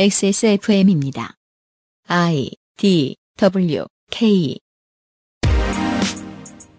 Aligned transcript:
XSFM입니다. 0.00 1.34
I 2.06 2.50
D 2.76 3.16
W 3.36 3.84
K 4.12 4.56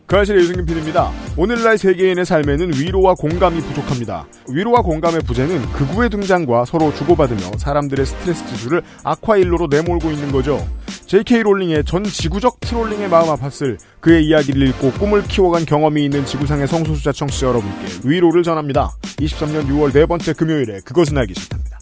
그 0.06 0.18
아실의 0.18 0.42
유승균 0.42 0.66
PD입니다. 0.66 1.12
오늘날 1.36 1.78
세계인의 1.78 2.26
삶에는 2.26 2.72
위로와 2.80 3.16
공감이 3.16 3.60
부족합니다. 3.60 4.26
위로와 4.50 4.84
공감의 4.84 5.20
부재는 5.24 5.62
극우의 5.74 6.10
등장과 6.12 6.64
서로 6.64 6.94
주고받으며 6.94 7.58
사람들의 7.58 8.06
스트레스 8.06 8.48
지수를 8.48 8.84
악화일로로 9.04 9.68
내몰고 9.68 10.12
있는 10.12 10.32
거죠. 10.32 10.66
J.K. 11.06 11.44
롤링의 11.44 11.84
전 11.84 12.06
지구적 12.06 12.62
트롤링에 12.62 13.10
마음 13.10 13.36
아팠을 13.36 13.80
그의 14.00 14.28
이야기를 14.28 14.66
읽고 14.70 14.92
꿈을 14.94 15.24
키워간 15.24 15.66
경험이 15.66 16.06
있는 16.06 16.26
지구상의 16.26 16.70
성소수자 16.70 17.12
청취자 17.12 17.48
여러분께 17.48 18.00
위로를 18.06 18.44
전합니다. 18.44 18.92
23년 19.18 19.68
6월 19.68 19.92
네 19.92 20.06
번째 20.06 20.32
금요일에 20.32 20.80
그것은 20.86 21.18
알기 21.18 21.34
싫답니다. 21.34 21.80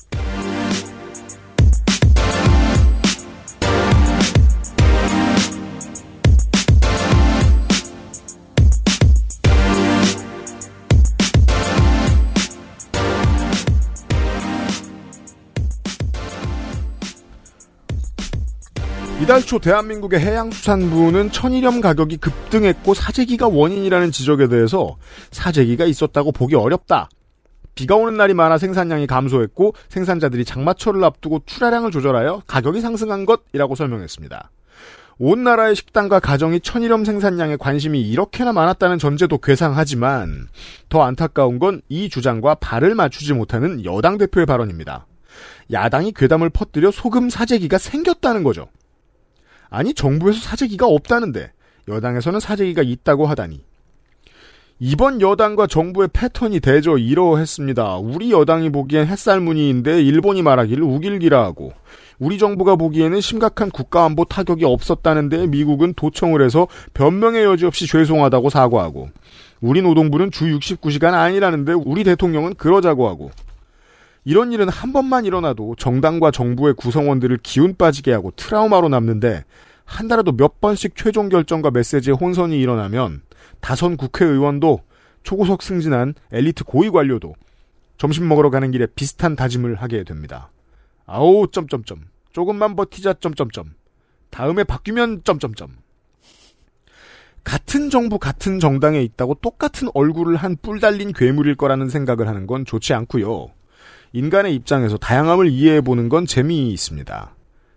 이달 19.27 19.41
초 19.41 19.59
대한민국의 19.59 20.21
해양수산부는 20.21 21.31
천일염 21.33 21.81
가격이 21.81 22.15
급등했고 22.15 22.93
사재기가 22.93 23.49
원인이라는 23.49 24.09
지적에 24.09 24.47
대해서 24.47 24.95
사재기가 25.31 25.83
있었다고 25.83 26.31
보기 26.31 26.55
어렵다. 26.55 27.09
비가 27.75 27.97
오는 27.97 28.15
날이 28.15 28.33
많아 28.33 28.57
생산량이 28.57 29.05
감소했고 29.05 29.73
생산자들이 29.89 30.45
장마철을 30.45 31.03
앞두고 31.03 31.41
출하량을 31.45 31.91
조절하여 31.91 32.43
가격이 32.47 32.79
상승한 32.79 33.25
것이라고 33.25 33.75
설명했습니다. 33.75 34.49
온 35.17 35.43
나라의 35.43 35.75
식당과 35.75 36.21
가정이 36.21 36.61
천일염 36.61 37.03
생산량에 37.03 37.57
관심이 37.57 37.99
이렇게나 37.99 38.53
많았다는 38.53 38.97
전제도 38.97 39.39
괴상하지만 39.39 40.47
더 40.87 41.03
안타까운 41.03 41.59
건 41.59 41.81
이 41.89 42.07
주장과 42.07 42.55
발을 42.55 42.95
맞추지 42.95 43.33
못하는 43.33 43.83
여당 43.83 44.17
대표의 44.17 44.45
발언입니다. 44.45 45.05
야당이 45.73 46.13
괴담을 46.13 46.49
퍼뜨려 46.49 46.91
소금 46.91 47.29
사재기가 47.29 47.77
생겼다는 47.77 48.43
거죠. 48.43 48.69
아니 49.69 49.93
정부에서 49.93 50.39
사재기가 50.39 50.85
없다는데 50.85 51.51
여당에서는 51.87 52.39
사재기가 52.39 52.81
있다고 52.83 53.25
하다니. 53.25 53.63
이번 54.79 55.21
여당과 55.21 55.65
정부의 55.65 56.09
패턴이 56.13 56.59
대저 56.59 56.97
이러했습니다. 56.97 57.97
우리 57.97 58.31
여당이 58.31 58.69
보기엔 58.71 59.07
햇살무늬인데 59.07 60.03
일본이 60.03 60.43
말하기를 60.43 60.83
우길기라 60.83 61.43
하고 61.43 61.73
우리 62.19 62.37
정부가 62.37 62.75
보기에는 62.75 63.19
심각한 63.19 63.71
국가안보 63.71 64.25
타격이 64.25 64.65
없었다는데 64.65 65.47
미국은 65.47 65.93
도청을 65.95 66.43
해서 66.43 66.67
변명의 66.93 67.43
여지 67.43 67.65
없이 67.65 67.87
죄송하다고 67.87 68.49
사과하고 68.49 69.09
우리 69.61 69.81
노동부는 69.81 70.29
주 70.29 70.45
69시간 70.45 71.13
아니라는데 71.13 71.73
우리 71.73 72.03
대통령은 72.03 72.55
그러자고 72.55 73.07
하고 73.07 73.31
이런 74.27 74.51
일은 74.51 74.67
한 74.67 74.91
번만 74.91 75.23
일어나도 75.23 75.75
정당과 75.77 76.31
정부의 76.31 76.73
구성원들을 76.73 77.39
기운 77.43 77.77
빠지게 77.77 78.11
하고 78.11 78.33
트라우마로 78.35 78.89
남는데 78.89 79.45
한 79.85 80.09
달에도 80.09 80.33
몇 80.33 80.59
번씩 80.59 80.97
최종 80.97 81.29
결정과 81.29 81.71
메시지에 81.71 82.13
혼선이 82.13 82.59
일어나면 82.59 83.21
다선 83.61 83.95
국회의원도 83.95 84.81
초고속 85.23 85.63
승진한 85.63 86.13
엘리트 86.33 86.65
고위 86.65 86.89
관료도 86.89 87.35
점심 87.97 88.27
먹으러 88.27 88.49
가는 88.49 88.69
길에 88.69 88.85
비슷한 88.85 89.37
다짐을 89.37 89.75
하게 89.75 90.03
됩니다. 90.03 90.51
아우 91.05 91.47
점점점 91.49 92.01
조금만 92.33 92.75
버티자 92.75 93.13
점점점 93.21 93.75
다음에 94.29 94.65
바뀌면 94.65 95.21
점점점 95.23 95.69
같은 97.45 97.89
정부 97.89 98.19
같은 98.19 98.59
정당에 98.59 99.01
있다고 99.03 99.35
똑같은 99.35 99.87
얼굴을 99.93 100.35
한 100.35 100.57
뿔 100.61 100.81
달린 100.81 101.13
괴물일 101.13 101.55
거라는 101.55 101.87
생각을 101.87 102.27
하는 102.27 102.45
건 102.45 102.65
좋지 102.65 102.93
않고요. 102.93 103.51
인간의 104.13 104.55
입장에서 104.55 104.97
다양함을 104.97 105.49
이해해 105.49 105.81
보는 105.81 106.09
건 106.09 106.25
재미있습니다. 106.25 107.35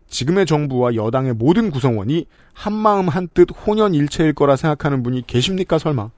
지금의 0.08 0.46
정부와 0.46 0.94
여당의 0.94 1.34
모든 1.34 1.70
구성원이 1.70 2.26
한마음 2.52 3.08
한뜻 3.08 3.48
혼연일체일 3.66 4.32
거라 4.34 4.56
생각하는 4.56 5.02
분이 5.02 5.26
계십니까 5.26 5.78
설마? 5.78 6.10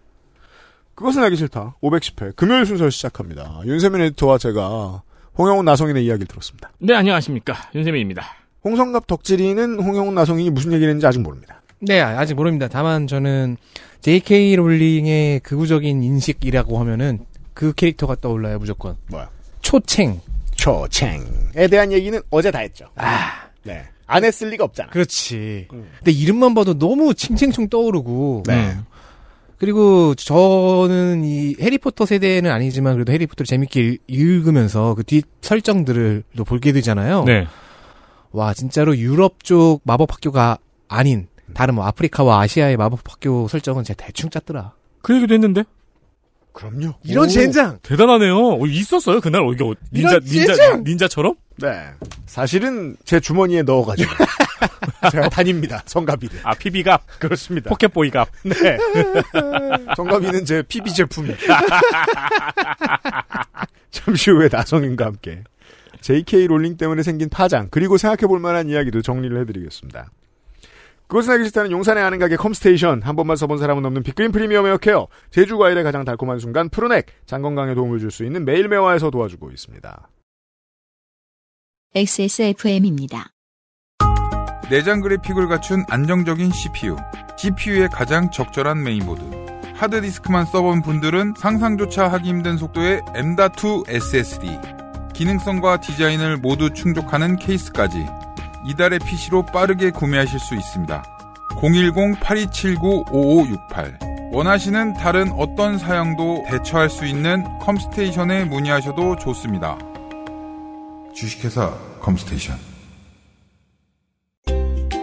그것은 0.95 1.23
알기 1.23 1.37
싫다. 1.37 1.77
510회 1.83 2.37
금요일 2.37 2.67
순서 2.67 2.91
시작합니다. 2.91 3.63
윤세민 3.65 4.01
에디터와 4.01 4.39
제가 4.39 5.03
홍영훈 5.39 5.65
나성인의 5.65 6.05
이야기를 6.05 6.27
들었습니다. 6.27 6.71
네, 6.79 6.95
안녕하십니까. 6.95 7.55
윤세민입니다. 7.75 8.25
홍성갑 8.65 9.07
덕질이는 9.07 9.81
홍영훈 9.81 10.15
나성인이 10.15 10.51
무슨 10.51 10.73
얘기를 10.73 10.91
했는지 10.91 11.07
아직 11.07 11.21
모릅니다. 11.21 11.63
네, 11.81 12.01
아직 12.01 12.35
모릅니다. 12.35 12.69
다만 12.69 13.07
저는 13.07 13.57
J.K. 14.03 14.57
롤링의 14.57 15.41
극우적인 15.41 16.03
인식이라고 16.03 16.79
하면은 16.81 17.21
그 17.55 17.73
캐릭터가 17.73 18.17
떠올라요, 18.21 18.59
무조건. 18.59 18.97
뭐야? 19.11 19.31
초챙. 19.63 20.21
초챙에 20.57 21.67
대한 21.71 21.91
얘기는 21.93 22.19
어제 22.31 22.51
다 22.51 22.61
했죠. 22.61 22.87
아, 22.97 23.49
네. 23.65 23.85
안 24.07 24.25
했을 24.25 24.51
리가 24.51 24.65
없잖아. 24.65 24.91
그렇지. 24.91 25.69
음. 25.73 25.89
근데 25.99 26.11
이름만 26.13 26.55
봐도 26.55 26.79
너무 26.79 27.15
칭칭충 27.15 27.69
떠오르고. 27.69 28.45
네. 28.47 28.73
음. 28.73 28.85
그리고 29.59 30.15
저는 30.17 31.25
이 31.25 31.55
해리포터 31.61 32.05
세대는 32.05 32.51
아니지만 32.51 32.95
그래도 32.95 33.13
해리포터를 33.13 33.47
재밌게 33.47 33.81
읽- 33.81 34.03
읽으면서 34.09 34.95
그 34.95 35.05
뒷 35.05 35.25
설정들을 35.41 36.25
또 36.37 36.45
보게 36.45 36.73
되잖아요. 36.73 37.25
네. 37.25 37.47
와, 38.33 38.55
진짜로 38.55 38.97
유럽 38.97 39.45
쪽 39.45 39.81
마법 39.85 40.13
학교가 40.13 40.59
아닌 40.89 41.29
다른 41.55 41.75
뭐 41.77 41.85
아프리카와 41.87 42.41
아시아의 42.41 42.77
마법 42.77 43.01
학교 43.09 43.47
설정은 43.47 43.85
제가 43.85 44.05
대충 44.07 44.31
짰더라. 44.31 44.73
그 45.01 45.15
얘기도 45.17 45.35
했는데? 45.35 45.65
그럼요. 46.53 46.95
이런 47.05 47.25
오. 47.25 47.29
젠장! 47.29 47.79
대단하네요. 47.83 48.37
어, 48.37 48.67
있었어요, 48.67 49.21
그날? 49.21 49.43
어, 49.43 49.53
이게 49.53 49.65
어, 49.65 49.75
닌자, 49.93 50.21
닌자! 50.21 50.77
닌자처럼? 50.79 51.35
네. 51.57 51.87
사실은 52.27 52.97
제 53.05 53.21
주머니에 53.21 53.63
넣어가지고 53.63 54.11
제가 55.11 55.29
다닙니다. 55.29 55.83
성가비를. 55.87 56.41
아, 56.45 56.55
PB갑. 56.55 57.19
그렇습니다. 57.19 57.71
포켓보이갑. 57.71 58.29
네. 58.45 58.79
성가비는 59.97 60.45
제 60.45 60.63
PB 60.63 60.93
제품입니다. 60.95 61.61
잠시 63.91 64.31
후에 64.31 64.49
나성인과 64.51 65.05
함께 65.07 65.43
JK 66.01 66.47
롤링 66.49 66.77
때문에 66.77 67.03
생긴 67.03 67.29
파장 67.29 67.69
그리고 67.71 67.97
생각해볼 67.97 68.41
만한 68.41 68.69
이야기도 68.69 69.03
정리를 69.03 69.39
해드리겠습니다. 69.41 70.11
그것은 71.13 71.35
알기 71.35 71.45
싫다는 71.45 71.71
용산의 71.73 72.03
아는 72.03 72.19
가게 72.19 72.37
컴스테이션 72.37 73.03
한 73.03 73.17
번만 73.17 73.37
써본 73.37 73.59
사람은 73.59 73.85
없는 73.85 74.03
빅그린 74.03 74.33
프리미엄 74.33 74.67
에어케어 74.67 75.09
제주 75.31 75.59
과일의 75.59 75.85
가장 75.85 76.07
달콤한 76.07 76.39
순간 76.39 76.71
프로넥 76.71 77.05
장 77.27 77.43
건강에 77.43 77.75
도움을 77.75 77.99
줄 77.99 78.11
수 78.11 78.25
있는 78.25 78.47
매일 78.47 78.67
매화에서 78.69 79.11
도와주고 79.11 79.51
있습니다. 79.51 80.09
XSFM입니다. 81.95 83.27
내장 84.71 85.03
그래픽을 85.03 85.49
갖춘 85.49 85.85
안정적인 85.91 86.51
CPU, 86.51 86.97
GPU의 87.37 87.89
가장 87.91 88.31
적절한 88.31 88.83
메인보드. 88.83 89.23
하드디스크만 89.75 90.47
써본 90.47 90.81
분들은 90.81 91.35
상상조차 91.37 92.09
하기 92.09 92.29
힘든 92.29 92.57
속도의 92.57 93.03
M.2 93.15 93.85
SSD. 93.87 94.59
기능성과 95.13 95.81
디자인을 95.81 96.39
모두 96.39 96.71
충족하는 96.73 97.37
케이스까지 97.37 98.07
이달의 98.67 98.99
PC로 99.01 99.47
빠르게 99.47 99.91
구매하실 99.91 100.39
수 100.39 100.55
있습니다. 100.55 101.03
010-8279-5568 101.51 104.13
원하시는 104.33 104.95
다른 104.95 105.31
어떤 105.33 105.79
사양도 105.79 106.45
대처할 106.49 106.89
수 106.89 107.05
있는 107.05 107.45
컴스테이션에 107.61 108.47
문의하셔도 108.47 109.17
좋습니다. 109.17 109.77
주식회사 111.15 111.75
컴스테이션. 112.01 112.57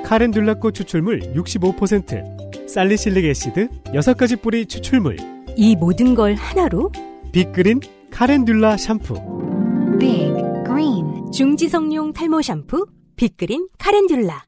calendula꽃 0.03 0.73
추출물 0.73 1.19
65%, 1.35 2.67
salicylic 2.67 3.25
acid 3.25 3.69
6가지 3.93 4.41
뿌리 4.41 4.65
추출물, 4.65 5.17
이 5.55 5.75
모든 5.75 6.15
걸 6.15 6.33
하나로? 6.33 6.91
빅그린 7.31 7.79
calendula 8.09 8.77
샴푸. 8.77 9.13
Big 9.99 10.33
Green. 10.65 11.31
중지성용 11.31 12.13
탈모 12.13 12.41
샴푸 12.41 12.87
빅그린 13.19 13.67
카렌듈라 13.77 14.45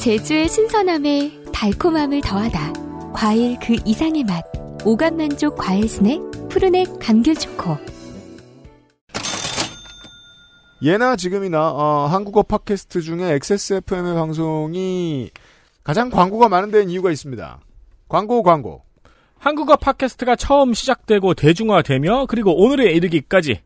제주의 0.00 0.48
신선함에 0.48 1.42
달콤함을 1.52 2.22
더하다. 2.22 3.12
과일 3.12 3.58
그 3.60 3.76
이상의 3.84 4.24
맛. 4.24 4.42
오감 4.86 5.18
만족 5.18 5.56
과일 5.56 5.86
스낵 5.86 6.18
푸르넥 6.48 6.98
감귤 6.98 7.34
초코. 7.34 7.76
예나 10.80 11.16
지금이나 11.16 11.70
어, 11.72 12.06
한국어 12.06 12.42
팟캐스트 12.42 13.02
중에 13.02 13.32
XSFM의 13.34 14.14
방송이 14.14 15.30
가장 15.84 16.08
광고가 16.08 16.48
많은 16.48 16.70
데는 16.70 16.88
이유가 16.88 17.10
있습니다. 17.10 17.60
광고 18.08 18.42
광고. 18.42 18.82
한국어 19.38 19.76
팟캐스트가 19.76 20.36
처음 20.36 20.72
시작되고 20.72 21.34
대중화되며 21.34 22.26
그리고 22.30 22.56
오늘에 22.56 22.92
이르기까지 22.92 23.60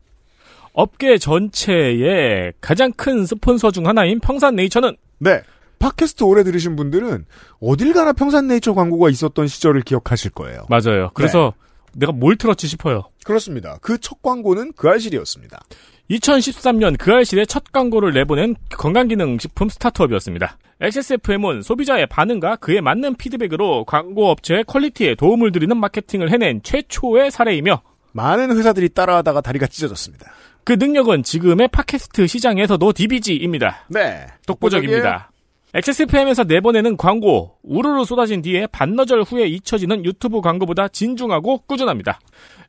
업계 0.73 1.17
전체의 1.17 2.53
가장 2.59 2.91
큰 2.91 3.25
스폰서 3.25 3.71
중 3.71 3.87
하나인 3.87 4.19
평산네이처는 4.19 4.97
네. 5.19 5.41
팟캐스트 5.79 6.23
오래 6.23 6.43
들으신 6.43 6.75
분들은 6.75 7.25
어딜 7.61 7.93
가나 7.93 8.13
평산네이처 8.13 8.73
광고가 8.73 9.09
있었던 9.09 9.47
시절을 9.47 9.81
기억하실 9.81 10.31
거예요. 10.31 10.65
맞아요. 10.69 11.11
그래서 11.13 11.53
내가 11.93 12.11
뭘 12.11 12.35
틀었지 12.37 12.67
싶어요. 12.67 13.03
그렇습니다. 13.23 13.77
그 13.81 13.97
첫 13.99 14.21
광고는 14.21 14.73
그 14.75 14.89
알실이었습니다. 14.89 15.61
2013년 16.09 16.97
그 16.97 17.11
알실의 17.11 17.47
첫 17.47 17.71
광고를 17.71 18.13
내보낸 18.13 18.55
건강기능식품 18.71 19.69
스타트업이었습니다. 19.69 20.57
XSFM은 20.81 21.61
소비자의 21.61 22.07
반응과 22.07 22.57
그에 22.57 22.81
맞는 22.81 23.15
피드백으로 23.15 23.85
광고 23.85 24.29
업체의 24.29 24.63
퀄리티에 24.65 25.15
도움을 25.15 25.51
드리는 25.51 25.75
마케팅을 25.77 26.31
해낸 26.31 26.61
최초의 26.63 27.31
사례이며 27.31 27.81
많은 28.11 28.55
회사들이 28.57 28.89
따라하다가 28.89 29.41
다리가 29.41 29.67
찢어졌습니다. 29.67 30.31
그 30.65 30.73
능력은 30.73 31.23
지금의 31.23 31.67
팟캐스트 31.69 32.27
시장에서도 32.27 32.93
DBG입니다. 32.93 33.85
네. 33.89 34.25
독보적입니다. 34.47 35.31
XSFM에서 35.75 36.43
내보내는 36.43 36.97
광고, 36.97 37.57
우르르 37.63 38.05
쏟아진 38.05 38.41
뒤에 38.43 38.67
반나절 38.67 39.23
후에 39.23 39.47
잊혀지는 39.47 40.05
유튜브 40.05 40.39
광고보다 40.39 40.87
진중하고 40.87 41.63
꾸준합니다. 41.65 42.19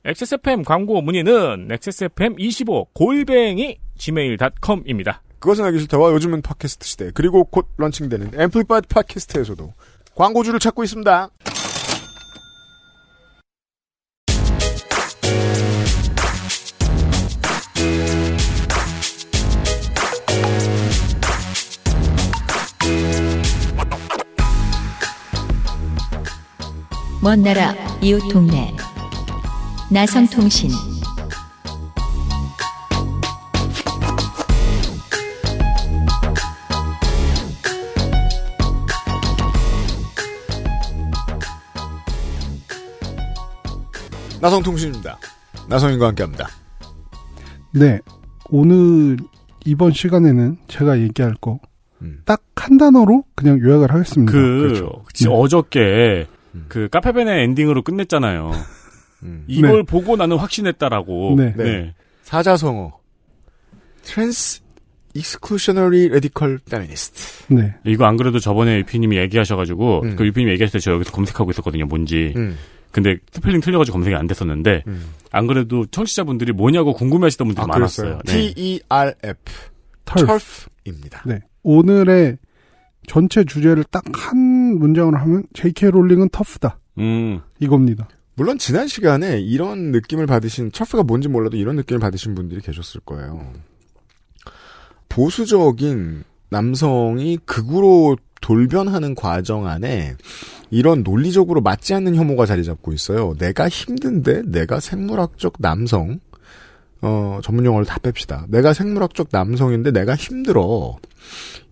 XSFM 0.06 0.62
광고 0.62 1.02
문의는 1.02 1.68
XSFM25 1.68 2.88
골뱅이 2.94 3.78
gmail.com입니다. 3.98 5.22
그것은 5.38 5.66
알기 5.66 5.80
싫다와 5.80 6.12
요즘은 6.12 6.40
팟캐스트 6.40 6.86
시대 6.86 7.10
그리고 7.12 7.44
곧 7.44 7.68
런칭되는 7.76 8.32
앰플리파이드 8.34 8.88
팟캐스트에서도 8.88 9.74
광고주를 10.14 10.58
찾고 10.58 10.82
있습니다. 10.82 11.28
먼 27.24 27.42
나라 27.42 27.74
이웃 28.02 28.20
동네 28.30 28.76
나성통신 29.90 30.70
나성통신입니다. 44.40 45.18
나성인과 45.68 46.08
함께합니다. 46.08 46.48
네. 47.72 48.00
오늘 48.50 49.16
이번 49.64 49.92
시간에는 49.92 50.58
제가 50.68 51.00
얘기할 51.00 51.34
거 51.40 51.58
음. 52.02 52.20
딱한 52.26 52.76
단어로 52.76 53.24
그냥 53.34 53.58
요약을 53.58 53.92
하겠습니다. 53.92 54.30
그, 54.30 54.38
그렇죠. 54.38 55.02
지- 55.14 55.24
네. 55.24 55.30
어저께, 55.34 56.26
음. 56.54 56.66
그, 56.68 56.88
카페베네 56.88 57.44
엔딩으로 57.44 57.82
끝냈잖아요. 57.82 58.52
음. 59.24 59.44
이걸 59.46 59.82
보고 59.84 60.16
나는 60.16 60.36
확신했다라고. 60.36 61.34
네. 61.38 61.54
네. 61.56 61.94
사자성어 62.22 62.92
Trans 64.02 64.60
Exclusionary 65.14 66.08
Radical 66.08 66.58
Feminist. 66.68 67.54
네. 67.54 67.74
이거 67.84 68.04
안 68.04 68.16
그래도 68.16 68.38
저번에 68.40 68.78
유피님이 68.78 69.16
얘기하셔가지고, 69.18 70.02
음. 70.02 70.16
그 70.16 70.26
유피님이 70.26 70.52
얘기하실 70.52 70.80
때 70.80 70.82
저 70.84 70.92
여기서 70.92 71.12
검색하고 71.12 71.50
있었거든요, 71.52 71.86
뭔지. 71.86 72.32
음. 72.36 72.58
근데 72.90 73.16
스펠링 73.32 73.60
틀려가지고 73.60 73.94
검색이 73.94 74.14
안 74.16 74.26
됐었는데, 74.26 74.82
음. 74.86 75.06
안 75.30 75.46
그래도 75.46 75.86
청취자분들이 75.86 76.52
뭐냐고 76.52 76.92
궁금해하시던 76.94 77.46
분들이 77.46 77.62
아, 77.62 77.66
많았어요. 77.66 78.20
네. 78.26 78.32
T 78.32 78.54
E 78.56 78.80
R 78.88 79.14
F 79.22 79.36
TERF. 80.04 80.26
TERF입니다. 80.26 81.22
네. 81.26 81.40
오늘의 81.62 82.38
전체 83.06 83.44
주제를 83.44 83.84
딱 83.84 84.02
한 84.14 84.78
문장으로 84.78 85.16
하면 85.18 85.44
J.K. 85.52 85.90
롤링은 85.90 86.30
터프다. 86.30 86.78
음, 86.98 87.40
이겁니다. 87.60 88.08
물론 88.36 88.58
지난 88.58 88.88
시간에 88.88 89.40
이런 89.40 89.92
느낌을 89.92 90.26
받으신 90.26 90.70
털프가 90.70 91.02
뭔지 91.04 91.28
몰라도 91.28 91.56
이런 91.56 91.76
느낌을 91.76 92.00
받으신 92.00 92.34
분들이 92.34 92.60
계셨을 92.60 93.00
거예요. 93.04 93.52
보수적인 95.08 96.24
남성이 96.50 97.38
극으로 97.44 98.16
돌변하는 98.40 99.14
과정 99.14 99.66
안에 99.66 100.16
이런 100.70 101.02
논리적으로 101.02 101.60
맞지 101.60 101.94
않는 101.94 102.14
혐오가 102.16 102.46
자리 102.46 102.64
잡고 102.64 102.92
있어요. 102.92 103.34
내가 103.38 103.68
힘든데 103.68 104.42
내가 104.46 104.80
생물학적 104.80 105.54
남성 105.58 106.20
어 107.06 107.38
전문 107.42 107.66
용어를 107.66 107.84
다 107.84 107.98
뺍시다. 107.98 108.46
내가 108.48 108.72
생물학적 108.72 109.28
남성인데 109.30 109.90
내가 109.90 110.14
힘들어. 110.14 110.96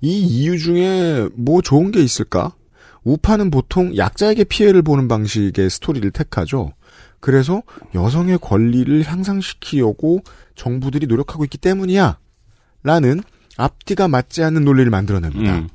이 0.02 0.18
이유 0.18 0.58
중에 0.58 1.28
뭐 1.34 1.62
좋은 1.62 1.90
게 1.90 2.02
있을까? 2.02 2.54
우파는 3.02 3.50
보통 3.50 3.96
약자에게 3.96 4.44
피해를 4.44 4.82
보는 4.82 5.08
방식의 5.08 5.70
스토리를 5.70 6.10
택하죠. 6.10 6.72
그래서 7.18 7.62
여성의 7.94 8.38
권리를 8.38 9.02
향상시키려고 9.04 10.20
정부들이 10.54 11.06
노력하고 11.06 11.44
있기 11.44 11.56
때문이야. 11.56 12.18
라는 12.82 13.22
앞뒤가 13.56 14.08
맞지 14.08 14.42
않는 14.42 14.64
논리를 14.66 14.90
만들어냅니다. 14.90 15.54
음. 15.60 15.68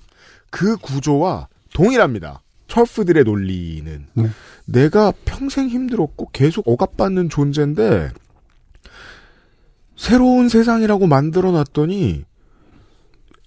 그 0.51 0.77
구조와 0.77 1.47
동일합니다. 1.73 2.43
철프들의 2.67 3.23
논리는. 3.23 4.05
네. 4.13 4.29
내가 4.65 5.13
평생 5.25 5.69
힘들었고 5.69 6.29
계속 6.31 6.67
억압받는 6.67 7.29
존재인데 7.29 8.11
새로운 9.97 10.47
세상이라고 10.47 11.07
만들어 11.07 11.51
놨더니 11.51 12.23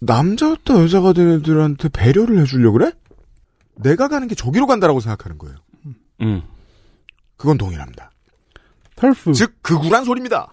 남자였다 0.00 0.74
여자가 0.74 1.12
된 1.12 1.30
애들한테 1.30 1.88
배려를 1.88 2.38
해주려 2.40 2.72
그래? 2.72 2.92
내가 3.76 4.08
가는 4.08 4.28
게 4.28 4.34
저기로 4.34 4.66
간다라고 4.66 5.00
생각하는 5.00 5.38
거예요. 5.38 5.56
음. 6.20 6.42
그건 7.36 7.56
동일합니다. 7.56 8.10
털프. 8.96 9.32
즉 9.32 9.54
극우란 9.62 10.04
소리입니다. 10.04 10.52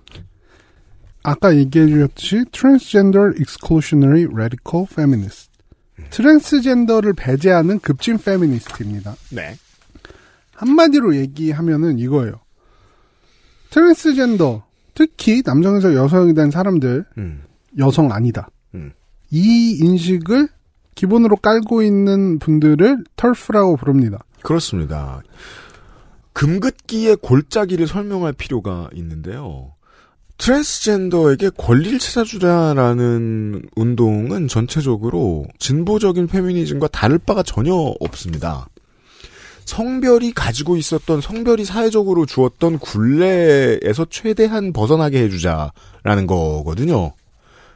아까 1.24 1.54
얘기해 1.56 1.88
주셨듯이 1.88 2.46
Transgender 2.52 3.34
Exclusionary 3.38 4.26
Radical 4.32 4.88
Feminist. 4.90 5.52
트랜스젠더를 6.12 7.14
배제하는 7.14 7.80
급진 7.80 8.18
페미니스트입니다. 8.18 9.16
네. 9.32 9.58
한마디로 10.54 11.16
얘기하면은 11.16 12.00
이거예요. 12.00 12.40
트랜스젠더, 13.72 14.67
특히 14.98 15.44
남성에서 15.46 15.94
여성이 15.94 16.34
된 16.34 16.50
사람들, 16.50 17.06
음. 17.20 17.44
여성 17.78 18.12
아니다. 18.12 18.50
음. 18.74 18.94
이 19.30 19.78
인식을 19.80 20.48
기본으로 20.96 21.36
깔고 21.36 21.84
있는 21.84 22.40
분들을 22.40 23.04
털프라고 23.16 23.78
부릅니다. 23.78 24.18
그렇습니다. 24.42 25.22
금긋기의 26.34 27.18
골짜기를 27.18 27.86
설명할 27.86 28.34
필요가 28.34 28.90
있는데요. 28.96 29.74
트랜스젠더에게 30.40 31.52
권리를 31.58 32.00
찾아주자라는 32.00 33.70
운동은 33.76 34.48
전체적으로 34.48 35.46
진보적인 35.60 36.26
페미니즘과 36.26 36.88
다를 36.88 37.20
바가 37.20 37.44
전혀 37.44 37.72
없습니다. 37.76 38.68
성별이 39.68 40.32
가지고 40.32 40.78
있었던 40.78 41.20
성별이 41.20 41.66
사회적으로 41.66 42.26
주었던 42.26 42.80
굴레에서 42.80 44.06
최대한 44.10 44.72
벗어나게 44.72 45.22
해주자라는 45.24 46.26
거거든요. 46.26 47.14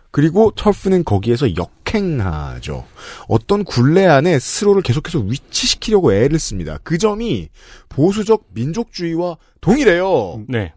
그리고 0.09 0.51
털프는 0.55 1.03
거기에서 1.03 1.47
역행하죠. 1.55 2.85
어떤 3.27 3.65
굴레 3.65 4.05
안에 4.05 4.39
스스로를 4.39 4.81
계속해서 4.81 5.19
위치시키려고 5.19 6.13
애를 6.13 6.39
씁니다. 6.39 6.79
그 6.83 6.97
점이 6.97 7.49
보수적 7.89 8.45
민족주의와 8.53 9.37
동일해요. 9.59 10.45
네. 10.47 10.73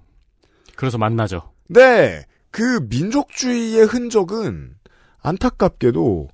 그래서 0.75 0.99
만나죠. 0.99 1.43
네, 1.69 2.25
그 2.51 2.87
민족주의의 2.89 3.87
흔적은 3.87 4.75
안타깝게도 5.23 6.29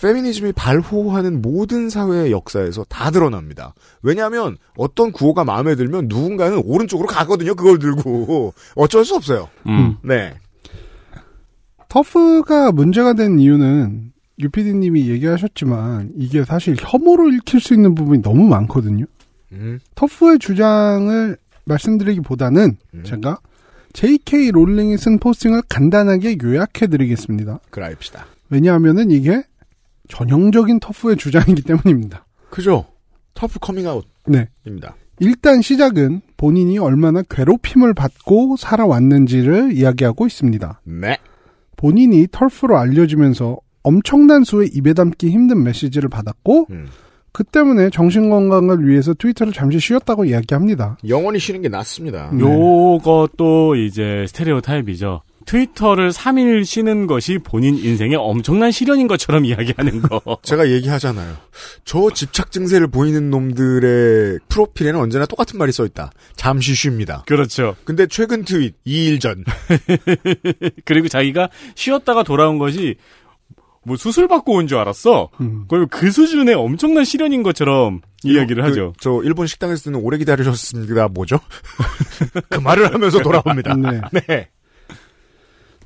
페미니즘이 0.00 0.52
발호하는 0.52 1.42
모든 1.42 1.90
사회의 1.90 2.30
역사에서 2.30 2.84
다 2.88 3.10
드러납니다. 3.10 3.74
왜냐하면 4.02 4.56
어떤 4.76 5.12
구호가 5.12 5.44
마음에 5.44 5.74
들면 5.74 6.06
누군가는 6.08 6.60
오른쪽으로 6.64 7.08
가거든요. 7.08 7.54
그걸 7.54 7.78
들고 7.78 8.54
어쩔 8.76 9.04
수 9.04 9.16
없어요. 9.16 9.48
음. 9.66 9.96
네, 10.02 10.34
터프가 11.88 12.72
문제가 12.72 13.12
된 13.14 13.38
이유는 13.38 14.12
유피디님이 14.38 15.08
얘기하셨지만 15.10 16.12
이게 16.16 16.44
사실 16.44 16.76
혐오로 16.78 17.28
읽힐 17.30 17.60
수 17.60 17.74
있는 17.74 17.94
부분이 17.94 18.22
너무 18.22 18.48
많거든요. 18.48 19.04
음, 19.52 19.80
터프의 19.96 20.38
주장을 20.38 21.36
말씀드리기보다는 21.64 22.76
음. 22.94 23.02
제가 23.04 23.38
J.K. 23.92 24.52
롤링이 24.52 24.96
쓴 24.96 25.18
포스팅을 25.18 25.62
간단하게 25.68 26.38
요약해드리겠습니다. 26.42 27.58
그라입시다. 27.70 28.26
왜냐하면은 28.48 29.10
이게 29.10 29.42
전형적인 30.10 30.80
TERF의 30.80 31.16
주장이기 31.16 31.62
때문입니다. 31.62 32.26
그죠? 32.50 32.86
TERF 33.34 33.58
커밍아웃입니다. 33.60 34.18
네. 34.26 34.48
일단 35.20 35.62
시작은 35.62 36.22
본인이 36.36 36.78
얼마나 36.78 37.22
괴롭힘을 37.22 37.94
받고 37.94 38.56
살아왔는지를 38.56 39.72
이야기하고 39.72 40.26
있습니다. 40.26 40.80
네. 40.84 41.18
본인이 41.76 42.26
TERF로 42.30 42.76
알려지면서 42.78 43.58
엄청난 43.82 44.44
수의 44.44 44.68
입에 44.74 44.92
담기 44.92 45.30
힘든 45.30 45.62
메시지를 45.62 46.08
받았고 46.08 46.66
음. 46.70 46.86
그 47.32 47.44
때문에 47.44 47.90
정신건강을 47.90 48.86
위해서 48.86 49.14
트위터를 49.14 49.52
잠시 49.52 49.78
쉬었다고 49.78 50.24
이야기합니다. 50.24 50.98
영원히 51.08 51.38
쉬는 51.38 51.62
게 51.62 51.68
낫습니다. 51.68 52.30
네. 52.32 52.40
요것도 52.40 53.76
이제 53.76 54.24
스테레오 54.26 54.60
타입이죠. 54.60 55.22
트위터를 55.50 56.10
3일 56.10 56.64
쉬는 56.64 57.08
것이 57.08 57.38
본인 57.38 57.76
인생의 57.76 58.16
엄청난 58.16 58.70
시련인 58.70 59.08
것처럼 59.08 59.44
이야기하는 59.44 60.02
거. 60.02 60.38
제가 60.44 60.70
얘기하잖아요. 60.70 61.36
저 61.84 62.08
집착 62.10 62.52
증세를 62.52 62.86
보이는 62.86 63.30
놈들의 63.30 64.38
프로필에는 64.48 65.00
언제나 65.00 65.26
똑같은 65.26 65.58
말이 65.58 65.72
써 65.72 65.84
있다. 65.84 66.12
잠시 66.36 66.74
쉽니다. 66.76 67.24
그렇죠. 67.26 67.74
근데 67.82 68.06
최근 68.06 68.44
트윗 68.44 68.76
2일 68.86 69.20
전 69.20 69.44
그리고 70.86 71.08
자기가 71.08 71.48
쉬었다가 71.74 72.22
돌아온 72.22 72.58
것이 72.58 72.94
뭐 73.82 73.96
수술 73.96 74.28
받고 74.28 74.52
온 74.54 74.68
줄 74.68 74.78
알았어. 74.78 75.30
음. 75.40 75.64
그럼 75.66 75.88
그 75.90 76.12
수준의 76.12 76.54
엄청난 76.54 77.04
시련인 77.04 77.42
것처럼 77.42 78.02
이야기를 78.22 78.62
그, 78.62 78.68
하죠. 78.68 78.92
저 79.00 79.20
일본 79.24 79.48
식당에서 79.48 79.82
쓰는 79.82 79.98
오래 79.98 80.16
기다리셨습니다. 80.16 81.08
뭐죠? 81.08 81.40
그 82.50 82.60
말을 82.60 82.94
하면서 82.94 83.18
돌아옵니다. 83.20 83.74
네. 83.74 84.00
네. 84.28 84.48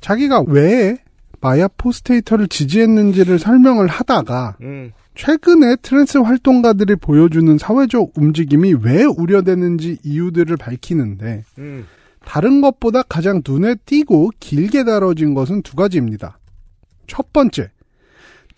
자기가 0.05 0.43
왜 0.47 0.99
마야 1.41 1.67
포스테이터를 1.67 2.47
지지했는지를 2.47 3.39
설명을 3.39 3.87
하다가 3.87 4.57
음. 4.61 4.91
최근에 5.15 5.77
트랜스 5.77 6.19
활동가들이 6.19 6.95
보여주는 6.97 7.57
사회적 7.57 8.11
움직임이 8.15 8.75
왜 8.83 9.03
우려되는지 9.03 9.97
이유들을 10.03 10.57
밝히는데 10.57 11.43
음. 11.57 11.87
다른 12.23 12.61
것보다 12.61 13.01
가장 13.01 13.41
눈에 13.47 13.73
띄고 13.87 14.29
길게 14.39 14.83
다뤄진 14.83 15.33
것은 15.33 15.63
두 15.63 15.75
가지입니다. 15.75 16.37
첫 17.07 17.33
번째, 17.33 17.71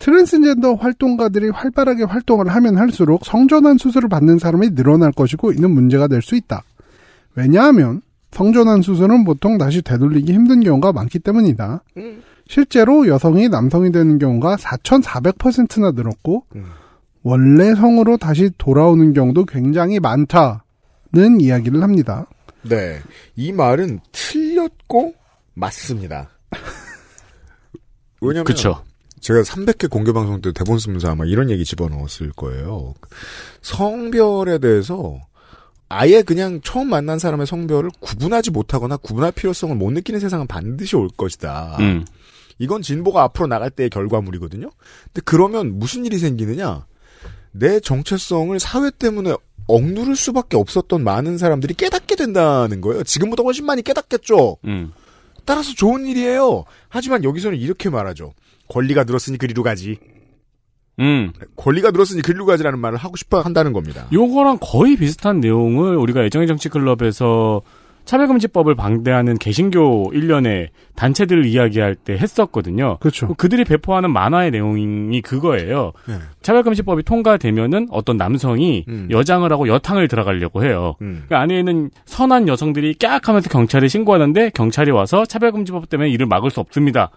트랜스젠더 0.00 0.74
활동가들이 0.74 1.48
활발하게 1.48 2.04
활동을 2.04 2.48
하면 2.48 2.76
할수록 2.76 3.24
성전환 3.24 3.78
수술을 3.78 4.10
받는 4.10 4.38
사람이 4.38 4.74
늘어날 4.74 5.12
것이고 5.12 5.52
이는 5.52 5.70
문제가 5.70 6.08
될 6.08 6.20
수 6.20 6.36
있다. 6.36 6.62
왜냐하면 7.34 8.02
성전환 8.30 8.82
수술은 8.82 9.24
보통 9.24 9.58
다시 9.58 9.82
되돌리기 9.82 10.32
힘든 10.32 10.60
경우가 10.60 10.92
많기 10.92 11.18
때문이다. 11.18 11.82
음. 11.96 12.22
실제로 12.46 13.06
여성이 13.08 13.48
남성이 13.48 13.92
되는 13.92 14.18
경우가 14.18 14.56
4,400%나 14.56 15.92
늘었고 15.92 16.44
음. 16.56 16.66
원래 17.22 17.74
성으로 17.74 18.16
다시 18.16 18.50
돌아오는 18.58 19.12
경우도 19.12 19.44
굉장히 19.44 20.00
많다는 20.00 21.40
이야기를 21.40 21.82
합니다. 21.82 22.26
네. 22.62 23.00
이 23.36 23.52
말은 23.52 24.00
틀렸고 24.12 25.14
맞습니다. 25.54 26.30
왜냐면 28.20 28.44
그쵸. 28.44 28.82
제가 29.20 29.42
300회 29.42 29.90
공개 29.90 30.12
방송 30.12 30.40
때 30.40 30.52
대본 30.52 30.78
쓰면서 30.78 31.10
아마 31.10 31.24
이런 31.24 31.50
얘기 31.50 31.64
집어넣었을 31.64 32.32
거예요. 32.32 32.94
성별에 33.62 34.58
대해서 34.58 35.18
아예 35.88 36.22
그냥 36.22 36.60
처음 36.62 36.90
만난 36.90 37.18
사람의 37.18 37.46
성별을 37.46 37.90
구분하지 38.00 38.50
못하거나 38.50 38.98
구분할 38.98 39.32
필요성을 39.32 39.74
못 39.74 39.90
느끼는 39.90 40.20
세상은 40.20 40.46
반드시 40.46 40.96
올 40.96 41.08
것이다. 41.16 41.76
음. 41.80 42.04
이건 42.58 42.82
진보가 42.82 43.22
앞으로 43.22 43.46
나갈 43.46 43.70
때의 43.70 43.88
결과물이거든요. 43.90 44.70
근데 45.04 45.22
그러면 45.24 45.78
무슨 45.78 46.04
일이 46.04 46.18
생기느냐? 46.18 46.86
내 47.52 47.80
정체성을 47.80 48.58
사회 48.60 48.90
때문에 48.90 49.34
억누를 49.66 50.16
수밖에 50.16 50.56
없었던 50.56 51.02
많은 51.04 51.38
사람들이 51.38 51.74
깨닫게 51.74 52.16
된다는 52.16 52.80
거예요. 52.80 53.02
지금보다 53.04 53.42
훨씬 53.42 53.64
많이 53.64 53.82
깨닫겠죠. 53.82 54.56
음. 54.64 54.92
따라서 55.44 55.72
좋은 55.74 56.06
일이에요. 56.06 56.64
하지만 56.88 57.24
여기서는 57.24 57.58
이렇게 57.58 57.88
말하죠. 57.88 58.34
권리가 58.68 59.04
늘었으니 59.04 59.38
그리로 59.38 59.62
가지. 59.62 59.98
음. 60.98 61.32
권리가 61.56 61.90
늘었으니 61.90 62.22
그리로 62.22 62.46
가지라는 62.46 62.78
말을 62.78 62.98
하고 62.98 63.16
싶어 63.16 63.40
한다는 63.40 63.72
겁니다. 63.72 64.06
요거랑 64.12 64.58
거의 64.60 64.96
비슷한 64.96 65.40
내용을 65.40 65.96
우리가 65.96 66.24
애정의 66.24 66.46
정치 66.46 66.68
클럽에서 66.68 67.62
차별금지법을 68.08 68.74
반대하는 68.74 69.36
개신교 69.36 70.12
일련의 70.14 70.70
단체들을 70.96 71.44
이야기할 71.44 71.94
때 71.94 72.14
했었거든요. 72.14 72.96
그렇죠. 73.00 73.34
그들이 73.34 73.64
배포하는 73.64 74.10
만화의 74.10 74.50
내용이 74.50 75.20
그거예요. 75.20 75.92
네. 76.08 76.14
차별금지법이 76.40 77.02
통과되면은 77.02 77.88
어떤 77.90 78.16
남성이 78.16 78.86
음. 78.88 79.08
여장을 79.10 79.52
하고 79.52 79.68
여탕을 79.68 80.08
들어가려고 80.08 80.64
해요. 80.64 80.94
음. 81.02 81.24
그 81.28 81.36
안에 81.36 81.58
있는 81.58 81.90
선한 82.06 82.48
여성들이 82.48 82.94
깍 82.94 83.28
하면서 83.28 83.50
경찰에 83.50 83.88
신고하는데 83.88 84.52
경찰이 84.54 84.90
와서 84.90 85.26
차별금지법 85.26 85.90
때문에 85.90 86.08
이를 86.08 86.24
막을 86.24 86.50
수 86.50 86.60
없습니다. 86.60 87.10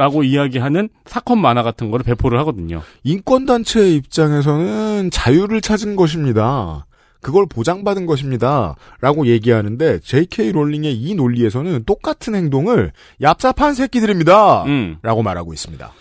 라고 0.00 0.22
이야기하는 0.22 0.88
사건 1.04 1.42
만화 1.42 1.62
같은 1.62 1.90
거를 1.90 2.04
배포를 2.04 2.38
하거든요. 2.38 2.80
인권단체의 3.04 3.96
입장에서는 3.96 5.10
자유를 5.10 5.60
찾은 5.60 5.94
것입니다. 5.94 6.86
그걸 7.20 7.44
보장받은 7.44 8.06
것입니다. 8.06 8.76
라고 9.02 9.26
얘기하는데 9.26 9.98
JK 9.98 10.52
롤링의 10.52 10.96
이 10.96 11.14
논리에서는 11.14 11.84
똑같은 11.84 12.34
행동을 12.34 12.92
얍삽한 13.20 13.74
새끼들입니다. 13.74 14.64
음. 14.64 14.96
라고 15.02 15.22
말하고 15.22 15.52
있습니다. 15.52 15.92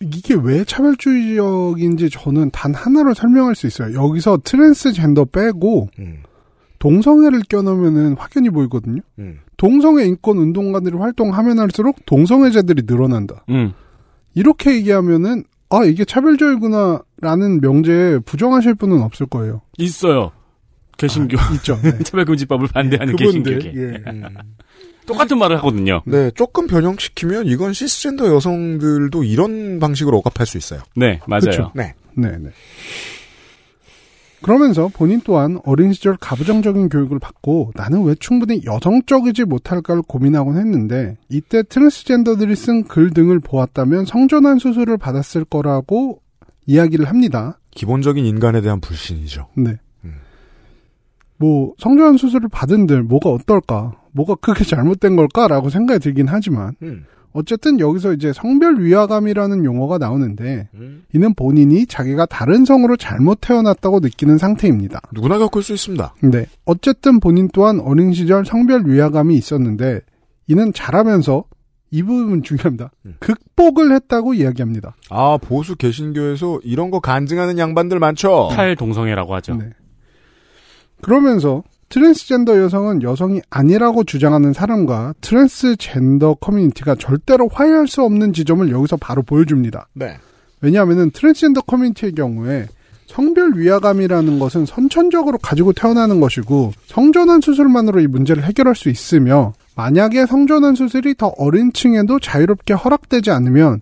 이게 0.00 0.34
왜 0.42 0.64
차별주의적인지 0.64 2.08
저는 2.08 2.50
단 2.50 2.74
하나로 2.74 3.12
설명할 3.12 3.56
수 3.56 3.66
있어요. 3.66 3.92
여기서 3.92 4.38
트랜스젠더 4.42 5.26
빼고 5.26 5.90
음, 5.98 6.22
동성애를 6.78 7.42
껴넣으면 7.46 8.16
확연히 8.16 8.48
보이거든요. 8.48 9.02
음. 9.18 9.40
동성애 9.60 10.06
인권 10.06 10.38
운동가들이 10.38 10.96
활동하면 10.96 11.58
할수록 11.58 12.06
동성애자들이 12.06 12.84
늘어난다. 12.86 13.44
음. 13.50 13.74
이렇게 14.34 14.74
얘기하면은 14.76 15.44
아 15.68 15.84
이게 15.84 16.06
차별주의구나라는 16.06 17.60
명제에 17.60 18.20
부정하실 18.20 18.76
분은 18.76 19.02
없을 19.02 19.26
거예요. 19.26 19.60
있어요. 19.76 20.32
개신교. 20.96 21.38
아, 21.38 21.52
있죠. 21.56 21.78
네. 21.82 21.90
차별금지법을 22.02 22.68
반대하는 22.68 23.16
그분들, 23.16 23.58
개신교계. 23.58 23.82
예. 23.82 24.10
음. 24.10 24.24
똑같은 25.04 25.38
말을 25.38 25.58
하거든요. 25.58 26.00
네, 26.06 26.30
조금 26.30 26.66
변형시키면 26.66 27.46
이건 27.46 27.74
시스젠더 27.74 28.34
여성들도 28.34 29.24
이런 29.24 29.78
방식으로 29.78 30.16
억압할 30.18 30.46
수 30.46 30.56
있어요. 30.56 30.80
네, 30.96 31.20
맞아요. 31.26 31.40
그쵸. 31.44 31.72
네. 31.74 31.92
네 32.14 32.30
네. 32.38 32.48
그러면서 34.42 34.88
본인 34.88 35.20
또한 35.22 35.58
어린 35.64 35.92
시절 35.92 36.16
가부장적인 36.16 36.88
교육을 36.88 37.18
받고 37.18 37.72
나는 37.74 38.04
왜 38.04 38.14
충분히 38.18 38.62
여성적이지 38.64 39.44
못할까를 39.44 40.02
고민하곤 40.02 40.56
했는데 40.56 41.16
이때 41.28 41.62
트랜스젠더들이 41.62 42.56
쓴 42.56 42.84
글 42.84 43.10
등을 43.10 43.40
보았다면 43.40 44.06
성전환 44.06 44.58
수술을 44.58 44.96
받았을 44.96 45.44
거라고 45.44 46.22
이야기를 46.66 47.06
합니다. 47.08 47.58
기본적인 47.72 48.24
인간에 48.24 48.60
대한 48.60 48.80
불신이죠. 48.80 49.48
네. 49.56 49.78
음. 50.04 50.14
뭐 51.36 51.74
성전환 51.78 52.16
수술을 52.16 52.48
받은들 52.50 53.02
뭐가 53.02 53.30
어떨까? 53.30 53.92
뭐가 54.12 54.36
크게 54.36 54.64
잘못된 54.64 55.16
걸까라고 55.16 55.68
생각이 55.70 56.00
들긴 56.00 56.26
하지만 56.28 56.74
음. 56.82 57.04
어쨌든 57.32 57.78
여기서 57.78 58.12
이제 58.12 58.32
성별 58.32 58.80
위화감이라는 58.80 59.64
용어가 59.64 59.98
나오는데 59.98 60.68
음. 60.74 61.04
이는 61.14 61.34
본인이 61.34 61.86
자기가 61.86 62.26
다른 62.26 62.64
성으로 62.64 62.96
잘못 62.96 63.38
태어났다고 63.40 64.00
느끼는 64.00 64.38
상태입니다. 64.38 65.00
누구나 65.12 65.38
겪을 65.38 65.62
수 65.62 65.72
있습니다. 65.72 66.14
네. 66.24 66.46
어쨌든 66.64 67.20
본인 67.20 67.48
또한 67.52 67.80
어린 67.80 68.12
시절 68.12 68.44
성별 68.44 68.84
위화감이 68.86 69.36
있었는데 69.36 70.00
이는 70.48 70.72
자라면서 70.72 71.44
이 71.92 72.02
부분 72.02 72.42
중요합니다. 72.42 72.90
음. 73.06 73.16
극복을 73.20 73.92
했다고 73.92 74.34
이야기합니다. 74.34 74.94
아, 75.10 75.38
보수 75.40 75.76
개신교에서 75.76 76.60
이런 76.62 76.90
거 76.90 77.00
간증하는 77.00 77.58
양반들 77.58 77.98
많죠? 77.98 78.48
탈동성애라고 78.52 79.34
하죠. 79.36 79.56
네. 79.56 79.70
그러면서 81.02 81.62
트랜스젠더 81.90 82.56
여성은 82.60 83.02
여성이 83.02 83.42
아니라고 83.50 84.04
주장하는 84.04 84.52
사람과 84.52 85.12
트랜스젠더 85.20 86.34
커뮤니티가 86.34 86.94
절대로 86.94 87.48
화해할 87.52 87.88
수 87.88 88.02
없는 88.02 88.32
지점을 88.32 88.70
여기서 88.70 88.96
바로 88.96 89.22
보여줍니다. 89.22 89.88
네. 89.94 90.16
왜냐하면 90.60 91.10
트랜스젠더 91.10 91.62
커뮤니티의 91.62 92.12
경우에 92.12 92.68
성별 93.08 93.54
위화감이라는 93.56 94.38
것은 94.38 94.66
선천적으로 94.66 95.38
가지고 95.38 95.72
태어나는 95.72 96.20
것이고 96.20 96.72
성전환 96.86 97.40
수술만으로 97.40 98.00
이 98.00 98.06
문제를 98.06 98.44
해결할 98.44 98.76
수 98.76 98.88
있으며 98.88 99.52
만약에 99.74 100.26
성전환 100.26 100.76
수술이 100.76 101.16
더 101.16 101.32
어린 101.38 101.72
층에도 101.72 102.20
자유롭게 102.20 102.72
허락되지 102.74 103.32
않으면 103.32 103.80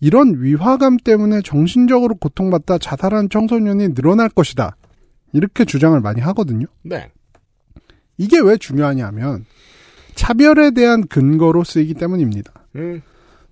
이런 0.00 0.42
위화감 0.42 0.96
때문에 0.96 1.42
정신적으로 1.42 2.14
고통받다 2.14 2.78
자살한 2.78 3.28
청소년이 3.28 3.92
늘어날 3.94 4.30
것이다. 4.30 4.76
이렇게 5.34 5.66
주장을 5.66 6.00
많이 6.00 6.22
하거든요. 6.22 6.66
네. 6.82 7.10
이게 8.18 8.40
왜 8.40 8.56
중요하냐면 8.56 9.44
차별에 10.14 10.72
대한 10.72 11.06
근거로 11.06 11.64
쓰이기 11.64 11.94
때문입니다. 11.94 12.52
음. 12.76 13.02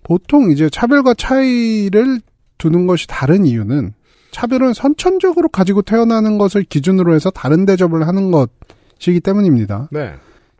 보통 0.02 0.50
이제 0.50 0.68
차별과 0.70 1.14
차이를 1.14 2.20
두는 2.58 2.86
것이 2.86 3.06
다른 3.06 3.46
이유는 3.46 3.92
차별은 4.30 4.74
선천적으로 4.74 5.48
가지고 5.48 5.82
태어나는 5.82 6.38
것을 6.38 6.62
기준으로 6.62 7.14
해서 7.14 7.30
다른 7.30 7.66
대접을 7.66 8.06
하는 8.06 8.30
것이기 8.30 9.20
때문입니다. 9.20 9.88
네. 9.90 10.14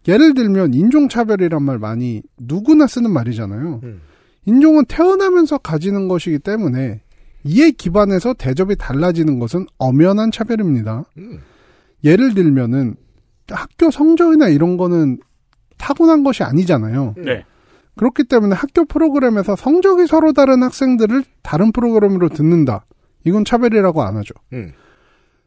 예를 0.09 0.35
들면 0.35 0.75
인종차별이란 0.75 1.63
말 1.63 1.79
많이 1.79 2.23
누구나 2.39 2.87
쓰는 2.87 3.13
말이잖아요. 3.13 3.81
음. 3.83 4.01
인종은 4.47 4.87
태어나면서 4.87 5.59
가지는 5.59 6.09
것이기 6.09 6.39
때문에 6.39 7.03
이에 7.45 7.71
기반해서 7.71 8.35
대접이 8.35 8.77
달라지는 8.77 9.39
것은 9.39 9.67
엄연한 9.79 10.31
차별입니다. 10.31 11.05
음. 11.19 11.41
예를 12.03 12.35
들면은 12.35 12.97
학교 13.55 13.91
성적이나 13.91 14.49
이런 14.49 14.77
거는 14.77 15.19
타고난 15.79 16.23
것이 16.23 16.43
아니잖아요. 16.43 17.15
네. 17.19 17.45
그렇기 17.97 18.25
때문에 18.25 18.55
학교 18.55 18.85
프로그램에서 18.85 19.57
성적이 19.57 20.07
서로 20.07 20.33
다른 20.33 20.63
학생들을 20.63 21.25
다른 21.43 21.73
프로그램으로 21.73 22.29
듣는다. 22.29 22.87
이건 23.25 23.45
차별이라고 23.45 24.03
안 24.03 24.17
하죠. 24.17 24.35
음. 24.53 24.73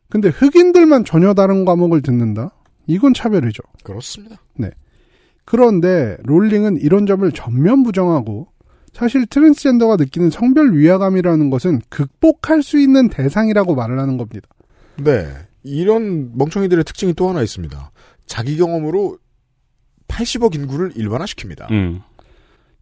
근데 0.09 0.29
흑인들만 0.29 1.05
전혀 1.05 1.33
다른 1.33 1.65
과목을 1.65 2.01
듣는다? 2.01 2.51
이건 2.85 3.13
차별이죠. 3.13 3.63
그렇습니다. 3.83 4.37
그런데 5.45 6.17
롤링은 6.23 6.77
이런 6.77 7.05
점을 7.05 7.29
전면 7.31 7.83
부정하고 7.83 8.47
사실 8.93 9.25
트랜스젠더가 9.25 9.95
느끼는 9.95 10.29
성별 10.29 10.73
위화감이라는 10.77 11.49
것은 11.49 11.81
극복할 11.89 12.61
수 12.61 12.79
있는 12.79 13.09
대상이라고 13.09 13.73
말을 13.75 13.99
하는 13.99 14.17
겁니다. 14.17 14.47
네. 15.03 15.27
이런 15.63 16.37
멍청이들의 16.37 16.83
특징이 16.83 17.13
또 17.13 17.29
하나 17.29 17.41
있습니다. 17.41 17.91
자기 18.25 18.57
경험으로 18.57 19.17
80억 20.07 20.55
인구를 20.55 20.91
일반화시킵니다. 20.91 21.71
음. 21.71 22.01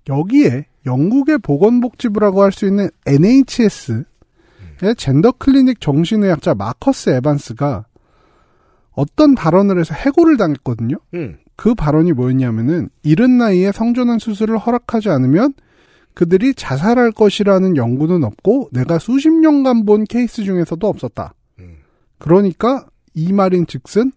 여기에 0.10 0.66
영국의 0.86 1.38
보건복지부라고 1.40 2.42
할 2.42 2.52
수 2.52 2.66
있는 2.66 2.90
NHS의 3.06 4.06
젠더 4.98 5.34
클리닉 5.34 5.80
정신의학자 5.80 6.56
마커스 6.56 7.12
에반스가 7.12 7.86
어떤 8.92 9.36
발언을 9.36 9.80
해서 9.80 9.94
해고를 9.94 10.38
당했거든요. 10.38 10.98
음. 11.14 11.38
그 11.56 11.76
발언이 11.76 12.14
뭐였냐면은 12.14 12.90
이른 13.04 13.38
나이에 13.38 13.72
성전환 13.72 14.18
수술을 14.20 14.58
허락하지 14.58 15.10
않으면 15.10 15.54
그들이 16.14 16.56
자살할 16.56 17.12
것이라는 17.12 17.78
연구는 17.78 18.24
없고 18.24 18.70
내가 18.74 18.98
수십 19.00 19.30
년간 19.30 19.86
본 19.86 20.04
케이스 20.06 20.44
중에서도 20.44 20.86
없었다. 20.86 21.36
음. 21.60 21.78
그러니까 22.18 22.88
이 23.14 23.32
말인 23.32 23.68
즉슨 23.68 24.12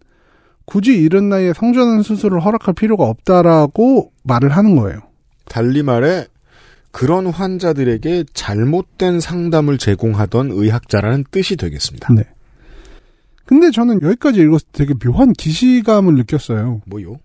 굳이 0.65 0.93
이른 0.97 1.29
나이에 1.29 1.53
성전환 1.53 2.01
수술을 2.01 2.43
허락할 2.43 2.73
필요가 2.73 3.05
없다라고 3.05 4.11
말을 4.23 4.49
하는 4.49 4.75
거예요. 4.75 4.99
달리 5.45 5.83
말해 5.83 6.25
그런 6.91 7.27
환자들에게 7.27 8.25
잘못된 8.33 9.19
상담을 9.19 9.77
제공하던 9.77 10.51
의학자라는 10.51 11.25
뜻이 11.29 11.55
되겠습니다. 11.55 12.13
네. 12.13 12.23
근데 13.45 13.69
저는 13.69 14.01
여기까지 14.01 14.41
때 14.41 14.71
되게 14.71 14.93
묘한 14.93 15.33
기시감을 15.33 16.15
느꼈어요. 16.15 16.81
뭐요? 16.85 17.17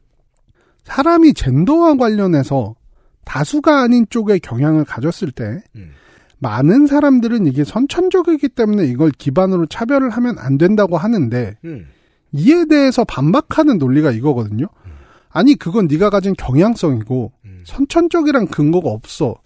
사람이 0.84 1.34
젠더와 1.34 1.96
관련해서 1.96 2.74
다수가 3.24 3.80
아닌 3.80 4.06
쪽에 4.10 4.38
경향을 4.38 4.84
가졌을 4.84 5.30
때 5.30 5.62
음. 5.76 5.92
많은 6.40 6.86
사람들은 6.86 7.46
이게 7.46 7.64
선천적이기 7.64 8.48
때문에 8.48 8.86
이걸 8.86 9.10
기반으로 9.10 9.66
차별을 9.66 10.10
하면 10.10 10.38
안 10.38 10.58
된다고 10.58 10.96
하는데 10.96 11.56
음. 11.64 11.86
이에 12.32 12.64
대해서 12.66 13.04
반박하는 13.04 13.78
논리가 13.78 14.10
이거거든요. 14.12 14.66
아니 15.30 15.54
그건 15.54 15.86
네가 15.86 16.10
가진 16.10 16.34
경향성이고 16.36 17.32
음. 17.44 17.62
선천적이란 17.64 18.48
근거가 18.48 18.90
없어. 18.90 19.36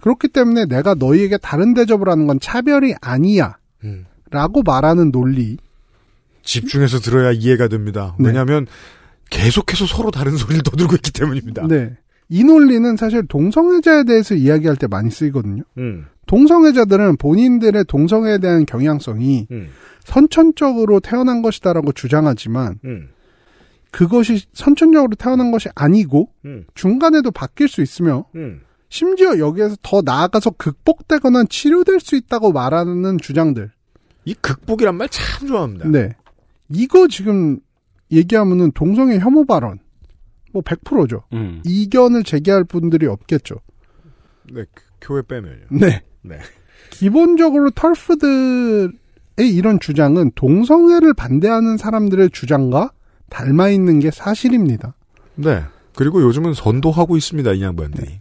그렇기 0.00 0.28
때문에 0.28 0.64
내가 0.64 0.94
너희에게 0.94 1.36
다른 1.38 1.74
대접을 1.74 2.08
하는 2.08 2.26
건 2.26 2.40
차별이 2.40 2.94
아니야. 3.00 3.58
음. 3.84 4.06
라고 4.30 4.62
말하는 4.62 5.12
논리. 5.12 5.58
집중해서 6.42 7.00
들어야 7.00 7.32
이해가 7.32 7.68
됩니다. 7.68 8.16
네. 8.18 8.28
왜냐하면 8.28 8.66
계속해서 9.28 9.86
서로 9.86 10.10
다른 10.10 10.36
소리를 10.36 10.62
떠들고 10.62 10.94
있기 10.96 11.12
때문입니다. 11.12 11.66
네. 11.68 11.96
이 12.28 12.44
논리는 12.44 12.96
사실 12.96 13.26
동성애자에 13.26 14.04
대해서 14.04 14.34
이야기할 14.34 14.76
때 14.76 14.86
많이 14.86 15.10
쓰이거든요. 15.10 15.64
음. 15.78 16.06
동성애자들은 16.30 17.16
본인들의 17.16 17.86
동성애에 17.86 18.38
대한 18.38 18.64
경향성이 18.64 19.48
음. 19.50 19.70
선천적으로 20.04 21.00
태어난 21.00 21.42
것이다라고 21.42 21.90
주장하지만 21.90 22.78
음. 22.84 23.08
그것이 23.90 24.44
선천적으로 24.52 25.16
태어난 25.16 25.50
것이 25.50 25.68
아니고 25.74 26.30
음. 26.44 26.66
중간에도 26.74 27.32
바뀔 27.32 27.66
수 27.66 27.82
있으며 27.82 28.26
음. 28.36 28.60
심지어 28.88 29.40
여기에서 29.40 29.74
더 29.82 30.02
나아가서 30.02 30.50
극복되거나 30.50 31.44
치료될 31.50 31.98
수 31.98 32.14
있다고 32.14 32.52
말하는 32.52 33.18
주장들. 33.18 33.72
이 34.24 34.34
극복이란 34.34 34.94
말 34.94 35.08
참 35.08 35.48
좋아합니다. 35.48 35.88
네. 35.88 36.14
이거 36.68 37.08
지금 37.08 37.58
얘기하면은 38.12 38.70
동성애 38.70 39.18
혐오 39.18 39.44
발언. 39.46 39.80
뭐 40.52 40.62
100%죠. 40.62 41.24
음. 41.32 41.60
이견을 41.64 42.22
제기할 42.22 42.62
분들이 42.62 43.06
없겠죠. 43.06 43.56
네, 44.52 44.64
그 44.72 44.84
교회 45.00 45.22
빼면요. 45.22 45.66
네. 45.72 46.02
네. 46.22 46.38
기본적으로 46.90 47.70
털프들의 47.70 48.90
이런 49.38 49.80
주장은 49.80 50.32
동성애를 50.34 51.14
반대하는 51.14 51.76
사람들의 51.76 52.30
주장과 52.30 52.92
닮아 53.30 53.68
있는 53.70 54.00
게 54.00 54.10
사실입니다. 54.10 54.94
네. 55.36 55.62
그리고 55.94 56.22
요즘은 56.22 56.54
선도하고 56.54 57.16
있습니다, 57.16 57.52
이 57.52 57.62
양반들이. 57.62 58.20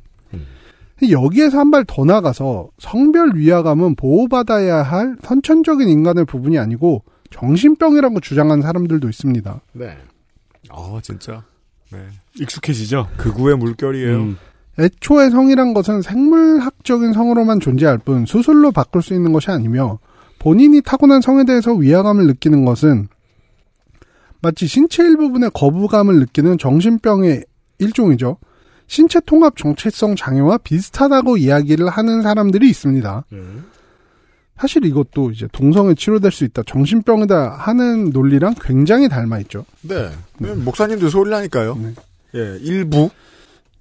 여기에서 1.12 1.60
한 1.60 1.72
발 1.72 1.86
더 1.86 2.04
나가서 2.04 2.70
성별 2.78 3.32
위화감은 3.36 3.96
보호받아야 3.96 4.84
할 4.84 5.16
선천적인 5.24 5.88
인간의 5.88 6.26
부분이 6.26 6.60
아니고 6.60 7.04
정신병이라고 7.32 8.20
주장하는 8.20 8.62
사람들도 8.62 9.08
있습니다. 9.08 9.62
네. 9.74 9.98
아, 10.70 11.00
진짜. 11.02 11.44
네. 11.92 12.06
익숙해지죠? 12.40 13.08
극우의 13.18 13.58
물결이에요. 13.58 14.16
음. 14.18 14.38
애초에 14.80 15.30
성이란 15.30 15.74
것은 15.74 16.02
생물학적인 16.02 17.14
성으로만 17.14 17.60
존재할 17.60 17.98
뿐 17.98 18.26
수술로 18.26 18.72
바꿀 18.72 19.02
수 19.02 19.14
있는 19.14 19.34
것이 19.34 19.52
아니며 19.52 20.00
본인이 20.40 20.82
타고난 20.82 21.22
성에 21.22 21.44
대해서 21.44 21.74
위화감을 21.74 22.26
느끼는 22.28 22.64
것은 22.64 23.10
마치 24.42 24.68
신체 24.68 25.04
일부분의 25.04 25.52
거부감을 25.54 26.20
느끼는 26.20 26.58
정신병의 26.58 27.44
일종이죠. 27.80 28.38
신체 28.88 29.20
통합 29.26 29.58
정체성 29.58 30.16
장애와 30.16 30.60
비슷하다고 30.60 31.38
이야기를 31.38 31.90
하는 31.90 32.22
사람들이 32.22 32.70
있습니다. 32.70 33.26
음. 33.34 33.66
사실 34.58 34.84
이것도 34.86 35.32
이제 35.32 35.48
동성애 35.52 35.94
치료될 35.94 36.32
수 36.32 36.44
있다, 36.44 36.64
정신병이다 36.66 37.52
하는 37.52 38.10
논리랑 38.10 38.56
굉장히 38.62 39.08
닮아 39.08 39.40
있죠. 39.40 39.66
네. 39.82 40.10
네. 40.38 40.54
목사님들 40.54 41.10
소리를 41.10 41.36
하니까요. 41.38 41.78
네. 41.82 41.94
예, 42.36 42.58
일부. 42.62 43.10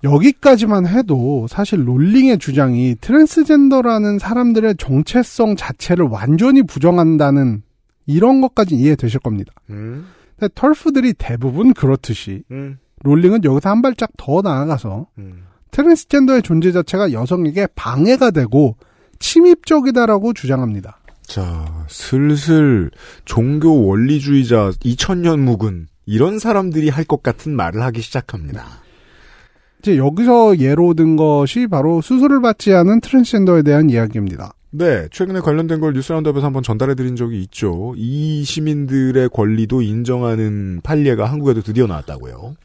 여기까지만 0.05 0.87
해도 0.87 1.47
사실 1.49 1.87
롤링의 1.89 2.39
주장이 2.39 2.97
트랜스젠더라는 3.01 4.19
사람들의 4.19 4.77
정체성 4.79 5.57
자체를 5.57 6.07
완전히 6.07 6.63
부정한다는 6.63 7.63
이런 8.07 8.41
것까지 8.41 8.75
이해되실 8.77 9.21
겁니다. 9.21 9.53
음. 9.71 10.07
근데 10.39 10.53
털프들이 10.55 11.15
대부분 11.19 11.75
그렇듯이 11.75 12.43
음. 12.53 12.79
롤링은 13.03 13.45
여기서 13.45 13.69
한 13.71 13.83
발짝 13.83 14.11
더 14.17 14.41
나아가서 14.41 15.09
음. 15.19 15.45
트랜스젠더의 15.73 16.43
존재 16.43 16.73
자체가 16.73 17.13
여성에게 17.13 17.67
방해가 17.75 18.31
되고 18.31 18.77
침입적이다라고 19.19 20.33
주장합니다. 20.33 20.99
자, 21.23 21.85
슬슬 21.89 22.91
종교 23.27 23.87
원리주의자 23.87 24.71
2000년 24.81 25.41
묵은 25.41 25.89
이런 26.07 26.39
사람들이 26.39 26.89
할 26.89 27.05
것 27.05 27.23
같은 27.23 27.55
말을 27.55 27.83
하기 27.83 28.01
시작합니다. 28.01 28.65
이제 29.81 29.97
여기서 29.97 30.59
예로 30.59 30.95
든 30.95 31.17
것이 31.17 31.67
바로 31.67 32.01
수술을 32.01 32.41
받지 32.41 32.75
않은 32.75 33.01
트랜스젠더에 33.01 33.63
대한 33.63 33.91
이야기입니다. 33.91 34.53
네, 34.71 35.09
최근에 35.11 35.41
관련된 35.41 35.81
걸 35.81 35.95
뉴스 35.95 36.13
라운드업에서 36.13 36.47
한번 36.47 36.63
전달해 36.63 36.95
드린 36.95 37.17
적이 37.17 37.41
있죠. 37.43 37.95
이 37.97 38.45
시민들의 38.45 39.31
권리도 39.31 39.81
인정하는 39.81 40.81
판례가 40.83 41.25
한국에도 41.25 41.63
드디어 41.63 41.87
나왔다고요. 41.87 42.57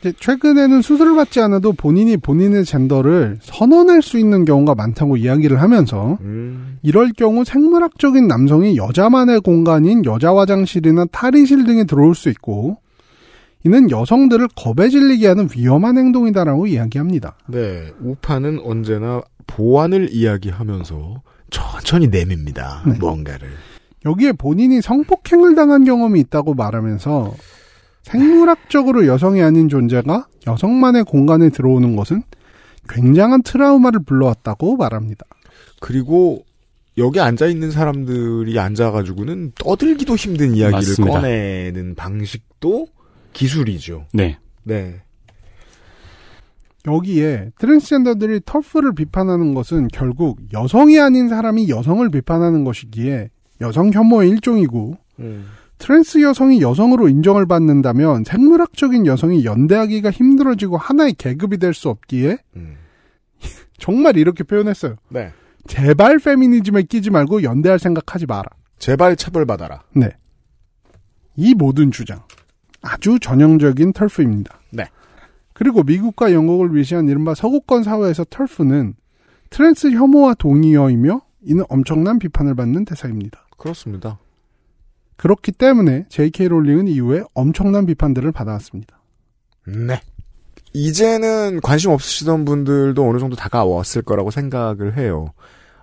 이제 0.00 0.12
최근에는 0.18 0.80
수술을 0.80 1.16
받지 1.16 1.40
않아도 1.40 1.72
본인이 1.72 2.16
본인의 2.16 2.64
젠더를 2.64 3.38
선언할 3.42 4.02
수 4.02 4.18
있는 4.18 4.44
경우가 4.44 4.74
많다고 4.74 5.16
이야기를 5.16 5.60
하면서 5.60 6.18
음, 6.20 6.78
이럴 6.82 7.10
경우 7.16 7.44
생물학적인 7.44 8.28
남성이 8.28 8.76
여자만의 8.76 9.40
공간인 9.40 10.04
여자 10.04 10.34
화장실이나 10.34 11.06
탈의실 11.06 11.64
등에 11.64 11.84
들어올 11.84 12.14
수 12.14 12.28
있고 12.28 12.78
이는 13.64 13.90
여성들을 13.90 14.48
겁에 14.54 14.88
질리게 14.88 15.26
하는 15.26 15.48
위험한 15.54 15.98
행동이다라고 15.98 16.66
이야기합니다. 16.66 17.36
네, 17.48 17.92
우파는 18.00 18.60
언제나 18.62 19.20
보안을 19.46 20.12
이야기하면서 20.12 21.22
천천히 21.50 22.08
내밉니다. 22.08 22.82
네. 22.86 22.94
뭔가를. 22.98 23.48
여기에 24.04 24.32
본인이 24.32 24.80
성폭행을 24.80 25.54
당한 25.54 25.84
경험이 25.84 26.20
있다고 26.20 26.54
말하면서 26.54 27.34
생물학적으로 28.04 29.06
여성이 29.06 29.42
아닌 29.42 29.68
존재가 29.68 30.28
여성만의 30.46 31.04
공간에 31.04 31.50
들어오는 31.50 31.96
것은 31.96 32.22
굉장한 32.88 33.42
트라우마를 33.42 34.00
불러왔다고 34.04 34.76
말합니다. 34.76 35.26
그리고 35.80 36.44
여기 36.96 37.20
앉아 37.20 37.46
있는 37.46 37.70
사람들이 37.70 38.58
앉아가지고는 38.58 39.52
떠들기도 39.56 40.16
힘든 40.16 40.54
이야기를 40.54 40.72
맞습니다. 40.72 41.20
꺼내는 41.20 41.94
방식도 41.94 42.86
기술이죠. 43.38 44.06
네. 44.12 44.38
네. 44.64 45.00
여기에 46.86 47.52
트랜스젠더들이 47.58 48.40
TERF를 48.44 48.94
비판하는 48.94 49.54
것은 49.54 49.88
결국 49.88 50.38
여성이 50.52 50.98
아닌 50.98 51.28
사람이 51.28 51.68
여성을 51.68 52.08
비판하는 52.10 52.64
것이기에 52.64 53.30
여성 53.60 53.92
혐오의 53.92 54.30
일종이고 54.30 54.96
트랜스 55.78 56.22
여성이 56.22 56.60
여성으로 56.60 57.08
인정을 57.08 57.46
받는다면 57.46 58.24
생물학적인 58.24 59.06
여성이 59.06 59.44
연대하기가 59.44 60.10
힘들어지고 60.10 60.76
하나의 60.76 61.14
계급이 61.14 61.58
될 61.58 61.74
수 61.74 61.88
없기에 61.90 62.38
정말 63.78 64.16
이렇게 64.16 64.42
표현했어요. 64.42 64.96
네. 65.10 65.32
제발 65.66 66.18
페미니즘에 66.18 66.82
끼지 66.84 67.10
말고 67.10 67.42
연대할 67.42 67.78
생각하지 67.78 68.26
마라. 68.26 68.48
제발 68.78 69.14
처벌받아라. 69.16 69.82
네. 69.94 70.10
이 71.36 71.54
모든 71.54 71.90
주장. 71.90 72.20
아주 72.80 73.18
전형적인 73.20 73.92
TERF입니다. 73.92 74.60
네. 74.70 74.84
그리고 75.52 75.82
미국과 75.82 76.32
영국을 76.32 76.74
위시한 76.74 77.08
이른바 77.08 77.34
서구권 77.34 77.82
사회에서 77.82 78.24
TERF는 78.30 78.94
트랜스 79.50 79.90
혐오와 79.90 80.34
동의어이며 80.34 81.20
이는 81.42 81.64
엄청난 81.68 82.18
비판을 82.18 82.54
받는 82.54 82.84
대상입니다. 82.84 83.46
그렇습니다. 83.56 84.18
그렇기 85.16 85.52
때문에 85.52 86.06
J.K. 86.08 86.48
롤링은 86.48 86.86
이후에 86.86 87.24
엄청난 87.34 87.86
비판들을 87.86 88.30
받아왔습니다. 88.30 89.00
네. 89.66 90.00
이제는 90.72 91.60
관심 91.60 91.90
없으시던 91.90 92.44
분들도 92.44 93.08
어느 93.08 93.18
정도 93.18 93.34
다가왔을 93.34 94.02
거라고 94.02 94.30
생각을 94.30 94.96
해요. 94.96 95.32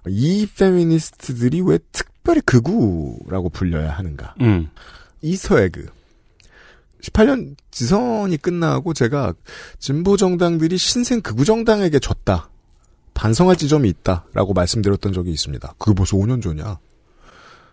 이 0.07 0.47
페미니스트들이 0.57 1.61
왜 1.61 1.79
특별히 1.91 2.41
극우라고 2.41 3.49
불려야 3.49 3.91
하는가? 3.91 4.35
음. 4.41 4.69
Easter 5.21 5.61
egg. 5.61 5.87
18년 7.01 7.55
지선이 7.71 8.37
끝나고 8.37 8.93
제가 8.93 9.33
진보 9.79 10.17
정당들이 10.17 10.77
신생 10.77 11.21
극우 11.21 11.45
정당에게 11.45 11.99
졌다. 11.99 12.49
반성할 13.13 13.55
지점이 13.55 13.87
있다라고 13.89 14.53
말씀드렸던 14.53 15.13
적이 15.13 15.31
있습니다. 15.31 15.75
그게 15.77 15.95
벌써 15.95 16.17
5년 16.17 16.41
전이야. 16.41 16.79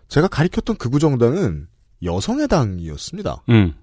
제가 0.07 0.27
가리켰던 0.27 0.77
극우 0.77 0.99
정당은 0.99 1.67
여성의 2.03 2.47
당이었습니다. 2.47 3.43
음. 3.49 3.73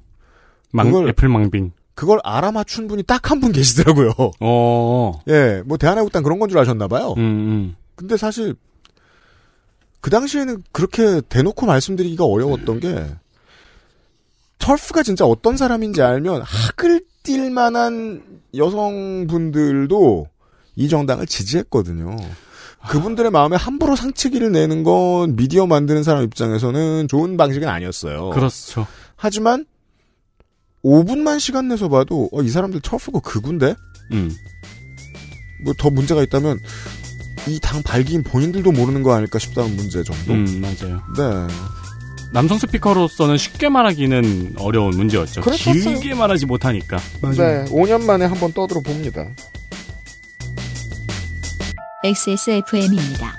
망, 0.73 0.87
그걸- 0.87 1.09
애플 1.09 1.29
망빙. 1.29 1.73
그걸 1.95 2.19
알아맞춘 2.25 2.87
분이 2.89 3.03
딱 3.03 3.31
한 3.31 3.41
분 3.41 3.53
계시더라고요. 3.53 4.13
어. 4.41 5.21
예, 5.29 5.63
뭐 5.67 5.77
대한애국당 5.77 6.23
그런 6.23 6.39
건 6.39 6.49
줄 6.49 6.59
아셨나봐요. 6.59 7.13
음, 7.19 7.21
음. 7.21 7.77
근데 7.95 8.17
사실 8.17 8.55
그 10.01 10.09
당시에는 10.09 10.63
그렇게 10.73 11.21
대놓고 11.29 11.67
말씀드리기가 11.67 12.25
어려웠던 12.25 12.81
게 12.81 13.15
털프가 14.61 15.03
진짜 15.03 15.25
어떤 15.25 15.57
사람인지 15.57 16.03
알면 16.03 16.43
학을 16.43 17.03
띨 17.23 17.51
만한 17.51 18.23
여성분들도 18.57 20.27
이 20.77 20.89
정당을 20.89 21.27
지지했거든요. 21.27 22.17
그분들의 22.89 23.31
마음에 23.31 23.57
함부로 23.57 23.95
상치기를 23.95 24.53
내는 24.53 24.83
건 24.85 25.37
미디어 25.37 25.67
만드는 25.67 26.03
사람 26.03 26.25
입장에서는 26.25 27.09
좋은 27.09 27.37
방식은 27.37 27.69
아니었어요. 27.69 28.31
그렇죠. 28.31 28.87
하지만 29.17 29.67
5분만 30.83 31.41
시간 31.41 31.69
내서 31.69 31.89
봐도 31.91 32.31
어, 32.33 32.41
이 32.41 32.49
사람들 32.49 32.81
털프가 32.81 33.21
그군데 33.21 33.75
음. 34.13 34.31
뭐 35.65 35.75
더 35.77 35.91
문제가 35.91 36.23
있다면 36.23 36.59
이 37.49 37.59
당 37.61 37.83
발기인 37.83 38.23
본인들도 38.23 38.73
모르는 38.73 39.03
거 39.03 39.13
아닐까 39.15 39.39
싶다는 39.39 39.77
문제 39.77 40.03
정도. 40.03 40.33
음, 40.33 40.61
맞아요. 40.63 41.03
네. 41.17 41.55
남성 42.33 42.59
스피커로서는 42.59 43.37
쉽게 43.37 43.69
말하기는 43.69 44.55
어려운 44.59 44.91
문제였죠. 44.91 45.41
그렇었어요. 45.41 45.75
길게 45.75 46.15
말하지 46.15 46.47
못하니까. 46.47 46.99
네. 47.37 47.65
5년 47.65 48.05
만에 48.05 48.25
한번 48.25 48.53
떠들어 48.53 48.81
봅니다. 48.81 49.29
XSFM입니다. 52.05 53.35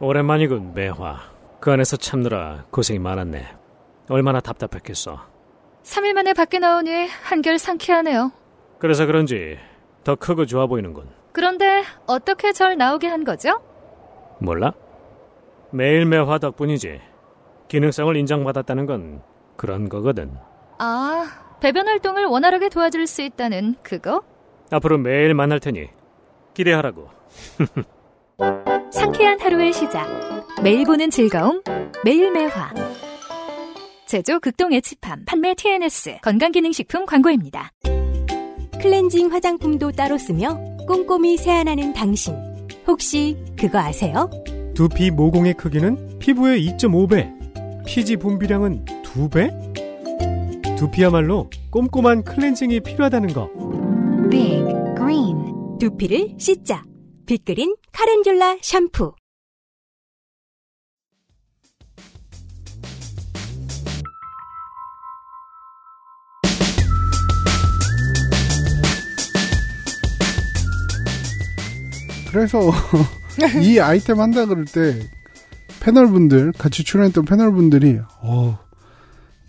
오랜만이군, 0.00 0.72
매화. 0.72 1.20
그 1.60 1.70
안에서 1.70 1.98
참느라 1.98 2.64
고생이 2.70 2.98
많았네. 2.98 3.59
얼마나 4.10 4.40
답답했겠어. 4.40 5.20
3일 5.84 6.12
만에 6.12 6.34
밖에 6.34 6.58
나오니 6.58 7.06
한결 7.22 7.58
상쾌하네요. 7.58 8.32
그래서 8.78 9.06
그런지 9.06 9.56
더 10.04 10.16
크고 10.16 10.46
좋아 10.46 10.66
보이는군. 10.66 11.08
그런데 11.32 11.84
어떻게 12.06 12.52
절 12.52 12.76
나오게 12.76 13.06
한 13.06 13.24
거죠? 13.24 13.62
몰라? 14.40 14.72
매일 15.70 16.04
매화 16.06 16.38
덕분이지. 16.38 17.00
기능성을 17.68 18.16
인정받았다는 18.16 18.86
건 18.86 19.22
그런 19.56 19.88
거거든. 19.88 20.32
아, 20.78 21.26
배변 21.60 21.86
활동을 21.86 22.24
원활하게 22.24 22.68
도와줄 22.68 23.06
수 23.06 23.22
있다는 23.22 23.76
그거? 23.82 24.22
앞으로 24.72 24.98
매일 24.98 25.34
만날 25.34 25.60
테니 25.60 25.88
기대하라고. 26.54 27.08
상쾌한 28.90 29.40
하루의 29.40 29.72
시작. 29.72 30.08
매일 30.62 30.84
보는 30.84 31.10
즐거움. 31.10 31.62
매일 32.04 32.32
매화. 32.32 32.72
제조 34.10 34.40
극동 34.40 34.72
에치팜 34.72 35.24
판매 35.24 35.54
TNS 35.54 36.18
건강기능식품 36.22 37.06
광고입니다. 37.06 37.70
클렌징 38.82 39.30
화장품도 39.30 39.92
따로 39.92 40.18
쓰며 40.18 40.58
꼼꼼히 40.88 41.36
세안하는 41.36 41.92
당신. 41.92 42.34
혹시 42.88 43.36
그거 43.56 43.78
아세요? 43.78 44.28
두피 44.74 45.12
모공의 45.12 45.54
크기는 45.54 46.18
피부의 46.18 46.66
2.5배, 46.70 47.86
피지 47.86 48.16
분비량은 48.16 48.84
2배? 49.04 50.76
두피야말로 50.76 51.48
꼼꼼한 51.70 52.24
클렌징이 52.24 52.80
필요하다는 52.80 53.32
거. 53.32 53.48
Big 54.28 54.64
Green. 54.96 55.78
두피를 55.78 56.34
씻자. 56.36 56.82
빅그린 57.26 57.76
카렌듈라 57.92 58.56
샴푸. 58.60 59.12
그래서 72.32 72.70
이 73.62 73.78
아이템 73.78 74.20
한다 74.20 74.46
그럴 74.46 74.64
때 74.64 75.00
패널분들 75.80 76.52
같이 76.52 76.84
출연했던 76.84 77.24
패널분들이 77.24 78.00
어 78.22 78.58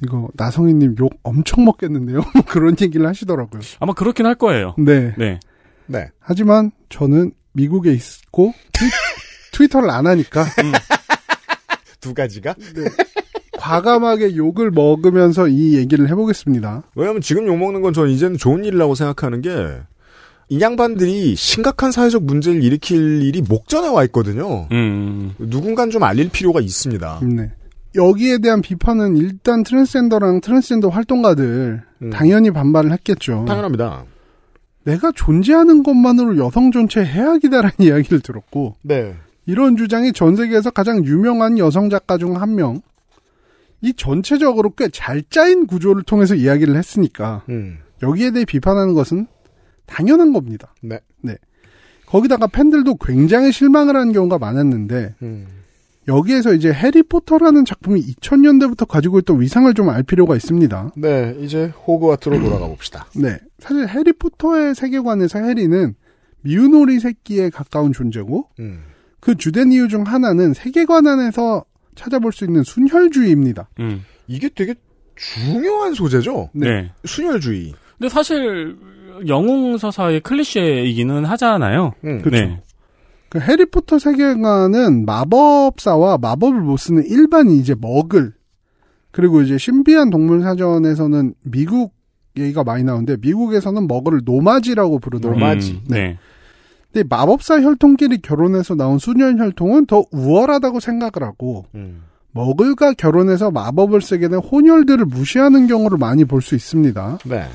이거 0.03 0.29
나성희님 0.33 0.95
욕 0.99 1.11
엄청 1.23 1.65
먹겠는데요 1.65 2.21
그런 2.47 2.75
얘기를 2.79 3.07
하시더라고요. 3.07 3.61
아마 3.79 3.93
그렇긴 3.93 4.25
할 4.25 4.35
거예요. 4.35 4.75
네. 4.77 5.13
네. 5.17 5.39
네. 5.87 6.09
하지만 6.19 6.71
저는 6.89 7.31
미국에 7.53 7.91
있고 7.93 8.53
트위, 9.51 9.67
터를안 9.69 10.07
하니까 10.07 10.45
두 11.99 12.13
가지가? 12.13 12.55
과감하게 13.57 14.35
욕을 14.37 14.71
먹으면서 14.71 15.47
이 15.47 15.75
얘기를 15.75 16.09
해보겠습니다. 16.09 16.83
왜냐면 16.95 17.21
지금 17.21 17.45
욕 17.45 17.57
먹는 17.57 17.81
건 17.81 17.93
저는 17.93 18.09
이제는 18.09 18.37
좋은 18.37 18.65
일이라고 18.65 18.95
생각하는 18.95 19.41
게, 19.41 19.51
이 20.51 20.59
양반들이 20.59 21.33
심각한 21.37 21.93
사회적 21.93 22.23
문제를 22.25 22.61
일으킬 22.61 23.21
일이 23.23 23.41
목전에 23.41 23.87
와 23.87 24.03
있거든요. 24.05 24.67
음. 24.73 25.33
누군간 25.39 25.89
좀 25.91 26.03
알릴 26.03 26.29
필요가 26.29 26.59
있습니다. 26.59 27.21
네. 27.23 27.51
여기에 27.95 28.39
대한 28.39 28.61
비판은 28.61 29.15
일단 29.15 29.63
트랜스젠더랑 29.63 30.41
트랜스젠더 30.41 30.89
활동가들 30.89 31.81
음. 32.01 32.09
당연히 32.09 32.51
반발을 32.51 32.91
했겠죠. 32.91 33.45
당연합니다. 33.47 34.03
내가 34.83 35.13
존재하는 35.15 35.83
것만으로 35.83 36.37
여성 36.37 36.69
전체 36.73 37.01
해악이다라는 37.01 37.75
이야기를 37.79 38.19
들었고 38.19 38.75
네. 38.81 39.15
이런 39.45 39.77
주장이 39.77 40.11
전 40.11 40.35
세계에서 40.35 40.71
가장 40.71 41.05
유명한 41.05 41.59
여성 41.59 41.89
작가 41.89 42.17
중 42.17 42.35
한 42.35 42.55
명. 42.55 42.81
이 43.79 43.93
전체적으로 43.93 44.71
꽤 44.71 44.89
잘 44.91 45.23
짜인 45.29 45.65
구조를 45.65 46.03
통해서 46.03 46.35
이야기를 46.35 46.75
했으니까 46.75 47.43
음. 47.47 47.77
여기에 48.03 48.31
대해 48.31 48.43
비판하는 48.43 48.93
것은 48.95 49.27
당연한 49.91 50.31
겁니다. 50.33 50.73
네. 50.81 50.99
네. 51.21 51.35
거기다가 52.05 52.47
팬들도 52.47 52.95
굉장히 52.95 53.51
실망을 53.51 53.95
하는 53.95 54.11
경우가 54.13 54.37
많았는데 54.37 55.15
음. 55.21 55.47
여기에서 56.07 56.53
이제 56.53 56.73
해리포터라는 56.73 57.63
작품이 57.63 58.01
2000년대부터 58.01 58.87
가지고 58.87 59.19
있던 59.19 59.39
위상을 59.39 59.71
좀 59.75 59.89
알 59.89 60.03
필요가 60.03 60.35
있습니다. 60.35 60.91
네, 60.97 61.35
이제 61.39 61.65
호그와트로 61.87 62.39
돌아가 62.41 62.67
봅시다. 62.67 63.05
네. 63.15 63.37
사실 63.59 63.87
해리포터의 63.87 64.73
세계관에서 64.75 65.39
해리는 65.39 65.93
미운 66.41 66.73
오리 66.73 66.99
새끼에 66.99 67.49
가까운 67.49 67.93
존재고 67.93 68.47
음. 68.59 68.81
그 69.19 69.35
주된 69.35 69.71
이유 69.71 69.87
중 69.87 70.03
하나는 70.03 70.53
세계관 70.53 71.05
안에서 71.07 71.63
찾아볼 71.95 72.31
수 72.33 72.45
있는 72.45 72.63
순혈주의입니다. 72.63 73.69
음. 73.79 74.03
이게 74.27 74.49
되게 74.49 74.73
중요한 75.15 75.93
소재죠. 75.93 76.49
네. 76.53 76.91
순혈주의. 77.05 77.73
근데 77.99 78.09
사실 78.09 78.75
영웅 79.27 79.77
서사의 79.77 80.21
클리셰이기는 80.21 81.25
하잖아요. 81.25 81.93
음. 82.03 82.21
그렇죠. 82.21 82.45
네. 82.45 82.61
그 83.29 83.39
해리포터 83.39 83.97
세계관은 83.99 85.05
마법사와 85.05 86.17
마법을 86.17 86.59
못 86.59 86.77
쓰는 86.77 87.05
일반이 87.05 87.57
이제 87.57 87.75
먹을 87.79 88.33
그리고 89.11 89.41
이제 89.41 89.57
신비한 89.57 90.09
동물 90.09 90.41
사전에서는 90.41 91.33
미국 91.43 91.93
얘기가 92.37 92.63
많이 92.63 92.83
나오는데 92.83 93.17
미국에서는 93.21 93.87
먹을 93.87 94.21
노마지라고 94.23 94.99
부르더라고요. 94.99 95.39
노마지. 95.45 95.71
음, 95.71 95.81
네. 95.87 96.17
근데 96.91 97.07
마법사 97.09 97.61
혈통끼리 97.61 98.21
결혼해서 98.21 98.75
나온 98.75 98.99
수년 98.99 99.39
혈통은 99.39 99.85
더 99.85 100.03
우월하다고 100.11 100.79
생각을 100.81 101.11
하고 101.27 101.65
음. 101.75 102.03
먹을과 102.33 102.93
결혼해서 102.93 103.51
마법을 103.51 104.01
쓰게 104.01 104.27
된 104.29 104.39
혼혈들을 104.39 105.05
무시하는 105.05 105.67
경우를 105.67 105.97
많이 105.97 106.25
볼 106.25 106.41
수 106.41 106.55
있습니다. 106.55 107.19
네. 107.25 107.45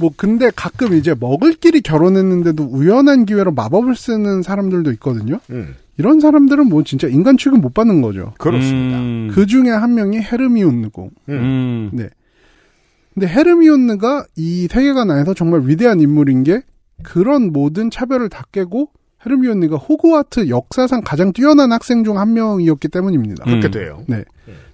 뭐 0.00 0.10
근데 0.16 0.50
가끔 0.54 0.94
이제 0.94 1.14
먹을끼리 1.18 1.80
결혼했는데도 1.80 2.64
우연한 2.64 3.26
기회로 3.26 3.52
마법을 3.52 3.96
쓰는 3.96 4.42
사람들도 4.42 4.92
있거든요. 4.92 5.40
음. 5.50 5.74
이런 5.96 6.20
사람들은 6.20 6.68
뭐 6.68 6.84
진짜 6.84 7.08
인간 7.08 7.36
취급 7.36 7.60
못 7.60 7.74
받는 7.74 8.00
거죠. 8.02 8.32
그렇습니다. 8.38 8.98
음, 8.98 9.30
그 9.32 9.46
중에 9.46 9.70
한 9.70 9.94
명이 9.94 10.18
헤르미온느고. 10.18 11.10
음. 11.28 11.90
네. 11.92 12.08
근데 13.14 13.26
헤르미온느가 13.26 14.26
이 14.36 14.68
세계관 14.70 15.10
안에서 15.10 15.34
정말 15.34 15.62
위대한 15.64 16.00
인물인 16.00 16.44
게 16.44 16.62
그런 17.02 17.52
모든 17.52 17.90
차별을 17.90 18.28
다 18.28 18.44
깨고 18.52 18.90
헤르미온느가 19.26 19.74
호그와트 19.76 20.48
역사상 20.48 21.00
가장 21.04 21.32
뛰어난 21.32 21.72
학생 21.72 22.04
중 22.04 22.16
한 22.16 22.32
명이었기 22.34 22.86
때문입니다. 22.88 23.44
음. 23.48 23.60
그렇게 23.60 23.70
돼요. 23.70 24.04
네. 24.06 24.24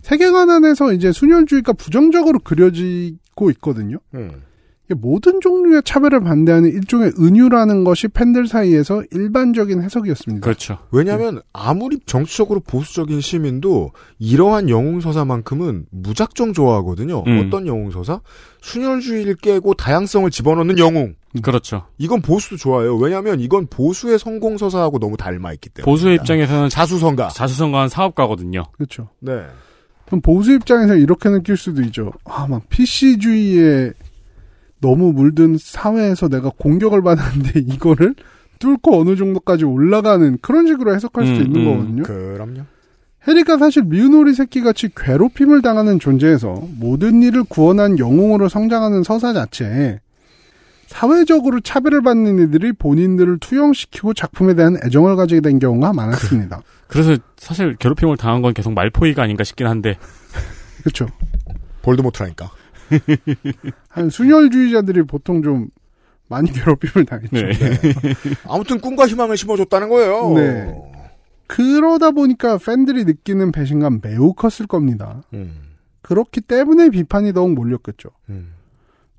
세계관 0.02 0.50
안에서 0.50 0.92
이제 0.92 1.10
순혈주의가 1.10 1.72
부정적으로 1.72 2.38
그려지고 2.40 3.50
있거든요. 3.52 3.96
음. 4.14 4.42
모든 4.90 5.40
종류의 5.40 5.82
차별을 5.84 6.20
반대하는 6.20 6.68
일종의 6.68 7.12
은유라는 7.18 7.84
것이 7.84 8.08
팬들 8.08 8.46
사이에서 8.46 9.02
일반적인 9.12 9.82
해석이었습니다. 9.82 10.44
그렇죠. 10.44 10.78
왜냐하면 10.90 11.40
아무리 11.54 11.98
정치적으로 12.04 12.60
보수적인 12.60 13.22
시민도 13.22 13.92
이러한 14.18 14.68
영웅 14.68 15.00
서사만큼은 15.00 15.86
무작정 15.90 16.52
좋아하거든요. 16.52 17.24
음. 17.26 17.44
어떤 17.46 17.66
영웅 17.66 17.90
서사? 17.90 18.20
순혈주의를 18.60 19.36
깨고 19.36 19.74
다양성을 19.74 20.30
집어넣는 20.30 20.78
영웅. 20.78 21.14
그렇죠. 21.42 21.86
이건 21.98 22.20
보수도 22.20 22.56
좋아해요. 22.56 22.96
왜냐하면 22.96 23.40
이건 23.40 23.66
보수의 23.66 24.18
성공 24.18 24.58
서사하고 24.58 24.98
너무 24.98 25.16
닮아 25.16 25.52
있기 25.54 25.70
때문에. 25.70 25.90
보수의 25.90 26.16
입장에서는 26.16 26.68
자수성가. 26.68 27.28
자수성가한 27.28 27.88
사업가거든요. 27.88 28.64
그렇죠. 28.72 29.08
네. 29.20 29.46
그럼 30.06 30.20
보수 30.20 30.52
입장에서 30.52 30.94
이렇게 30.94 31.30
느낄 31.30 31.56
수도 31.56 31.82
있죠. 31.82 32.12
아, 32.24 32.46
막 32.46 32.68
PC주의에 32.68 33.92
너무 34.80 35.12
물든 35.12 35.56
사회에서 35.58 36.28
내가 36.28 36.50
공격을 36.56 37.02
받았는데 37.02 37.60
이거를 37.66 38.14
뚫고 38.58 39.00
어느 39.00 39.16
정도까지 39.16 39.64
올라가는 39.64 40.38
그런 40.40 40.66
식으로 40.66 40.94
해석할 40.94 41.26
수도 41.26 41.40
음, 41.40 41.46
있는 41.46 41.60
음. 41.60 41.64
거거든요. 41.64 42.02
그럼요. 42.02 42.60
해리가 43.26 43.58
사실 43.58 43.82
미운오리 43.84 44.34
새끼같이 44.34 44.90
괴롭힘을 44.94 45.62
당하는 45.62 45.98
존재에서 45.98 46.62
모든 46.78 47.22
일을 47.22 47.44
구원한 47.44 47.98
영웅으로 47.98 48.48
성장하는 48.48 49.02
서사 49.02 49.32
자체에 49.32 50.00
사회적으로 50.86 51.60
차별을 51.60 52.02
받는 52.02 52.38
이들이 52.48 52.72
본인들을 52.72 53.38
투영시키고 53.38 54.12
작품에 54.14 54.54
대한 54.54 54.76
애정을 54.84 55.16
가지게 55.16 55.40
된 55.40 55.58
경우가 55.58 55.92
많았습니다. 55.94 56.60
그 56.86 56.98
래서 56.98 57.16
사실 57.36 57.76
괴롭힘을 57.76 58.16
당한 58.16 58.42
건 58.42 58.52
계속 58.52 58.72
말포이가 58.74 59.22
아닌가 59.22 59.42
싶긴 59.42 59.66
한데. 59.66 59.96
그렇죠. 60.82 61.08
볼드모트라니까. 61.82 62.50
한 63.88 64.10
순혈주의자들이 64.10 65.02
보통 65.04 65.42
좀 65.42 65.68
많이 66.28 66.50
괴롭힘을 66.52 67.06
당했죠. 67.06 67.36
네. 67.36 67.52
아무튼 68.48 68.80
꿈과 68.80 69.06
희망을 69.06 69.36
심어줬다는 69.36 69.88
거예요. 69.88 70.32
네. 70.34 70.74
그러다 71.46 72.10
보니까 72.10 72.58
팬들이 72.58 73.04
느끼는 73.04 73.52
배신감 73.52 74.00
매우 74.02 74.32
컸을 74.32 74.66
겁니다. 74.66 75.22
음. 75.34 75.74
그렇기 76.02 76.40
때문에 76.42 76.90
비판이 76.90 77.32
더욱 77.32 77.52
몰렸겠죠. 77.54 78.10
음. 78.30 78.52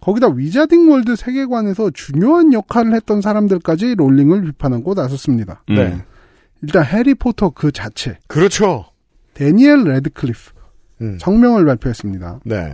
거기다 0.01 0.27
Wizarding 0.29 0.89
World 0.89 1.15
세계관에서 1.15 1.89
중요한 1.91 2.53
역할을 2.53 2.93
했던 2.93 3.21
사람들까지 3.21 3.95
롤링을 3.95 4.43
비판하고 4.43 4.93
나섰습니다. 4.93 5.63
음. 5.69 5.75
네. 5.75 5.97
일단 6.61 6.85
해리포터 6.85 7.51
그 7.51 7.71
자체, 7.71 8.17
그렇죠. 8.27 8.85
다니엘 9.33 9.83
래드클리프 9.83 10.51
음. 11.01 11.17
성명을 11.19 11.65
발표했습니다. 11.65 12.41
네. 12.45 12.73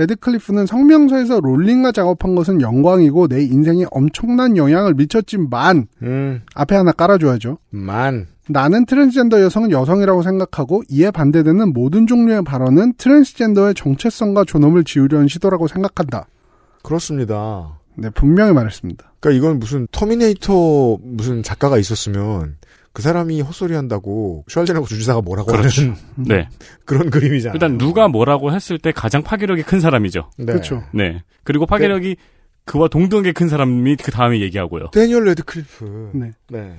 래드클리프는 0.00 0.66
성명서에서 0.66 1.40
롤링과 1.40 1.92
작업한 1.92 2.34
것은 2.34 2.60
영광이고 2.62 3.28
내 3.28 3.42
인생에 3.42 3.84
엄청난 3.90 4.56
영향을 4.56 4.94
미쳤지만 4.94 5.88
음. 6.02 6.42
앞에 6.54 6.74
하나 6.74 6.92
깔아줘야죠. 6.92 7.58
만. 7.70 8.26
나는 8.48 8.86
트랜스젠더 8.86 9.42
여성은 9.42 9.70
여성이라고 9.70 10.22
생각하고 10.22 10.82
이에 10.88 11.10
반대되는 11.10 11.72
모든 11.72 12.06
종류의 12.06 12.42
발언은 12.42 12.94
트랜스젠더의 12.94 13.74
정체성과 13.74 14.44
존엄을 14.44 14.84
지우려는 14.84 15.28
시도라고 15.28 15.68
생각한다. 15.68 16.26
그렇습니다. 16.82 17.78
네, 17.96 18.08
분명히 18.10 18.52
말했습니다. 18.52 19.12
그러니까 19.20 19.38
이건 19.38 19.58
무슨 19.58 19.86
터미네이터 19.92 20.98
무슨 21.02 21.42
작가가 21.42 21.78
있었으면 21.78 22.56
그 22.92 23.02
사람이 23.02 23.40
헛소리 23.40 23.74
한다고 23.74 24.44
슈왈제네거 24.48 24.86
주지사가 24.86 25.20
뭐라고 25.20 25.52
그렇죠. 25.52 25.82
하는 25.82 25.94
네. 26.16 26.48
그런 26.84 27.10
그림이잖아요. 27.10 27.54
일단 27.54 27.78
누가 27.78 28.08
뭐라고 28.08 28.52
했을 28.52 28.78
때 28.78 28.92
가장 28.92 29.22
파괴력이 29.22 29.62
큰 29.62 29.80
사람이죠. 29.80 30.30
네. 30.38 30.46
그렇죠. 30.46 30.82
네. 30.92 31.22
그리고 31.44 31.66
파괴력이 31.66 32.16
그와 32.64 32.88
동등하게 32.88 33.32
큰 33.32 33.48
사람이 33.48 33.96
그 33.96 34.10
다음에 34.10 34.40
얘기하고요. 34.40 34.88
다니엘 34.92 35.24
래드클리프. 35.24 36.10
네. 36.14 36.32
네. 36.48 36.76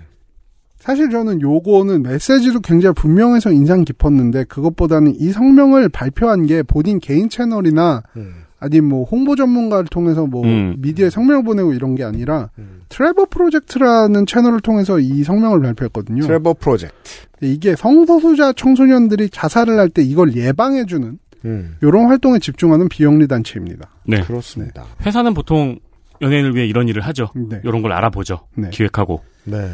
사실 0.77 1.11
저는 1.11 1.41
요거는 1.41 2.01
메시지도 2.01 2.59
굉장히 2.59 2.95
분명해서 2.95 3.51
인상 3.51 3.83
깊었는데 3.85 4.45
그것보다는 4.45 5.13
이 5.19 5.31
성명을 5.31 5.89
발표한 5.89 6.47
게 6.47 6.63
본인 6.63 6.99
개인 6.99 7.29
채널이나 7.29 8.01
음. 8.17 8.40
아니 8.61 8.79
뭐 8.79 9.03
홍보 9.05 9.35
전문가를 9.35 9.85
통해서 9.87 10.25
뭐 10.27 10.43
음. 10.45 10.75
미디어에 10.77 11.09
성명을 11.09 11.43
보내고 11.43 11.73
이런 11.73 11.95
게 11.95 12.03
아니라 12.03 12.49
음. 12.59 12.81
트레버 12.89 13.25
프로젝트라는 13.25 14.27
채널을 14.27 14.61
통해서 14.61 14.99
이 14.99 15.23
성명을 15.23 15.61
발표했거든요. 15.61 16.21
트레버 16.21 16.53
프로젝트. 16.53 16.93
이게 17.41 17.75
성소수자 17.75 18.53
청소년들이 18.53 19.29
자살을 19.31 19.79
할 19.79 19.89
때 19.89 20.03
이걸 20.03 20.35
예방해주는 20.35 21.17
음. 21.45 21.75
이런 21.81 22.05
활동에 22.05 22.37
집중하는 22.37 22.87
비영리 22.87 23.27
단체입니다. 23.27 23.89
네. 24.05 24.21
그렇습니다. 24.21 24.85
회사는 25.05 25.33
보통 25.33 25.79
연예인을 26.21 26.55
위해 26.55 26.67
이런 26.67 26.87
일을 26.87 27.01
하죠. 27.01 27.29
네. 27.35 27.61
이런 27.63 27.81
걸 27.81 27.91
알아보죠. 27.93 28.41
네. 28.55 28.69
기획하고. 28.69 29.21
네. 29.45 29.71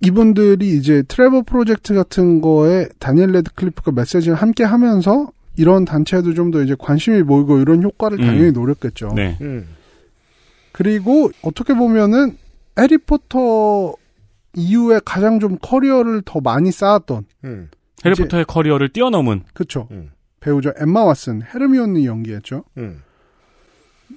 이분들이 0.00 0.76
이제 0.76 1.02
트레버 1.06 1.42
프로젝트 1.42 1.94
같은 1.94 2.40
거에 2.40 2.88
다니엘 2.98 3.30
래드클리프가 3.32 3.92
메시지를 3.92 4.34
함께 4.34 4.64
하면서 4.64 5.30
이런 5.60 5.84
단체에도 5.84 6.34
좀 6.34 6.50
더 6.50 6.62
이제 6.62 6.74
관심이 6.78 7.22
모이고 7.22 7.58
이런 7.60 7.82
효과를 7.82 8.18
음. 8.20 8.26
당연히 8.26 8.52
노렸겠죠. 8.52 9.12
네. 9.14 9.36
음. 9.40 9.68
그리고 10.72 11.30
어떻게 11.42 11.74
보면은 11.74 12.36
해리포터 12.78 13.94
이후에 14.56 15.00
가장 15.04 15.38
좀 15.38 15.58
커리어를 15.60 16.22
더 16.24 16.40
많이 16.40 16.72
쌓았던 16.72 17.24
음. 17.44 17.68
해리포터의 18.04 18.46
커리어를 18.46 18.88
뛰어넘은 18.88 19.42
그쵸 19.52 19.86
음. 19.90 20.10
배우죠 20.40 20.72
엠마 20.80 21.04
왓슨 21.04 21.42
헤르미온느 21.54 22.04
연기했죠. 22.04 22.64
음. 22.78 23.02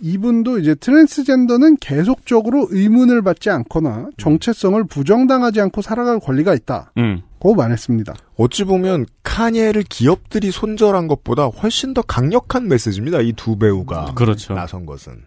이분도 0.01 0.60
이제 0.60 0.75
트랜스젠더는 0.75 1.77
계속적으로 1.77 2.67
의문을 2.69 3.21
받지 3.21 3.49
않거나 3.49 4.10
정체성을 4.17 4.84
부정당하지 4.86 5.62
않고 5.62 5.82
살아갈 5.82 6.19
권리가 6.19 6.53
있다. 6.53 6.91
음. 6.97 7.21
고 7.39 7.56
말했습니다. 7.56 8.13
어찌 8.38 8.63
보면 8.63 9.06
카니에를 9.23 9.84
기업들이 9.89 10.49
손절한 10.51 11.08
것보다 11.08 11.45
훨씬 11.47 11.93
더 11.93 12.01
강력한 12.01 12.67
메시지입니다. 12.69 13.19
이 13.21 13.34
두 13.34 13.58
배우가 13.58 14.13
그렇죠. 14.15 14.53
나선 14.53 14.86
것은. 14.86 15.23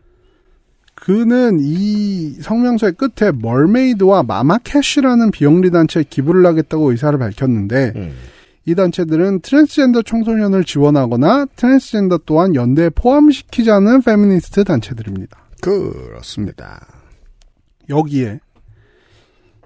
그는 0.95 1.59
이 1.61 2.33
성명서의 2.41 2.95
끝에 2.95 3.31
머메이드와 3.31 4.23
마마캐시라는 4.23 5.31
비영리 5.31 5.71
단체에 5.71 6.05
기부를 6.09 6.47
하겠다고 6.47 6.91
의사를 6.91 7.19
밝혔는데 7.19 7.93
음. 7.97 8.15
이 8.67 8.75
단체들은 8.75 9.41
트랜스젠더 9.41 10.03
청소년을 10.03 10.65
지원하거나 10.65 11.47
트랜스젠더 11.55 12.19
또한 12.27 12.55
연대에 12.57 12.91
포함시키자는 12.91 14.03
페미니스트 14.03 14.65
단체들입니다. 14.65 15.39
그렇습니다. 15.63 16.85
여기에 17.89 18.41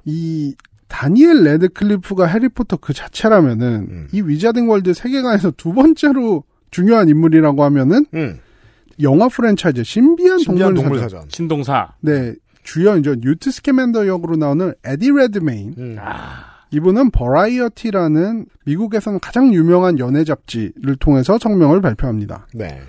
이 0.04 0.54
다니엘 0.88 1.44
레드클리프가 1.44 2.26
해리포터 2.26 2.76
그 2.76 2.92
자체라면은 2.92 3.86
음. 3.90 4.08
이 4.12 4.20
위자딩 4.20 4.68
월드 4.68 4.92
세계관에서 4.92 5.52
두 5.52 5.72
번째로 5.72 6.44
중요한 6.70 7.08
인물이라고 7.08 7.64
하면은 7.64 8.04
음. 8.12 8.38
영화 9.00 9.28
프랜차이즈 9.28 9.82
신비한, 9.82 10.40
신비한 10.40 10.74
동물, 10.74 10.82
동물 10.82 10.98
사전. 10.98 11.20
사전. 11.20 11.30
신동사. 11.30 11.94
네 12.00 12.34
주연이죠 12.64 13.14
뉴트 13.16 13.50
스캐맨더 13.50 14.06
역으로 14.06 14.36
나오는 14.36 14.74
에디 14.84 15.10
레드메인 15.10 15.74
음. 15.78 15.96
이분은 16.72 17.10
버라이어티라는 17.10 18.46
미국에서는 18.66 19.18
가장 19.20 19.52
유명한 19.52 19.98
연예 19.98 20.24
잡지를 20.24 20.96
통해서 20.96 21.38
성명을 21.38 21.80
발표합니다. 21.80 22.46
네. 22.54 22.80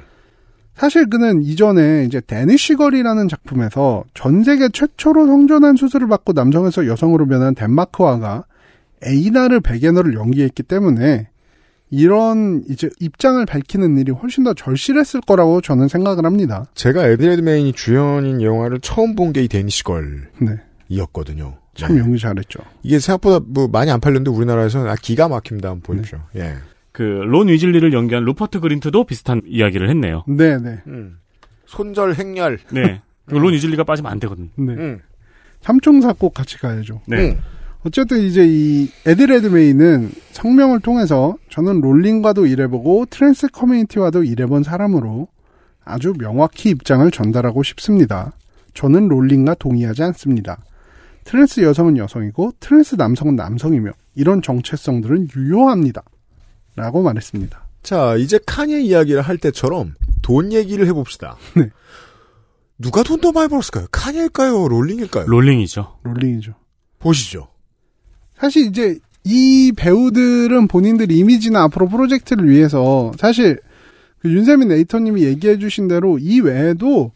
사실 0.75 1.09
그는 1.09 1.41
이전에 1.43 2.05
이제 2.05 2.21
데니쉬걸이라는 2.21 3.27
작품에서 3.27 4.03
전 4.13 4.43
세계 4.43 4.69
최초로 4.69 5.27
성전환 5.27 5.75
수술을 5.75 6.07
받고 6.07 6.33
남성에서 6.33 6.87
여성으로 6.87 7.27
변한 7.27 7.53
덴마크화가 7.55 8.45
에이나르 9.03 9.59
베게너를 9.61 10.13
연기했기 10.13 10.63
때문에 10.63 11.27
이런 11.89 12.63
이제 12.69 12.89
입장을 12.99 13.43
밝히는 13.45 13.97
일이 13.97 14.11
훨씬 14.11 14.43
더 14.45 14.53
절실했을 14.53 15.21
거라고 15.21 15.59
저는 15.59 15.87
생각을 15.89 16.25
합니다. 16.25 16.65
제가 16.73 17.05
에드레드메인이 17.07 17.73
주연인 17.73 18.41
영화를 18.41 18.79
처음 18.79 19.15
본 19.15 19.33
게 19.33 19.43
이 19.43 19.47
데니시걸이었거든요. 19.49 20.29
네. 21.49 21.60
참 21.73 21.97
연기 21.97 22.19
잘했죠. 22.19 22.59
이게 22.83 22.99
생각보다 22.99 23.43
뭐 23.47 23.67
많이 23.67 23.91
안 23.91 23.99
팔렸는데 23.99 24.29
우리나라에서는 24.31 24.89
아, 24.89 24.95
기가 24.95 25.27
막힙니다. 25.27 25.69
한번 25.69 25.81
보십시오. 25.81 26.19
네. 26.33 26.41
예. 26.41 26.53
그론 26.91 27.47
위즐리를 27.47 27.93
연기한 27.93 28.25
루퍼트 28.25 28.59
그린트도 28.59 29.05
비슷한 29.05 29.41
이야기를 29.45 29.89
했네요. 29.89 30.23
네, 30.27 30.57
네. 30.59 30.81
음. 30.87 31.19
손절 31.65 32.15
행렬. 32.15 32.59
네. 32.71 33.01
그론 33.25 33.53
위즐리가 33.53 33.85
빠지면 33.85 34.11
안 34.11 34.19
되거든. 34.19 34.51
네. 34.55 34.73
음. 34.73 34.99
삼총사 35.61 36.13
꼭 36.13 36.33
같이 36.33 36.57
가야죠. 36.57 37.01
네. 37.07 37.29
음. 37.31 37.39
어쨌든 37.83 38.19
이제 38.19 38.45
이 38.45 38.89
에디 39.07 39.28
레드메인은 39.28 40.11
성명을 40.31 40.81
통해서 40.81 41.35
저는 41.49 41.81
롤링과도 41.81 42.45
일해보고 42.45 43.05
트랜스 43.09 43.47
커뮤니티와도 43.47 44.23
일해본 44.23 44.63
사람으로 44.63 45.27
아주 45.83 46.13
명확히 46.13 46.69
입장을 46.69 47.09
전달하고 47.09 47.63
싶습니다. 47.63 48.33
저는 48.73 49.07
롤링과 49.07 49.55
동의하지 49.55 50.03
않습니다. 50.03 50.59
트랜스 51.23 51.61
여성은 51.61 51.97
여성이고 51.97 52.53
트랜스 52.59 52.95
남성은 52.95 53.35
남성이며 53.35 53.91
이런 54.15 54.41
정체성들은 54.41 55.29
유효합니다. 55.35 56.03
라고 56.75 57.01
말했습니다. 57.03 57.63
자, 57.83 58.15
이제 58.15 58.39
카니에 58.45 58.85
이야기를 58.85 59.21
할 59.21 59.37
때처럼 59.37 59.93
돈 60.21 60.51
얘기를 60.53 60.85
해봅시다. 60.87 61.37
네. 61.55 61.69
누가 62.77 63.03
돈 63.03 63.21
더 63.21 63.31
많이 63.31 63.47
벌었을까요? 63.47 63.87
카니일까요? 63.91 64.67
롤링일까요? 64.67 65.25
롤링이죠. 65.27 65.99
롤링이죠. 66.03 66.53
보시죠. 66.99 67.47
사실 68.37 68.65
이제 68.65 68.97
이 69.23 69.71
배우들은 69.75 70.67
본인들 70.67 71.11
이미지나 71.11 71.63
앞으로 71.63 71.87
프로젝트를 71.87 72.49
위해서 72.49 73.11
사실 73.19 73.59
그 74.19 74.31
윤세민 74.31 74.71
에이터님이 74.71 75.23
얘기해 75.23 75.59
주신 75.59 75.87
대로 75.87 76.17
이 76.17 76.39
외에도 76.39 77.11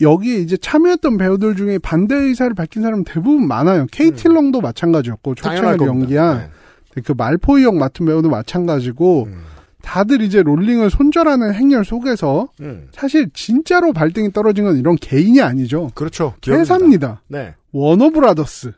여기에 0.00 0.36
이제 0.38 0.56
참여했던 0.56 1.18
배우들 1.18 1.56
중에 1.56 1.78
반대 1.78 2.14
의사를 2.14 2.54
밝힌 2.54 2.82
사람은 2.82 3.04
대부분 3.04 3.46
많아요. 3.48 3.86
케이티 3.90 4.28
마찬가지였고 4.60 5.32
음. 5.32 5.34
당연할 5.34 5.78
초창을. 5.78 6.00
연기한 6.00 6.50
그 7.04 7.12
말포이 7.16 7.64
역 7.64 7.76
맡은 7.76 8.06
배우도 8.06 8.28
마찬가지고 8.28 9.24
음. 9.24 9.42
다들 9.82 10.20
이제 10.20 10.42
롤링을 10.42 10.90
손절하는 10.90 11.54
행렬 11.54 11.84
속에서 11.84 12.48
음. 12.60 12.88
사실 12.92 13.30
진짜로 13.32 13.92
발등에 13.92 14.32
떨어진 14.32 14.64
건 14.64 14.76
이런 14.76 14.96
개인이 14.96 15.40
아니죠. 15.40 15.90
그렇죠. 15.94 16.34
기업입니다. 16.40 16.74
회사입니다. 16.74 17.22
네. 17.28 17.54
워너브라더스. 17.72 18.72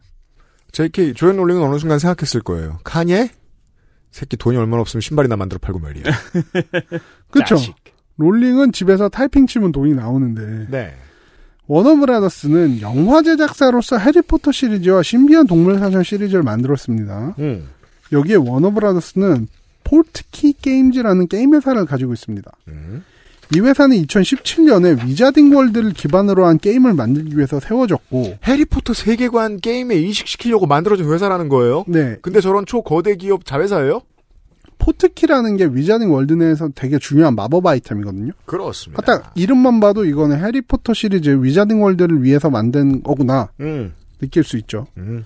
JK 0.73 1.15
조앤 1.15 1.37
롤링은 1.37 1.63
어느 1.63 1.79
순간 1.79 1.99
생각했을 1.99 2.43
거예요. 2.43 2.79
카니에 2.85 3.31
새끼 4.11 4.37
돈이 4.37 4.57
얼마나 4.57 4.81
없으면 4.83 5.01
신발이나 5.01 5.37
만들어 5.37 5.59
팔고 5.59 5.81
말이야. 5.81 6.05
그렇죠. 7.31 7.57
롤링은 8.17 8.73
집에서 8.73 9.09
타이핑 9.09 9.47
치면 9.47 9.73
돈이 9.73 9.95
나오는데 9.95 10.67
네. 10.71 10.95
워너브라더스는 11.71 12.81
영화 12.81 13.23
제작사로서 13.23 13.97
해리포터 13.97 14.51
시리즈와 14.51 15.05
신비한 15.05 15.47
동물 15.47 15.79
사전 15.79 16.03
시리즈를 16.03 16.43
만들었습니다. 16.43 17.37
음. 17.39 17.69
여기에 18.11 18.37
워너브라더스는 18.37 19.47
포트키 19.85 20.55
게임즈라는 20.61 21.29
게임 21.29 21.55
회사를 21.55 21.87
가지고 21.87 22.13
있습니다. 22.13 22.51
음. 22.67 23.05
이 23.55 23.61
회사는 23.61 23.97
2017년에 24.03 25.05
위자딩 25.07 25.55
월드를 25.55 25.93
기반으로 25.93 26.45
한 26.47 26.59
게임을 26.59 26.95
만들기 26.95 27.37
위해서 27.37 27.61
세워졌고 27.61 28.39
해리포터 28.45 28.93
세계관 28.93 29.61
게임에 29.61 29.95
이식시키려고 29.95 30.67
만들어진 30.67 31.09
회사라는 31.13 31.49
거예요? 31.49 31.85
네. 31.87 32.17
근데 32.21 32.41
저런 32.41 32.67
초거대 32.67 33.15
기업 33.15 33.45
자회사예요? 33.45 34.03
포트키라는 34.91 35.57
게 35.57 35.67
위자딩 35.67 36.13
월드 36.13 36.33
내에서 36.33 36.69
되게 36.75 36.99
중요한 36.99 37.35
마법 37.35 37.67
아이템이거든요. 37.67 38.33
그렇습니다. 38.45 39.03
딱 39.03 39.33
이름만 39.37 39.79
봐도 39.81 40.05
이거는 40.05 40.45
해리포터 40.45 40.95
시리즈 40.95 41.31
위자딩 41.43 41.83
월드를 41.83 42.23
위해서 42.23 42.51
만든 42.51 43.03
거구나 43.03 43.51
음. 43.61 43.95
느낄 44.19 44.43
수 44.43 44.57
있죠. 44.59 44.87
음. 44.97 45.25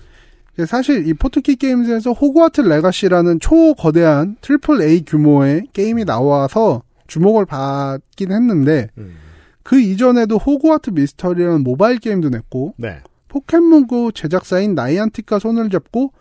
사실 0.67 1.07
이 1.07 1.13
포트키 1.13 1.57
게임즈에서 1.57 2.13
호그와트 2.13 2.61
레가시라는 2.61 3.39
초거대한 3.39 4.37
triple 4.39 4.81
A 4.81 5.03
규모의 5.05 5.67
게임이 5.73 6.05
나와서 6.05 6.83
주목을 7.07 7.45
받긴 7.45 8.31
했는데 8.31 8.89
음. 8.97 9.15
그 9.63 9.79
이전에도 9.79 10.37
호그와트 10.37 10.91
미스터리라는 10.91 11.63
모바일 11.63 11.97
게임도 11.97 12.29
냈고 12.29 12.73
네. 12.77 12.99
포켓몬고 13.27 14.11
제작사인 14.11 14.75
나이안틱과 14.75 15.39
손을 15.39 15.69
잡고 15.69 16.13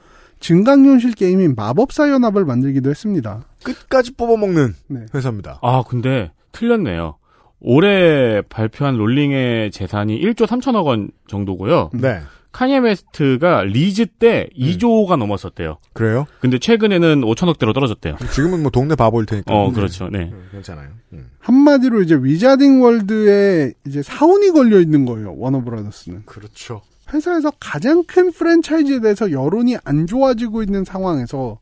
증강현실 0.44 1.12
게임인 1.12 1.54
마법사 1.56 2.10
연합을 2.10 2.44
만들기도 2.44 2.90
했습니다. 2.90 3.46
끝까지 3.62 4.12
뽑아먹는 4.12 4.74
네. 4.88 5.06
회사입니다. 5.14 5.58
아, 5.62 5.82
근데 5.88 6.32
틀렸네요. 6.52 7.16
올해 7.60 8.42
발표한 8.42 8.96
롤링의 8.98 9.70
재산이 9.70 10.20
1조 10.20 10.46
3천억 10.46 10.84
원 10.84 11.08
정도고요. 11.28 11.88
네. 11.94 12.20
카니에 12.52 12.76
웨스트가 12.76 13.62
리즈 13.62 14.04
때 14.04 14.50
2조가 14.54 15.16
넘었었대요. 15.16 15.78
그래요? 15.94 16.26
근데 16.40 16.58
최근에는 16.58 17.22
5천억대로 17.22 17.72
떨어졌대요. 17.72 18.16
지금은 18.30 18.60
뭐 18.60 18.70
동네 18.70 18.94
바보일 18.94 19.24
테니까. 19.24 19.52
어, 19.52 19.72
그렇죠. 19.72 20.10
네. 20.10 20.30
음, 20.30 20.48
괜찮아요. 20.52 20.90
음. 21.14 21.30
한마디로 21.38 22.02
이제 22.02 22.16
위자딩 22.20 22.82
월드에 22.82 23.72
이제 23.86 24.02
사운이 24.02 24.50
걸려 24.50 24.78
있는 24.78 25.06
거예요. 25.06 25.34
워너브라더스는. 25.38 26.24
그렇죠. 26.26 26.82
회사에서 27.14 27.52
가장 27.60 28.02
큰 28.04 28.32
프랜차이즈에 28.32 29.00
대해서 29.00 29.30
여론이 29.30 29.76
안 29.84 30.06
좋아지고 30.06 30.62
있는 30.62 30.84
상황에서 30.84 31.58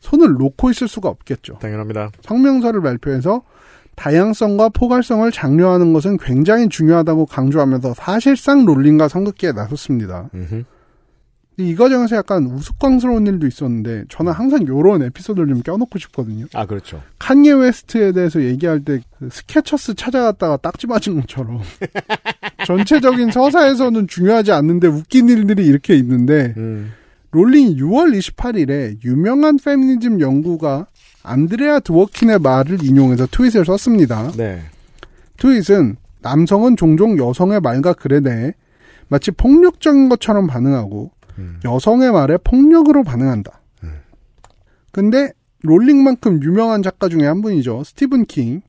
손을 0.00 0.32
놓고 0.32 0.70
있을 0.70 0.88
수가 0.88 1.08
없겠죠. 1.08 1.58
당연합니다. 1.60 2.10
성명서를 2.22 2.80
발표해서 2.80 3.42
다양성과 3.96 4.70
포괄성을 4.70 5.30
장려하는 5.30 5.92
것은 5.92 6.16
굉장히 6.16 6.68
중요하다고 6.70 7.26
강조하면서 7.26 7.94
사실상 7.94 8.64
롤링과 8.64 9.08
선긋기에 9.08 9.52
나섰습니다. 9.52 10.30
음흠. 10.34 10.64
이 11.56 11.74
과정에서 11.74 12.16
약간 12.16 12.46
우스꽝스러운 12.46 13.26
일도 13.26 13.46
있었는데 13.46 14.04
저는 14.08 14.32
항상 14.32 14.66
요런 14.66 15.02
에피소드를 15.02 15.48
좀 15.48 15.62
껴놓고 15.62 15.98
싶거든요. 15.98 16.46
아, 16.54 16.64
그렇죠. 16.64 17.02
칸예 17.18 17.52
웨스트에 17.52 18.12
대해서 18.12 18.42
얘기할 18.42 18.84
때 18.84 19.09
그 19.09 19.28
스케쳐스 19.30 19.94
찾아갔다가 19.94 20.56
딱지 20.56 20.86
맞은 20.86 21.20
것처럼 21.20 21.60
전체적인 22.66 23.30
서사에서는 23.30 24.08
중요하지 24.08 24.52
않는데 24.52 24.86
웃긴 24.88 25.28
일들이 25.28 25.66
이렇게 25.66 25.94
있는데 25.96 26.54
음. 26.56 26.92
롤링 27.32 27.76
6월 27.76 28.18
28일에 28.18 29.04
유명한 29.04 29.56
페미니즘 29.62 30.20
연구가 30.20 30.86
안드레아 31.22 31.80
드워킨의 31.80 32.38
말을 32.38 32.82
인용해서 32.82 33.26
트윗을 33.30 33.64
썼습니다. 33.66 34.32
네. 34.36 34.62
트윗은 35.36 35.96
남성은 36.22 36.76
종종 36.76 37.18
여성의 37.18 37.60
말과 37.60 37.92
글에 37.92 38.20
대해 38.20 38.52
마치 39.08 39.30
폭력적인 39.30 40.08
것처럼 40.08 40.46
반응하고 40.46 41.10
음. 41.40 41.60
여성의 41.64 42.12
말에 42.12 42.36
폭력으로 42.44 43.02
반응한다. 43.02 43.60
근데 44.92 45.32
롤링만큼 45.62 46.42
유명한 46.42 46.82
작가 46.82 47.08
중에 47.08 47.24
한 47.26 47.42
분이죠. 47.42 47.84
스티븐 47.84 48.24
킹. 48.26 48.62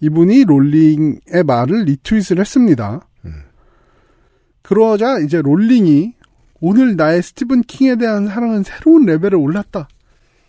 이분이 0.00 0.44
롤링의 0.44 1.44
말을 1.46 1.84
리트윗을 1.84 2.38
했습니다. 2.40 3.06
그러자 4.62 5.18
이제 5.18 5.42
롤링이 5.42 6.14
오늘 6.60 6.96
나의 6.96 7.22
스티븐 7.22 7.62
킹에 7.62 7.96
대한 7.96 8.26
사랑은 8.28 8.62
새로운 8.62 9.04
레벨에 9.04 9.34
올랐다. 9.34 9.88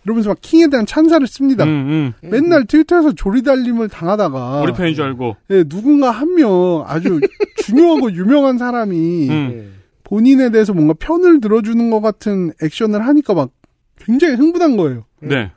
이러면서 0.05 0.29
막 0.29 0.37
킹에 0.41 0.67
대한 0.67 0.85
찬사를 0.85 1.25
씁니다. 1.27 1.63
음, 1.63 2.13
음. 2.23 2.29
맨날 2.29 2.65
트위터에서 2.65 3.13
조리돌림을 3.13 3.89
당하다가 3.89 4.61
우리 4.61 4.73
편인 4.73 4.93
줄 4.95 5.05
알고. 5.05 5.35
예, 5.49 5.63
누군가 5.63 6.11
한 6.11 6.35
명 6.35 6.83
아주 6.85 7.19
중요하고 7.63 8.11
유명한 8.13 8.57
사람이 8.57 9.29
음. 9.29 9.73
본인에 10.13 10.51
대해서 10.51 10.73
뭔가 10.73 10.93
편을 10.93 11.41
들어주는 11.41 11.89
것 11.89 11.99
같은 11.99 12.51
액션을 12.61 13.07
하니까 13.07 13.33
막 13.33 13.49
굉장히 13.97 14.35
흥분한 14.35 14.77
거예요. 14.77 15.05
네. 15.19 15.51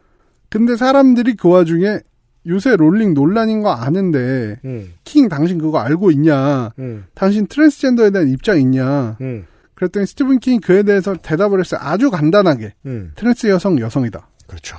근데 0.48 0.76
사람들이 0.76 1.34
그 1.34 1.50
와중에 1.50 1.98
요새 2.46 2.74
롤링 2.74 3.12
논란인 3.12 3.60
거 3.60 3.72
아는데 3.72 4.58
음. 4.64 4.94
킹 5.04 5.28
당신 5.28 5.58
그거 5.58 5.80
알고 5.80 6.10
있냐? 6.12 6.72
음. 6.78 7.04
당신 7.12 7.46
트랜스젠더에 7.48 8.12
대한 8.12 8.28
입장 8.28 8.58
있냐? 8.58 9.18
음. 9.20 9.44
그랬더니 9.74 10.06
스티븐 10.06 10.38
킹이 10.38 10.60
그에 10.60 10.84
대해서 10.84 11.14
대답을 11.16 11.60
했어요. 11.60 11.78
아주 11.82 12.10
간단하게. 12.10 12.72
음. 12.86 13.12
트랜스 13.14 13.48
여성 13.48 13.78
여성이다. 13.78 14.26
그렇죠. 14.46 14.78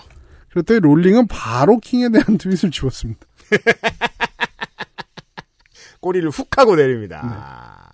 그랬더니 0.49 0.79
롤링은 0.79 1.27
바로 1.27 1.77
킹에 1.77 2.09
대한 2.09 2.25
트윗을 2.39 2.71
지웠습니다. 2.71 3.27
꼬리를 6.01 6.27
훅 6.31 6.57
하고 6.57 6.75
내립니다. 6.75 7.86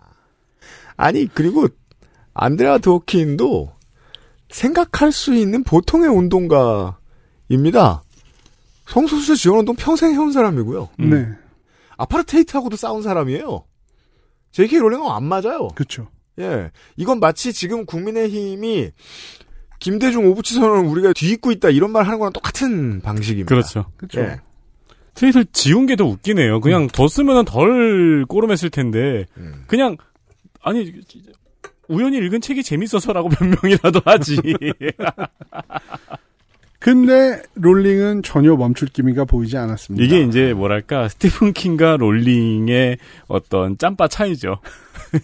아니, 0.95 1.27
그리고 1.27 1.67
안드레아 2.33 2.79
드워킨도 2.79 3.71
생각할 4.49 5.11
수 5.11 5.33
있는 5.33 5.63
보통의 5.63 6.09
운동가입니다. 6.09 8.03
성소수자 8.87 9.35
지원운동 9.35 9.75
평생 9.75 10.13
해온 10.13 10.31
사람이고요. 10.31 10.89
네. 10.99 11.27
아파르테이트하고도 11.97 12.75
싸운 12.75 13.01
사람이에요. 13.01 13.63
J.K. 14.51 14.79
롤링은 14.79 15.07
안 15.09 15.23
맞아요. 15.23 15.69
그렇죠. 15.75 16.09
예. 16.39 16.71
이건 16.97 17.19
마치 17.19 17.53
지금 17.53 17.85
국민의힘이 17.85 18.91
김대중 19.79 20.25
오부치선을 20.27 20.85
우리가 20.85 21.13
뒤집고 21.13 21.51
있다 21.51 21.69
이런 21.69 21.91
말 21.91 22.03
하는 22.05 22.19
거랑 22.19 22.33
똑같은 22.33 23.01
방식입니다. 23.01 23.47
그렇죠. 23.47 23.85
그렇죠. 23.97 24.21
예. 24.21 24.39
트윗을 25.15 25.45
지운 25.53 25.85
게 25.85 25.95
더 25.95 26.05
웃기네요. 26.05 26.59
그냥 26.59 26.87
더 26.87 27.07
쓰면 27.07 27.45
덜 27.45 28.25
꼬름했을 28.25 28.69
텐데 28.69 29.25
음. 29.37 29.63
그냥 29.67 29.97
아니 30.63 30.91
우연히 31.87 32.17
읽은 32.17 32.41
책이 32.41 32.63
재밌어서라고 32.63 33.29
변명이라도 33.29 34.01
하지. 34.05 34.37
근데 36.79 37.41
롤링은 37.55 38.23
전혀 38.23 38.55
멈출 38.55 38.89
기미가 38.89 39.23
보이지 39.25 39.55
않았습니다. 39.57 40.03
이게 40.03 40.21
이제 40.23 40.53
뭐랄까 40.53 41.07
스티븐 41.07 41.53
킹과 41.53 41.97
롤링의 41.97 42.97
어떤 43.27 43.77
짬바 43.77 44.09
차이죠. 44.09 44.59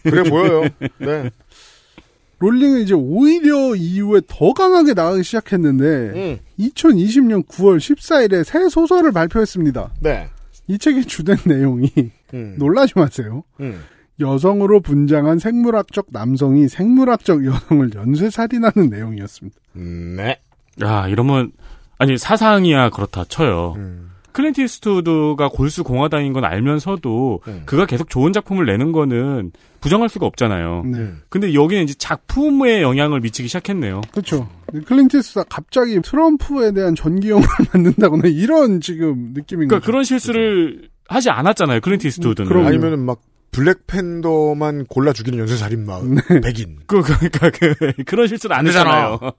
그래 0.04 0.24
보여요. 0.30 0.70
네. 1.00 1.30
롤링은 2.40 2.80
이제 2.82 2.94
오히려 2.94 3.76
이후에 3.76 4.22
더 4.28 4.54
강하게 4.54 4.94
나가기 4.94 5.24
시작했는데 5.24 5.86
음. 5.86 6.40
2020년 6.60 7.46
9월 7.46 7.78
14일에 7.78 8.46
새 8.46 8.70
소설을 8.70 9.12
발표했습니다. 9.12 9.96
네. 10.00 10.30
이 10.68 10.78
책의 10.78 11.06
주된 11.06 11.36
내용이 11.46 11.92
음. 12.34 12.56
놀라지 12.58 12.94
마세요. 12.96 13.44
음. 13.60 13.82
여성으로 14.20 14.82
분장한 14.82 15.40
생물학적 15.40 16.08
남성이 16.12 16.68
생물학적 16.68 17.46
여성을 17.46 17.92
연쇄살인하는 17.94 18.90
내용이었습니다. 18.90 19.58
음, 19.78 20.16
네. 20.18 20.40
야 20.84 21.08
이러면 21.08 21.52
아니 21.98 22.18
사상이야 22.18 22.90
그렇다 22.90 23.26
쳐요. 23.26 23.74
음. 23.78 24.10
클린트 24.32 24.62
이스트우드가 24.62 25.50
골수 25.50 25.84
공화당인 25.84 26.34
건 26.34 26.46
알면서도 26.46 27.42
음. 27.48 27.64
그가 27.66 27.86
계속 27.86 28.10
좋은 28.10 28.32
작품을 28.32 28.66
내는 28.66 28.92
거는 28.92 29.52
부정할 29.82 30.08
수가 30.08 30.26
없잖아요. 30.28 30.84
네. 30.86 31.12
근데 31.30 31.54
여기는 31.54 31.84
이제 31.84 31.94
작품에 31.98 32.82
영향을 32.82 33.22
미치기 33.22 33.48
시작했네요. 33.48 34.02
그렇죠. 34.12 34.48
클린트 34.86 35.18
이스트가 35.18 35.46
갑자기 35.50 36.00
트럼프에 36.02 36.72
대한 36.74 36.96
전기 36.96 37.30
영화를 37.32 37.66
만든다거나 37.74 38.28
이런 38.28 38.82
지금 38.82 39.32
느낌인 39.34 39.68
그러니까 39.68 39.78
거죠. 39.80 39.86
그런 39.86 40.04
실수를 40.04 40.90
하지 41.08 41.30
않았잖아요. 41.32 41.82
클린트 41.82 42.06
이스트우드는. 42.08 42.48
그럼요. 42.48 42.68
아니면은 42.68 43.00
막 43.00 43.20
블랙 43.52 43.88
팬더만 43.88 44.86
골라 44.86 45.14
죽이는 45.14 45.40
연쇄 45.40 45.56
살인마 45.58 46.02
백인. 46.44 46.80
그, 46.86 47.02
그러니까 47.02 47.50
그, 47.50 47.74
그런 48.06 48.28
실수는 48.28 48.56
안 48.56 48.66
되잖아. 48.66 49.18
되잖아요. 49.18 49.32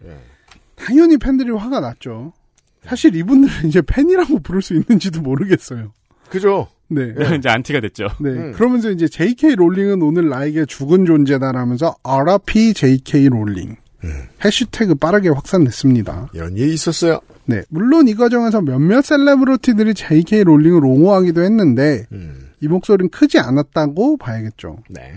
당연히 0.76 1.18
팬들이 1.18 1.50
화가 1.50 1.80
났죠. 1.80 2.32
사실 2.84 3.14
이분들은 3.14 3.68
이제 3.68 3.82
팬이라고 3.82 4.40
부를 4.40 4.62
수 4.62 4.74
있는지도 4.74 5.20
모르겠어요. 5.20 5.92
그죠? 6.28 6.68
네. 6.88 7.14
이제 7.36 7.48
안티가 7.48 7.80
됐죠. 7.80 8.08
네. 8.20 8.30
음. 8.30 8.52
그러면서 8.52 8.90
이제 8.90 9.06
J.K. 9.06 9.54
롤링은 9.54 10.02
오늘 10.02 10.28
나에게 10.28 10.64
죽은 10.66 11.04
존재다라면서 11.06 11.96
RIP 12.02 12.74
J.K. 12.74 13.28
롤링 13.28 13.76
해시태그 14.44 14.94
빠르게 14.96 15.28
확산됐습니다. 15.28 16.30
이런 16.32 16.56
일이 16.56 16.72
있었어요. 16.72 17.20
네. 17.44 17.62
물론 17.68 18.08
이 18.08 18.14
과정에서 18.14 18.60
몇몇 18.62 19.02
셀레브리티들이 19.04 19.94
J.K. 19.94 20.44
롤링을 20.44 20.84
옹호하기도 20.84 21.42
했는데 21.42 22.06
음. 22.12 22.29
이 22.60 22.68
목소리는 22.68 23.10
크지 23.10 23.38
않았다고 23.38 24.16
봐야겠죠. 24.18 24.78
네. 24.88 25.14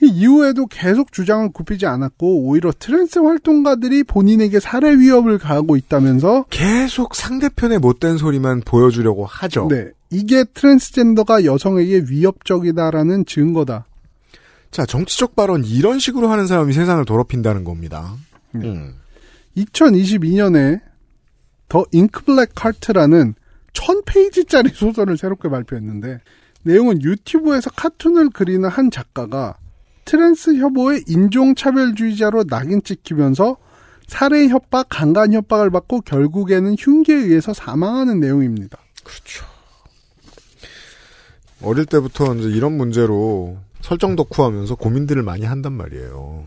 이 0.00 0.06
이후에도 0.06 0.66
계속 0.66 1.12
주장을 1.12 1.48
굽히지 1.52 1.86
않았고 1.86 2.42
오히려 2.42 2.72
트랜스 2.78 3.18
활동가들이 3.18 4.04
본인에게 4.04 4.60
살해 4.60 4.96
위협을 4.96 5.38
가하고 5.38 5.76
있다면서 5.76 6.44
계속 6.50 7.16
상대편의 7.16 7.80
못된 7.80 8.16
소리만 8.16 8.60
보여주려고 8.60 9.26
하죠. 9.26 9.66
네. 9.68 9.90
이게 10.10 10.44
트랜스젠더가 10.44 11.44
여성에게 11.44 12.04
위협적이다라는 12.08 13.26
증거다. 13.26 13.86
자, 14.70 14.86
정치적 14.86 15.34
발언 15.34 15.64
이런 15.64 15.98
식으로 15.98 16.28
하는 16.28 16.46
사람이 16.46 16.72
세상을 16.72 17.04
더럽힌다는 17.04 17.64
겁니다. 17.64 18.14
음. 18.54 18.94
2022년에 19.56 20.80
The 21.68 21.84
Ink 21.90 22.13
Black 22.13 22.50
Heart라는 22.54 23.34
1000페이지짜리 23.72 24.72
소설을 24.72 25.16
새롭게 25.16 25.48
발표했는데 25.48 26.20
내용은 26.62 27.02
유튜브에서 27.02 27.70
카툰을 27.70 28.30
그리는 28.30 28.68
한 28.68 28.90
작가가 28.90 29.56
트랜스 30.04 30.56
혐오의 30.56 31.04
인종차별주의자로 31.06 32.44
낙인 32.44 32.82
찍히면서 32.82 33.56
살해 34.06 34.48
협박, 34.48 34.86
강간 34.88 35.34
협박을 35.34 35.70
받고 35.70 36.00
결국에는 36.00 36.76
흉기에 36.78 37.14
의해서 37.14 37.52
사망하는 37.52 38.20
내용입니다. 38.20 38.78
그렇죠. 39.04 39.44
어릴 41.62 41.84
때부터 41.84 42.34
이제 42.36 42.48
이런 42.48 42.76
문제로 42.76 43.58
설정 43.82 44.16
덕후하면서 44.16 44.76
고민들을 44.76 45.22
많이 45.22 45.44
한단 45.44 45.72
말이에요. 45.74 46.46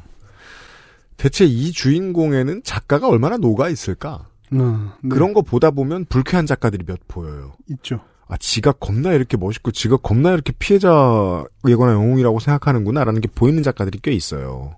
대체 1.17 1.45
이 1.45 1.71
주인공에는 1.71 2.61
작가가 2.63 3.07
얼마나 3.07 3.37
녹아 3.37 3.69
있을까? 3.69 4.27
음, 4.53 4.89
네, 5.01 5.09
그런 5.09 5.33
거 5.33 5.43
보다 5.43 5.69
보면 5.69 6.05
불쾌한 6.05 6.47
작가들이 6.47 6.83
몇 6.85 6.99
보여요. 7.07 7.53
있죠. 7.69 8.01
아, 8.31 8.37
지가 8.37 8.71
겁나 8.71 9.11
이렇게 9.11 9.35
멋있고, 9.35 9.71
지가 9.71 9.97
겁나 9.97 10.31
이렇게 10.31 10.53
피해자이거나 10.57 11.91
영웅이라고 11.91 12.39
생각하는구나라는 12.39 13.19
게 13.19 13.27
보이는 13.27 13.61
작가들이 13.61 13.99
꽤 14.01 14.13
있어요. 14.13 14.75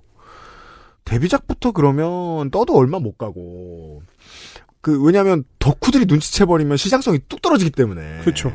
데뷔작부터 1.05 1.71
그러면 1.71 2.49
떠도 2.49 2.75
얼마 2.75 2.97
못 2.97 3.15
가고, 3.15 4.01
그, 4.81 4.99
왜냐면 5.03 5.43
덕후들이 5.59 6.05
눈치채버리면 6.07 6.77
시장성이 6.77 7.19
뚝 7.29 7.43
떨어지기 7.43 7.69
때문에. 7.69 8.21
그렇죠. 8.21 8.51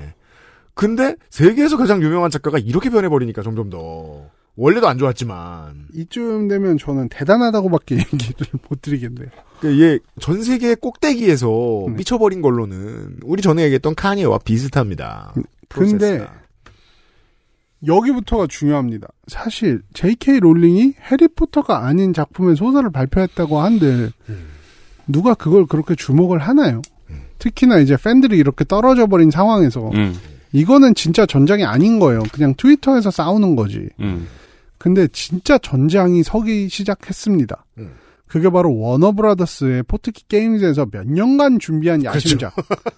근데 0.75 1.15
세계에서 1.31 1.77
가장 1.77 2.03
유명한 2.03 2.33
작가가 2.33 2.59
이렇게 2.59 2.91
변해버리니까 2.91 3.43
점점 3.43 3.71
더. 3.71 4.29
원래도 4.59 4.89
안 4.89 4.99
좋았지만. 4.99 5.87
이쯤 5.95 6.49
되면 6.49 6.77
저는 6.79 7.09
대단하다고밖에 7.11 7.95
얘기를 8.13 8.47
못 8.69 8.83
드리겠네요. 8.83 9.29
얘전 9.65 10.43
세계 10.43 10.75
꼭대기에서 10.75 11.85
네. 11.89 11.95
미쳐버린 11.99 12.43
걸로는 12.43 13.19
우리 13.23 13.41
전에 13.41 13.63
얘기했던 13.63 13.95
카니에와 13.95 14.39
비슷합니다. 14.39 15.33
근데 15.35 15.49
프로세스가. 15.69 16.33
여기부터가 17.87 18.49
중요합니다. 18.49 19.07
사실 19.29 19.83
J.K. 19.95 20.41
롤링이 20.41 20.95
해리포터가 21.09 21.87
아닌 21.87 22.13
작품의 22.13 22.57
소설을 22.57 22.91
발표했다고 22.91 23.61
한들 23.61 24.11
누가 25.07 25.35
그걸 25.35 25.67
그렇게 25.67 25.95
주목을 25.95 26.39
하나요? 26.39 26.83
특히나 27.39 27.79
이제 27.79 27.97
팬들이 27.97 28.37
이렇게 28.37 28.65
떨어져 28.65 29.07
버린 29.07 29.31
상황에서 29.31 29.91
음, 29.95 30.13
이거는 30.51 30.97
진짜 30.97 31.25
전장이 31.25 31.65
아닌 31.65 32.01
거예요. 32.01 32.25
그냥 32.33 32.55
트위터에서 32.57 33.13
싸우는 33.13 33.55
거지. 33.55 33.89
음. 34.79 34.81
근데 34.81 35.09
진짜 35.09 35.59
전장이 35.59 36.23
서기 36.23 36.69
시작했습니다. 36.69 37.65
음. 37.79 37.95
그게 38.27 38.51
바로 38.51 38.77
워너브라더스의 38.77 39.85
포트키 39.85 40.25
게임즈에서 40.29 40.87
몇 40.91 41.07
년간 41.07 41.59
준비한 41.59 42.05
야심작. 42.05 42.55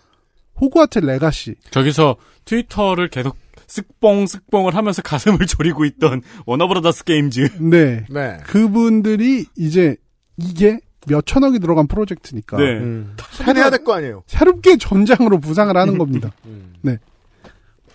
호그와트 0.60 0.98
레가시. 0.98 1.54
저기서 1.70 2.16
트위터를 2.44 3.08
계속 3.08 3.36
쓱뽕 3.66 4.26
쓱뽕을 4.26 4.72
하면서 4.72 5.00
가슴을 5.02 5.38
졸이고 5.46 5.84
있던 5.86 6.22
워너브라더스 6.46 7.04
게임즈. 7.04 7.48
네. 7.60 8.04
네. 8.10 8.38
그분들이 8.44 9.46
이제 9.56 9.96
이게 10.36 10.78
몇 11.06 11.24
천억이 11.24 11.60
들어간 11.60 11.86
프로젝트니까 11.86 12.58
네. 12.58 12.64
음. 12.78 13.16
해내야 13.42 13.70
될 13.70 13.84
거 13.84 13.94
아니에요. 13.94 14.22
새롭게 14.26 14.76
전장으로 14.76 15.38
부상을 15.38 15.74
하는 15.74 15.96
겁니다. 15.96 16.30
음. 16.44 16.74
네. 16.82 16.98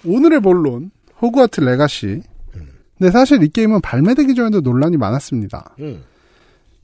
오늘의 0.05 0.39
본론 0.39 0.91
호그와트 1.21 1.61
레가시. 1.61 2.21
근데 2.97 3.11
사실 3.11 3.43
이 3.43 3.49
게임은 3.49 3.81
발매되기 3.81 4.35
전에도 4.35 4.61
논란이 4.61 4.97
많았습니다. 4.97 5.75
음. 5.79 6.03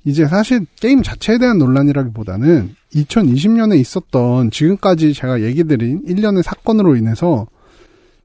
이제 0.03 0.25
사실 0.27 0.65
게임 0.79 1.03
자체에 1.03 1.37
대한 1.37 1.57
논란이라기보다는 1.59 2.75
2020년에 2.93 3.79
있었던 3.79 4.49
지금까지 4.51 5.13
제가 5.13 5.41
얘기 5.41 5.63
드린 5.63 6.01
일련의 6.05 6.43
사건으로 6.43 6.95
인해서 6.95 7.47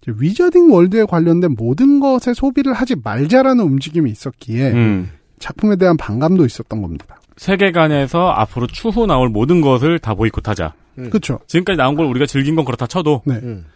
이제 0.03 0.13
위저딩 0.19 0.73
월드에 0.73 1.05
관련된 1.05 1.55
모든 1.57 2.01
것에 2.01 2.33
소비를 2.35 2.73
하지 2.73 2.97
말자라는 3.03 3.63
움직임이 3.63 4.11
있었기에 4.11 4.73
음. 4.73 5.11
작품에 5.39 5.77
대한 5.77 5.97
반감도 5.97 6.47
있었던 6.47 6.81
겁니다. 6.81 7.21
세계관에서 7.37 8.31
앞으로 8.31 8.67
추후 8.67 9.07
나올 9.07 9.29
모든 9.29 9.61
것을 9.61 9.99
다 9.99 10.15
보이콧하자. 10.15 10.73
음. 10.99 11.11
그렇죠. 11.11 11.41
지금까지 11.47 11.77
나온 11.77 11.95
걸 11.95 12.07
우리가 12.07 12.25
즐긴 12.25 12.57
건 12.57 12.65
그렇다 12.65 12.87
쳐도 12.87 13.23
네. 13.27 13.35
음. 13.35 13.67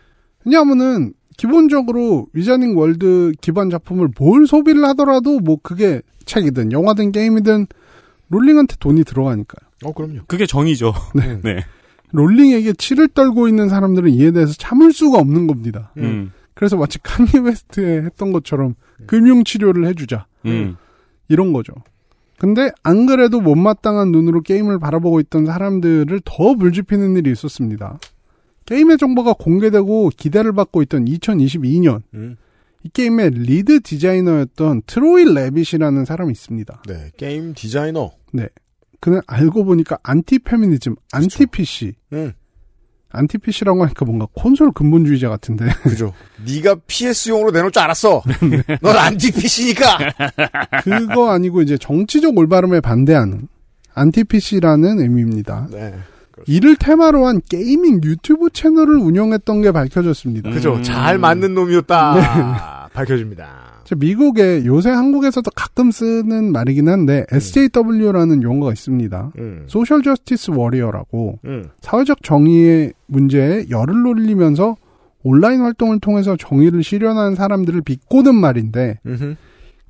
왜냐하면은 0.44 1.12
기본적으로 1.40 2.26
위저딩 2.34 2.76
월드 2.76 3.32
기반 3.40 3.70
작품을 3.70 4.10
뭘 4.18 4.46
소비를 4.46 4.84
하더라도 4.88 5.40
뭐 5.40 5.56
그게 5.62 6.02
책이든 6.26 6.70
영화든 6.70 7.12
게임이든 7.12 7.66
롤링한테 8.28 8.76
돈이 8.78 9.04
들어가니까요. 9.04 9.70
어, 9.86 9.92
그럼요. 9.94 10.20
그게 10.26 10.44
정이죠. 10.44 10.92
네. 11.16 11.40
네. 11.42 11.64
롤링에게 12.12 12.74
치를 12.74 13.08
떨고 13.08 13.48
있는 13.48 13.70
사람들은 13.70 14.10
이에 14.10 14.32
대해서 14.32 14.52
참을 14.52 14.92
수가 14.92 15.16
없는 15.16 15.46
겁니다. 15.46 15.92
음. 15.96 16.30
그래서 16.52 16.76
마치 16.76 16.98
칸예 17.02 17.42
웨스트에 17.42 18.02
했던 18.02 18.32
것처럼 18.32 18.74
금융 19.06 19.42
치료를 19.42 19.86
해주자 19.86 20.26
음. 20.44 20.76
이런 21.30 21.54
거죠. 21.54 21.72
근데 22.38 22.70
안 22.82 23.06
그래도 23.06 23.40
못마땅한 23.40 24.12
눈으로 24.12 24.42
게임을 24.42 24.78
바라보고 24.78 25.20
있던 25.20 25.46
사람들을 25.46 26.20
더 26.26 26.52
불 26.52 26.70
지피는 26.70 27.16
일이 27.16 27.32
있었습니다. 27.32 27.98
게임의 28.70 28.98
정보가 28.98 29.32
공개되고 29.32 30.10
기대를 30.16 30.52
받고 30.52 30.82
있던 30.82 31.04
2022년 31.06 32.02
음. 32.14 32.36
이 32.84 32.88
게임의 32.88 33.30
lead 33.30 33.80
디자이너였던 33.80 34.82
트로이 34.86 35.34
레빗이라는 35.34 36.04
사람이 36.04 36.30
있습니다. 36.30 36.82
네, 36.86 37.10
게임 37.16 37.52
디자이너. 37.52 38.12
네. 38.32 38.48
그는 39.00 39.20
알고 39.26 39.64
보니까 39.64 39.98
안티 40.04 40.38
페미니즘, 40.38 40.94
안티 41.12 41.46
PC. 41.46 41.94
음. 42.12 42.32
안티 43.12 43.38
PC라고 43.38 43.82
하니까 43.82 44.04
뭔가 44.04 44.28
콘솔 44.34 44.70
근본주의자 44.70 45.28
같은데. 45.28 45.64
그죠. 45.82 46.14
네가 46.46 46.76
PS용으로 46.86 47.50
내놓을 47.50 47.72
줄 47.72 47.82
알았어. 47.82 48.22
넌 48.80 48.96
안티 48.96 49.32
PC니까. 49.32 49.98
그거 50.84 51.30
아니고 51.30 51.62
이제 51.62 51.76
정치적 51.76 52.38
올바름에 52.38 52.80
반대하는 52.80 53.48
안티 53.94 54.22
PC라는 54.22 55.00
의미입니다. 55.00 55.66
네. 55.72 55.92
이를 56.46 56.76
테마로 56.76 57.26
한 57.26 57.40
gaming 57.48 58.00
유튜브 58.04 58.50
채널을 58.50 58.96
운영했던 58.96 59.62
게 59.62 59.72
밝혀졌습니다. 59.72 60.50
그죠. 60.50 60.80
잘 60.82 61.18
맞는 61.18 61.54
놈이었다. 61.54 62.88
밝혀집니다. 62.92 63.70
저 63.84 63.96
미국에 63.96 64.64
요새 64.66 64.88
한국에서도 64.90 65.50
가끔 65.56 65.90
쓰는 65.90 66.52
말이긴 66.52 66.88
한데 66.88 67.26
SJW라는 67.32 68.42
용어가 68.42 68.72
있습니다. 68.72 69.32
음. 69.38 69.64
social 69.66 70.02
justice 70.02 70.52
warrior라고 70.52 71.40
음. 71.44 71.70
사회적 71.80 72.22
정의의 72.22 72.92
문제에 73.06 73.66
열을 73.68 74.06
올리면서 74.06 74.76
온라인 75.24 75.60
활동을 75.62 75.98
통해서 75.98 76.36
정의를 76.36 76.84
실현하는 76.84 77.34
사람들을 77.34 77.82
비꼬는 77.82 78.34
말인데 78.34 79.00
음흠. 79.06 79.34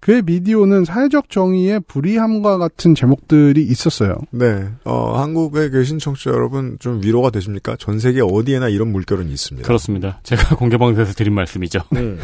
그의 0.00 0.22
비디오는 0.22 0.86
사회적 0.86 1.28
정의의 1.28 1.80
불이함과 1.86 2.56
같은 2.56 2.94
제목들이 2.94 3.62
있었어요. 3.62 4.14
네. 4.30 4.66
어, 4.84 5.18
한국에 5.18 5.68
계신 5.68 5.98
청취자 5.98 6.30
여러분 6.30 6.78
좀 6.80 7.02
위로가 7.04 7.30
되십니까? 7.30 7.76
전 7.78 7.98
세계 7.98 8.22
어디에나 8.22 8.68
이런 8.68 8.92
물결은 8.92 9.28
있습니다. 9.28 9.66
그렇습니다. 9.66 10.20
제가 10.22 10.56
공개방송에서 10.56 11.12
드린 11.12 11.34
말씀이죠. 11.34 11.80
음. 11.96 12.18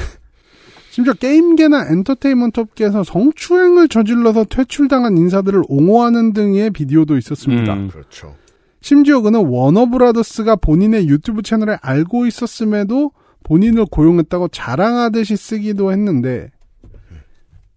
심지어 0.90 1.12
게임계나 1.12 1.88
엔터테인먼트 1.90 2.60
업계에서 2.60 3.04
성추행을 3.04 3.88
저질러서 3.88 4.44
퇴출당한 4.44 5.18
인사들을 5.18 5.64
옹호하는 5.68 6.32
등의 6.32 6.70
비디오도 6.70 7.18
있었습니다. 7.18 7.74
음. 7.74 7.88
그렇죠. 7.88 8.34
심지어 8.80 9.20
그는 9.20 9.44
워너브라더스가 9.46 10.56
본인의 10.56 11.08
유튜브 11.08 11.42
채널을 11.42 11.76
알고 11.82 12.24
있었음에도 12.24 13.10
본인을 13.44 13.84
고용했다고 13.90 14.48
자랑하듯이 14.48 15.36
쓰기도 15.36 15.92
했는데 15.92 16.50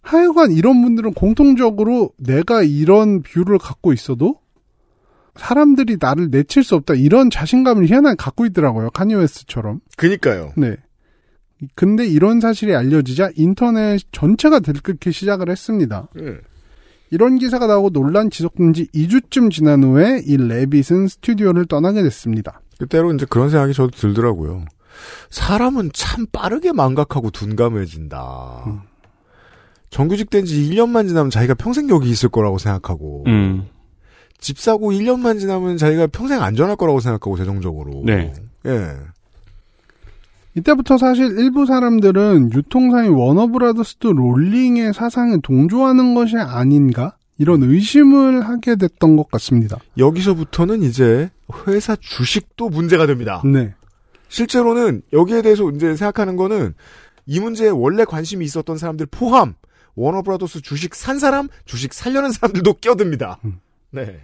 하여간 0.10 0.52
이런 0.52 0.82
분들은 0.82 1.14
공통적으로 1.14 2.12
내가 2.18 2.64
이런 2.64 3.22
view를 3.22 3.60
갖고 3.60 3.94
있어도 3.94 4.40
사람들이 5.36 5.98
나를 6.00 6.30
내칠 6.32 6.64
수 6.64 6.76
없다 6.76 6.96
이런 6.96 7.30
자신감을 7.30 7.88
희한하게 7.88 8.16
갖고 8.18 8.48
있더라고요 8.48 8.90
칸예 8.90 9.14
웨스트처럼 9.14 9.82
그니까요. 9.98 10.54
네. 10.58 10.78
근데 11.76 12.08
이런 12.08 12.40
사실이 12.40 12.74
알려지자 12.74 13.32
인터넷 13.36 14.02
전체가 14.12 14.62
들끓기 14.62 15.12
시작을 15.12 15.50
했습니다. 15.50 16.08
음. 16.18 16.40
이런 17.12 17.38
기사가 17.38 17.68
나오고 17.68 17.92
논란 17.92 18.32
지속된 18.32 18.74
지 18.74 18.88
2주쯤 18.88 19.52
지난 19.52 19.84
후에 19.84 20.22
이 20.26 20.38
레빗은 20.38 21.08
스튜디오를 21.08 21.66
떠나게 21.66 22.02
됐습니다. 22.02 22.62
그때로 22.80 23.14
이제 23.14 23.26
그런 23.30 23.50
생각이 23.50 23.74
저도 23.74 23.92
들더라고요. 23.92 24.66
사람은 25.30 25.92
참 25.94 26.26
빠르게 26.32 26.72
망각하고 26.72 27.30
둔감해진다. 27.30 28.64
음. 28.68 28.80
정규직 29.90 30.30
된 30.30 30.46
지 30.46 30.70
1년만 30.70 31.08
지나면 31.08 31.30
자기가 31.30 31.56
평생 31.56 31.90
여기 31.90 32.10
있을 32.10 32.30
거라고 32.30 32.58
생각하고, 32.58 33.24
음. 33.28 33.68
집 34.38 34.60
사고 34.60 34.92
1년만 34.92 35.40
지나면 35.40 35.78
자기가 35.78 36.08
평생 36.08 36.42
안전할 36.42 36.76
거라고 36.76 37.00
생각하고, 37.00 37.38
재정적으로. 37.38 38.04
네. 38.06 38.34
예. 38.66 38.96
이때부터 40.56 40.98
사실 40.98 41.38
일부 41.40 41.66
사람들은 41.66 42.52
유통사인 42.54 43.12
워너브라더스도 43.12 44.14
롤링의 44.14 44.94
사상에 44.94 45.38
동조하는 45.42 46.16
것이 46.16 46.38
아닌가? 46.38 47.16
이런 47.38 47.64
의심을 47.64 48.48
하게 48.48 48.76
됐던 48.76 49.16
것 49.16 49.30
같습니다. 49.32 49.78
여기서부터는 49.98 50.84
이제 50.84 51.30
회사 51.68 51.96
주식도 51.96 52.70
문제가 52.70 53.06
됩니다. 53.06 53.42
네. 53.46 53.74
실제로는 54.28 55.04
여기에 55.14 55.42
대해서 55.44 55.70
이제 55.72 55.96
생각하는 55.96 56.36
거는 56.36 56.74
이 57.26 57.40
문제에 57.40 57.70
원래 57.70 58.04
관심이 58.04 58.44
있었던 58.44 58.78
사람들 58.78 59.06
포함 59.10 59.54
워너브라더스 60.00 60.62
주식 60.62 60.96
산 60.96 61.20
사람, 61.20 61.48
주식 61.66 61.94
살려는 61.94 62.32
사람들도 62.32 62.74
껴듭니다. 62.76 63.40
음. 63.46 63.60
네. 63.92 64.20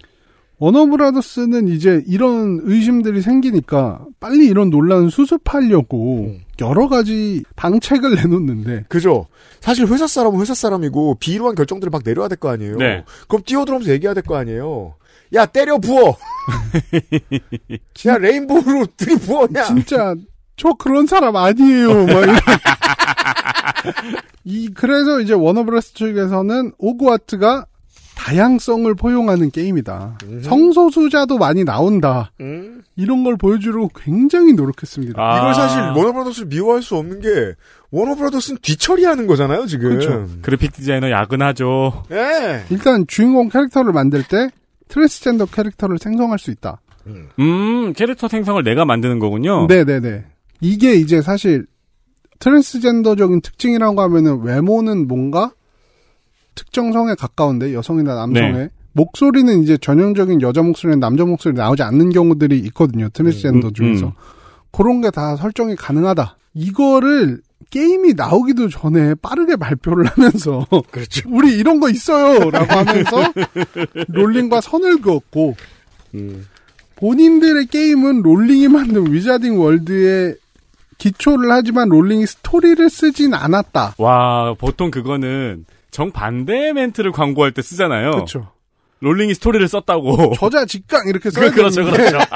워너브라더스는 0.57 1.67
이제 1.67 2.01
이런 2.07 2.61
의심들이 2.63 3.21
생기니까 3.21 4.05
빨리 4.21 4.47
이런 4.47 4.69
논란을 4.69 5.11
수습하려고 5.11 6.28
음. 6.28 6.39
여러 6.61 6.88
가지 6.88 7.43
방책을 7.57 8.15
내놓는데 8.15 8.86
그죠. 8.88 9.28
사실 9.59 9.86
회사 9.88 10.07
사람은 10.07 10.39
회사 10.39 10.53
사람이고 10.53 11.15
비루한 11.19 11.55
결정들을 11.55 11.89
막 11.91 12.03
내려야 12.05 12.30
될 12.30 12.38
거 12.38 12.49
아니에요. 12.49 12.78
네. 12.78 13.03
그럼 13.28 13.43
뛰어들어면서 13.45 13.91
얘기해야 13.91 14.13
될 14.13 14.23
거 14.23 14.38
아니에요. 14.38 14.95
야 15.34 15.45
때려 15.45 15.78
부어. 15.78 16.15
야 18.07 18.17
rainbow로 18.18 18.86
들이 18.95 19.17
부어. 19.17 19.49
야. 19.55 19.63
진짜 19.65 20.15
저 20.55 20.69
그런 20.80 21.05
사람 21.05 21.36
아니에요. 21.36 22.05
막 22.05 22.15
이 24.46 24.70
그래서 24.70 25.20
이제 25.20 25.34
워너브라더스 25.34 25.96
측에서는 25.96 26.72
호그와트가 26.78 27.66
다양성을 28.16 28.93
포용하는 28.96 29.52
게임이다. 29.52 30.20
성소수자도 30.43 31.38
많이 31.38 31.66
나온다. 31.66 32.32
음. 32.39 32.82
이런 32.96 33.24
걸 33.24 33.36
보여주려고 33.36 33.89
굉장히 33.93 34.54
노력했습니다. 34.54 35.22
아. 35.22 35.38
이걸 35.38 35.54
사실 35.54 35.82
워너브라더스를 35.82 36.48
미워할 36.48 36.82
수 36.82 36.96
없는 36.96 37.20
게 37.20 37.56
워너브라더스는 37.91 38.60
뒤처리하는 38.62 39.28
거잖아요 39.28 39.66
지금. 39.66 39.89
그렇죠. 39.89 40.30
그래픽 40.41 40.74
디자이너 40.74 41.12
야근하죠. 41.12 42.04
예. 42.12 42.64
일단 42.70 43.06
주인공 43.08 43.50
캐릭터를 43.50 43.91
만들 43.91 44.24
때 44.24 44.50
트랜스젠더 44.88 45.48
캐릭터를 45.48 45.98
생성할 45.98 46.39
수 46.39 46.52
있다. 46.52 46.80
음, 47.39 47.93
캐릭터 47.93 48.28
생성을 48.28 48.64
내가 48.64 48.86
만드는 48.86 49.20
거군요. 49.20 49.68
네네네. 49.68 50.24
이게 50.62 50.93
이제 50.96 51.22
사실 51.22 51.66
트랜스젠더적인 52.39 53.41
특징이라고 53.41 54.01
하면은 54.01 54.41
외모는 54.41 55.07
뭔가 55.07 55.51
특정 56.55 56.91
성에 56.93 57.15
가까운데 57.15 57.73
여성이나 57.73 58.15
남성에 58.15 58.51
네. 58.51 58.69
목소리는 58.93 59.61
이제 59.61 59.77
전형적인 59.77 60.41
여자 60.41 60.61
목소리나 60.61 60.99
남자 60.99 61.25
목소리 61.25 61.53
나오지 61.53 61.83
않는 61.83 62.11
경우들이 62.11 62.57
있거든요. 62.67 63.09
트랜스젠더 63.09 63.67
음, 63.67 63.73
중에서 63.73 64.05
음. 64.07 64.11
그런 64.71 65.01
게 65.01 65.09
다 65.11 65.36
설정이 65.36 65.75
가능하다. 65.75 66.38
이거를 66.53 67.41
게임이 67.69 68.13
나오기도 68.13 68.69
전에 68.69 69.15
빠르게 69.15 69.55
발표를 69.57 70.05
하면서 70.05 70.65
그렇죠. 70.91 71.27
우리 71.31 71.57
이런 71.57 71.79
거 71.79 71.89
있어요라고 71.89 72.73
하면서 72.73 73.33
롤링과 74.07 74.61
선을 74.61 75.01
그었고 75.01 75.55
음. 76.13 76.45
본인들의 76.95 77.65
게임은 77.67 78.21
롤링이 78.21 78.69
만든 78.69 79.11
위저딩 79.11 79.59
월드에 79.59 80.36
기초를 80.98 81.52
하지만 81.52 81.89
롤링이 81.89 82.26
스토리를 82.26 82.89
쓰진 82.89 83.34
않았다. 83.34 83.96
와, 83.98 84.54
보통 84.58 84.91
그거는 84.91 85.66
정반대 85.91 86.74
멘트를 86.74 87.12
광고할 87.12 87.52
때 87.52 87.62
쓰잖아요. 87.62 88.12
그렇죠. 88.12 88.52
롤링이 89.00 89.34
스토리를 89.36 89.68
썼다고. 89.68 90.34
저자 90.39 90.66
직강 90.66 91.08
이렇게 91.08 91.30
써야 91.30 91.50
그, 91.50 91.56
그렇죠, 91.56 91.84
그렇죠. 91.84 92.18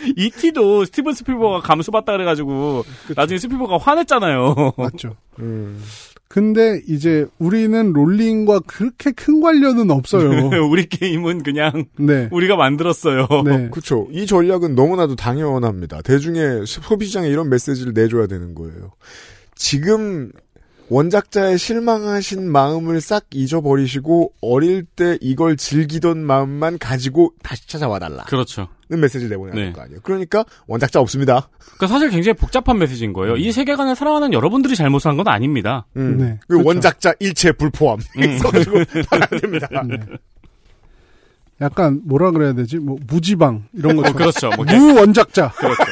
이티도 0.16 0.84
스티븐 0.86 1.12
스필버가 1.14 1.60
감수받다 1.60 2.12
그래가지고 2.12 2.84
나중에 3.14 3.38
스필버가 3.38 3.78
화냈잖아요. 3.78 4.72
맞죠. 4.76 5.16
음. 5.38 5.82
근데 6.32 6.80
이제 6.86 7.26
우리는 7.40 7.92
롤링과 7.92 8.60
그렇게 8.60 9.10
큰 9.10 9.40
관련은 9.40 9.90
없어요. 9.90 10.30
우리 10.70 10.86
게임은 10.86 11.42
그냥 11.42 11.86
네. 11.98 12.28
우리가 12.30 12.54
만들었어요. 12.54 13.26
네. 13.44 13.68
그렇죠. 13.72 14.06
이 14.12 14.26
전략은 14.26 14.76
너무나도 14.76 15.16
당연합니다. 15.16 16.02
대중의 16.02 16.66
소비시장에 16.68 17.26
이런 17.26 17.48
메시지를 17.48 17.94
내줘야 17.94 18.28
되는 18.28 18.54
거예요. 18.54 18.92
지금 19.56 20.30
원작자의 20.90 21.56
실망하신 21.56 22.50
마음을 22.50 23.00
싹 23.00 23.24
잊어버리시고 23.32 24.34
어릴 24.40 24.84
때 24.84 25.16
이걸 25.20 25.56
즐기던 25.56 26.18
마음만 26.18 26.78
가지고 26.78 27.32
다시 27.42 27.66
찾아와 27.68 28.00
달라. 28.00 28.24
그렇죠. 28.24 28.68
는 28.90 28.98
메시지를 29.00 29.30
내보내야 29.30 29.54
네. 29.54 29.60
될거 29.66 29.82
아니에요. 29.82 30.00
그러니까 30.02 30.44
원작자 30.66 31.00
없습니다. 31.00 31.48
그러니까 31.60 31.86
사실 31.86 32.10
굉장히 32.10 32.36
복잡한 32.36 32.76
메시지인 32.76 33.12
거예요. 33.12 33.36
이 33.36 33.52
세계관을 33.52 33.94
사랑하는 33.94 34.32
여러분들이 34.32 34.74
잘못한 34.74 35.16
건 35.16 35.28
아닙니다. 35.28 35.86
음. 35.96 36.18
네. 36.18 36.38
그 36.40 36.54
그렇죠. 36.54 36.68
원작자 36.68 37.14
일체 37.20 37.52
불포함. 37.52 38.00
있어가지고 38.16 38.78
안 39.10 39.40
됩니다. 39.40 39.68
네. 39.86 39.96
약간 41.60 42.00
뭐라 42.04 42.30
그래야 42.30 42.52
되지? 42.52 42.78
뭐 42.78 42.96
무지방 43.06 43.64
이런 43.72 43.98
어, 43.98 44.02
거죠. 44.02 44.14
그렇죠. 44.14 44.50
뭐 44.56 44.64
개, 44.64 44.76
무원작자. 44.76 45.50
그렇죠. 45.50 45.82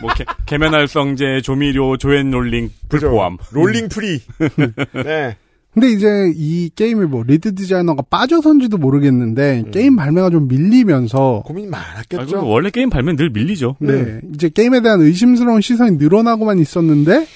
뭐 0.00 0.12
개, 0.14 0.24
계면활성제, 0.46 1.42
조미료, 1.42 1.96
조앤 1.98 2.30
롤링, 2.30 2.70
불포함. 2.88 3.36
롤링 3.52 3.88
free. 3.88 4.20
네. 5.04 5.36
근데 5.74 5.90
이제 5.90 6.32
이 6.34 6.70
게임이 6.74 7.04
뭐 7.04 7.22
lead 7.22 7.54
디자이너가 7.54 8.02
빠져선지도 8.08 8.78
모르겠는데 8.78 9.64
게임 9.72 9.96
발매가 9.96 10.30
좀 10.30 10.48
밀리면서 10.48 11.42
고민이 11.44 11.68
아, 11.68 11.70
많았겠죠. 11.72 12.26
그럼 12.26 12.46
원래 12.46 12.70
게임 12.70 12.88
발매는 12.88 13.16
늘 13.16 13.28
밀리죠. 13.28 13.76
네. 13.80 14.22
이제 14.32 14.48
게임에 14.48 14.80
대한 14.80 15.02
의심스러운 15.02 15.60
시선이 15.60 15.98
늘어나고만 15.98 16.58
있었는데 16.60 17.26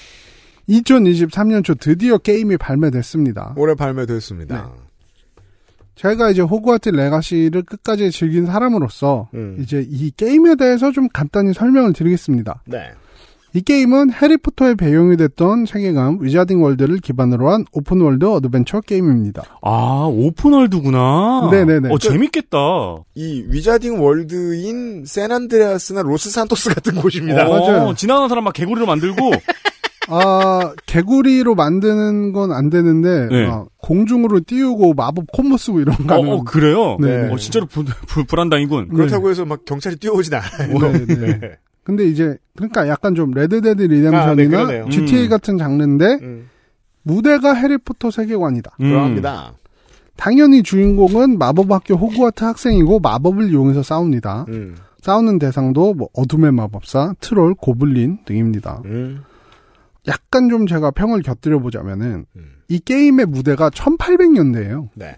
2023년 0.67 1.63
초 1.63 1.75
드디어 1.75 2.17
게임이 2.17 2.57
발매됐습니다. 2.57 3.53
올해 3.57 3.75
발매됐습니다. 3.75 4.71
제가 6.01 6.31
이제 6.31 6.41
호그와트 6.41 6.89
레가시를 6.89 7.61
끝까지 7.61 8.09
즐긴 8.09 8.47
사람으로서 8.47 9.29
음. 9.35 9.57
이제 9.59 9.85
이 9.87 10.09
게임에 10.09 10.55
대해서 10.55 10.91
좀 10.91 11.07
간단히 11.13 11.53
설명을 11.53 11.93
드리겠습니다. 11.93 12.63
네. 12.65 12.89
이 13.53 13.61
게임은 13.61 14.11
해리포터의 14.13 14.77
배경이 14.77 15.17
됐던 15.17 15.65
세계관 15.67 16.17
Wizarding 16.21 16.63
World를 16.63 16.97
기반으로 16.99 17.51
한 17.51 17.65
open 17.71 17.95
world 17.95 18.25
어드벤처 18.25 18.79
게임입니다. 18.81 19.43
아, 19.61 20.07
open 20.09 20.49
world구나. 20.49 21.49
네네네. 21.51 21.89
어, 21.93 21.97
재밌겠다. 21.99 22.57
이 23.13 23.43
Wizarding 23.49 24.01
World인 24.01 25.03
San 25.05 25.29
Andreas나 25.29 26.01
Los 26.01 26.31
Santos 26.31 26.73
같은 26.73 26.95
곳입니다. 26.95 27.45
어, 27.45 27.59
맞아요. 27.59 27.93
지나가는 27.93 28.27
사람 28.27 28.45
막 28.45 28.53
개구리로 28.53 28.87
만들고. 28.87 29.31
아, 30.07 30.73
개구리로 30.85 31.55
만드는 31.55 32.33
건 32.33 32.51
안 32.51 32.69
되는데 32.69 33.27
네. 33.29 33.45
아, 33.47 33.65
공중으로 33.77 34.41
띄우고 34.45 34.93
마법 34.95 35.25
콤보 35.31 35.57
쓰고 35.57 35.79
이런 35.79 35.95
어, 35.95 36.07
거는 36.07 36.33
어, 36.33 36.43
그래요? 36.43 36.97
네. 36.99 37.29
어, 37.31 37.37
진짜로 37.37 37.65
불, 37.67 37.85
불, 38.07 38.25
불한당이군. 38.25 38.89
그렇다고 38.89 39.29
해서 39.29 39.45
막 39.45 39.63
경찰이 39.65 39.97
뛰어오진 39.97 40.33
않아요. 40.33 40.79
네, 40.91 41.05
네. 41.05 41.39
근데 41.83 42.05
이제 42.05 42.37
그러니까 42.55 42.87
약간 42.87 43.15
좀 43.15 43.31
Red 43.31 43.53
Dead 43.53 43.83
아, 43.83 43.87
네, 44.35 44.43
Redemption이나. 44.43 44.89
GTA 44.89 45.23
음. 45.25 45.29
같은 45.29 45.57
장르인데 45.57 46.19
음, 46.21 46.49
무대가 47.03 47.53
해리포터 47.53 48.11
세계관이다. 48.11 48.71
음. 48.81 48.89
그러합니다. 48.89 49.53
당연히 50.17 50.61
주인공은 50.61 51.37
마법학교 51.39 51.95
호그와트 51.95 52.43
학생이고 52.43 52.99
마법을 52.99 53.49
이용해서 53.49 53.81
싸웁니다. 53.81 54.45
음, 54.49 54.75
싸우는 55.01 55.39
대상도 55.39 55.95
뭐 55.95 56.09
어둠의 56.13 56.51
마법사, 56.51 57.15
트롤, 57.19 57.55
고블린 57.55 58.19
등입니다. 58.25 58.81
음, 58.85 59.23
약간 60.07 60.49
좀 60.49 60.67
제가 60.67 60.91
평을 60.91 61.21
곁들여 61.21 61.59
보자면은 61.59 62.25
음. 62.35 62.43
이 62.67 62.79
게임의 62.79 63.27
무대가 63.27 63.69
1800년대예요. 63.69 64.89
네. 64.95 65.17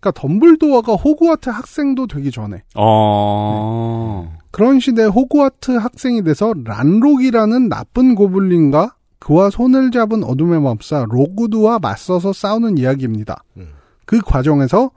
그러니까 0.00 0.20
덤블도어가 0.20 0.94
호그와트 0.94 1.48
학생도 1.48 2.06
되기 2.06 2.30
전에 2.30 2.62
어. 2.74 4.36
그런 4.50 4.80
시대에 4.80 5.06
호그와트 5.06 5.72
학생이 5.72 6.22
돼서 6.24 6.52
란록이라는 6.64 7.68
나쁜 7.68 8.14
고블린과 8.14 8.96
그와 9.18 9.48
손을 9.48 9.90
잡은 9.90 10.22
어둠의 10.22 10.60
마법사 10.60 11.06
로구드와 11.08 11.78
맞서서 11.78 12.34
싸우는 12.34 12.76
이야기입니다. 12.76 13.42
음. 13.56 13.68
그 14.04 14.20
과정에서 14.20 14.90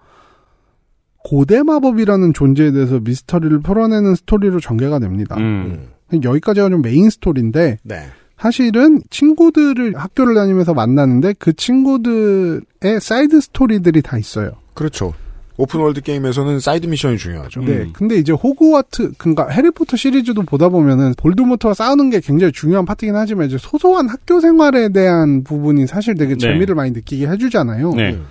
고대 1.24 1.64
마법이라는 1.64 2.34
존재에 2.34 2.72
대해서 2.72 3.00
미스터리를 3.00 3.60
풀어내는 3.62 4.16
스토리로 4.16 4.60
전개가 4.60 5.00
됩니다. 5.00 5.38
음. 5.38 5.90
음, 6.14 6.24
여기까지가 6.24 6.70
좀 6.70 6.82
메인 6.82 7.10
스토리인데 7.10 7.78
네. 7.84 8.08
사실은 8.38 9.02
친구들을 9.10 9.96
학교를 9.96 10.36
다니면서 10.36 10.74
만나는데 10.74 11.34
그 11.40 11.54
친구들의 11.54 12.62
사이드 13.02 13.42
스토리들이 13.42 14.02
다 14.02 14.18
있어요. 14.18 14.52
그렇죠. 14.74 15.14
open 15.58 15.77
world 15.77 16.02
게임에서는 16.02 16.60
사이드 16.60 16.86
미션이 16.86 17.18
중요하죠. 17.18 17.62
네. 17.62 17.72
음. 17.80 17.90
근데 17.94 18.16
이제 18.18 18.32
호그와트, 18.32 19.14
그니까 19.18 19.48
해리포터 19.48 19.98
시리즈도 19.98 20.44
보다 20.44 20.70
보면은 20.70 21.14
볼드모트와 21.18 21.74
싸우는 21.74 22.12
게 22.12 22.20
굉장히 22.20 22.54
중요한 22.54 22.86
파트긴 22.86 23.16
하지만 23.16 23.48
이제 23.48 23.58
소소한 23.58 24.08
학교 24.08 24.40
생활에 24.40 24.90
대한 24.90 25.44
부분이 25.44 25.88
사실 25.88 26.14
되게 26.14 26.36
네. 26.36 26.38
재미를 26.38 26.76
많이 26.76 26.92
느끼게 26.92 27.28
해주잖아요. 27.28 27.94
네. 27.96 28.14
음. 28.14 28.26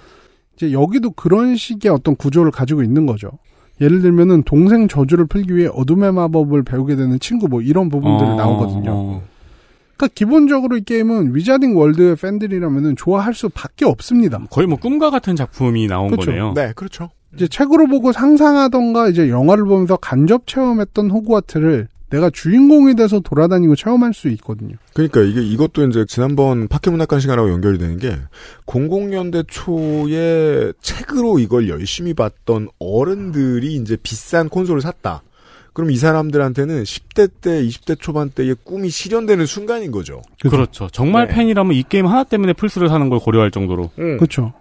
이제 0.55 0.71
여기도 0.71 1.11
그런 1.11 1.57
식의 1.57 1.91
어떤 1.91 2.15
구조를 2.15 2.53
가지고 2.53 2.85
있는 2.85 3.07
거죠. 3.07 3.31
예를 3.81 4.01
들면은 4.01 4.45
동생 4.45 4.87
저주를 4.87 5.27
풀기 5.27 5.55
위해 5.55 5.69
어둠의 5.73 6.13
마법을 6.13 6.63
배우게 6.63 6.95
되는 6.95 7.19
친구 7.19 7.49
뭐 7.49 7.61
이런 7.61 7.89
부분들이 7.89 8.31
어, 8.31 8.37
나오거든요. 8.37 9.21
어. 9.97 9.99
그러니까 9.99 10.15
기본적으로 10.15 10.77
이 10.77 10.83
게임은 10.83 11.35
위자딩 11.35 11.77
월드의 11.77 12.17
팬들이라면은 12.17 12.97
좋아할 12.97 13.35
수밖에 13.35 13.85
없습니다. 13.85 14.39
거의 14.51 14.67
뭐 14.67 14.79
꿈과 14.79 15.11
같은 15.11 15.35
작품이 15.35 15.87
나온 15.87 16.11
그렇죠. 16.11 16.31
거네요. 16.31 16.53
네, 16.55 16.73
그렇죠. 16.77 17.11
이제 17.35 17.49
책으로 17.49 17.87
보고 17.87 18.13
상상하던가 18.13 19.09
이제 19.09 19.29
영화를 19.29 19.65
보면서 19.65 19.97
간접 19.97 20.47
체험했던 20.47 21.11
호그와트를 21.11 21.89
내가 22.09 22.31
주인공이 22.31 22.95
돼서 22.95 23.19
돌아다니고 23.21 23.75
체험할 23.75 24.15
수 24.15 24.29
있거든요. 24.29 24.77
그러니까 24.93 25.23
이게 25.23 25.43
이것도 25.43 25.87
이제 25.89 26.05
지난번 26.07 26.69
파케문학관 26.69 27.19
시간하고 27.19 27.51
연결이 27.51 27.79
되는 27.79 27.99
게 27.99 28.17
00년대 28.67 29.47
초에 29.49 30.73
책으로 30.81 31.41
이걸 31.41 31.69
열심히 31.69 32.15
봤던 32.15 32.69
어른들이 32.79 33.75
이제 33.75 33.97
비싼 34.03 34.49
콘솔을 34.49 34.83
샀다. 34.83 35.23
그럼 35.77 35.91
이 35.91 35.97
사람들한테는 35.97 36.85
10대 36.85 37.31
때, 37.43 37.63
20대 37.63 38.01
초반 38.01 38.31
때의 38.31 38.57
꿈이 38.65 38.89
실현되는 38.89 39.45
순간인 39.45 39.91
거죠. 39.91 40.23
그렇죠. 40.41 40.89
정말 40.91 41.29
네. 41.29 41.35
팬이라면 41.35 41.75
이 41.75 41.83
게임 41.87 42.07
하나 42.07 42.25
때문에 42.25 42.55
플스를 42.55 42.89
사는 42.89 43.07
걸 43.11 43.19
고려할 43.19 43.51
정도로. 43.51 43.91
그렇죠. 43.95 44.55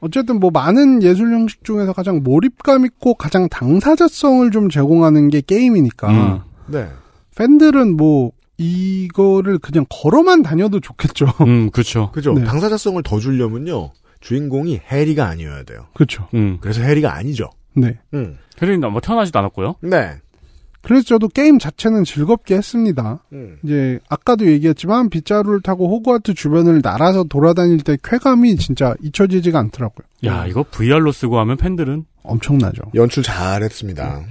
어쨌든 0.00 0.40
뭐 0.40 0.50
많은 0.50 1.02
예술 1.02 1.32
형식 1.32 1.64
중에서 1.64 1.94
가장 1.94 2.22
몰입감 2.22 2.84
있고 2.84 3.14
가장 3.14 3.48
당사자성을 3.48 4.50
좀 4.50 4.68
제공하는 4.68 5.30
게 5.30 5.40
게임이니까 5.40 6.10
음. 6.10 6.40
네. 6.66 6.86
팬들은 7.34 7.96
뭐 7.96 8.32
이거를 8.58 9.56
그냥 9.56 9.86
걸어만 9.88 10.42
다녀도 10.42 10.80
좋겠죠. 10.80 11.28
음, 11.48 11.70
그렇죠. 11.70 12.10
그죠. 12.12 12.34
네. 12.34 12.44
당사자성을 12.44 13.02
더 13.04 13.18
주려면요. 13.18 13.92
주인공이 14.20 14.82
해리가 14.86 15.26
아니어야 15.26 15.62
돼요. 15.62 15.86
그렇죠. 15.94 16.28
음. 16.34 16.58
그래서 16.60 16.82
해리가 16.82 17.14
아니죠. 17.14 17.48
네. 17.74 17.98
음. 18.12 18.36
해리는 18.60 18.92
뭐 18.92 19.00
태어나지도 19.00 19.38
않았고요. 19.38 19.76
네. 19.80 20.18
그래서 20.82 21.04
저도 21.04 21.28
게임 21.28 21.58
자체는 21.58 22.04
즐겁게 22.04 22.56
했습니다. 22.56 23.20
음. 23.32 23.58
이제 23.62 24.00
아까도 24.08 24.46
얘기했지만 24.46 25.10
빗자루를 25.10 25.60
타고 25.62 25.88
호그와트 25.88 26.34
주변을 26.34 26.80
날아서 26.82 27.24
돌아다닐 27.24 27.78
때 27.80 27.96
쾌감이 28.02 28.56
진짜 28.56 28.94
잊혀지지가 29.00 29.58
않더라고요. 29.58 30.04
야, 30.24 30.46
이거 30.46 30.64
VR로 30.68 31.12
쓰고 31.12 31.38
하면 31.38 31.56
팬들은 31.56 32.04
엄청나죠. 32.24 32.82
연출 32.94 33.22
잘했습니다. 33.22 34.22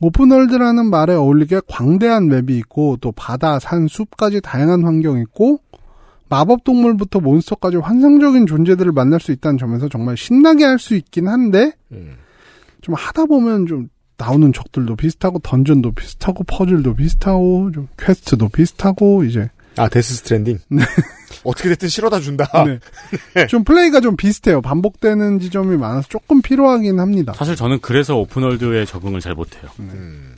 open 0.00 0.23
world라는 0.23 0.86
말에 0.88 1.14
어울리게 1.14 1.60
광대한 1.68 2.28
맵이 2.28 2.56
있고 2.58 2.96
또 3.02 3.12
바다, 3.12 3.58
산, 3.58 3.86
숲까지 3.86 4.40
다양한 4.40 4.82
환경이 4.84 5.20
있고 5.22 5.60
마법 6.30 6.64
동물부터 6.64 7.20
몬스터까지 7.20 7.76
환상적인 7.76 8.46
존재들을 8.46 8.92
만날 8.92 9.20
수 9.20 9.32
있다는 9.32 9.58
점에서 9.58 9.88
정말 9.88 10.16
신나게 10.16 10.64
할 10.64 10.78
수 10.78 10.94
있긴 10.94 11.28
한데 11.28 11.72
음. 11.92 12.14
좀 12.80 12.94
하다 12.94 13.26
보면 13.26 13.66
좀 13.66 13.88
나오는 14.20 14.52
적들도 14.52 14.96
비슷하고 14.96 15.38
dungeon도 15.38 15.92
비슷하고 15.92 16.44
퍼즐도 16.44 16.94
비슷하고 16.94 17.70
좀 17.72 17.88
quest도 17.98 18.50
비슷하고 18.50 19.24
이제 19.24 19.48
아, 19.76 19.88
Death 19.88 20.16
Stranding? 20.16 20.58
어떻게 21.42 21.70
됐든 21.70 21.88
실어다 21.88 22.20
준다. 22.20 22.46
네. 23.34 23.46
좀 23.46 23.64
플레이가 23.64 24.00
좀 24.00 24.16
비슷해요. 24.16 24.60
반복되는 24.60 25.40
지점이 25.40 25.76
많아서 25.78 26.06
조금 26.08 26.42
피로하긴 26.42 27.00
합니다. 27.00 27.32
사실 27.34 27.56
저는 27.56 27.78
그래서 27.80 28.16
open 28.16 28.43
world에 28.43 28.84
적응을 28.84 29.20
잘 29.20 29.34
못해요. 29.34 29.70
음. 29.78 30.34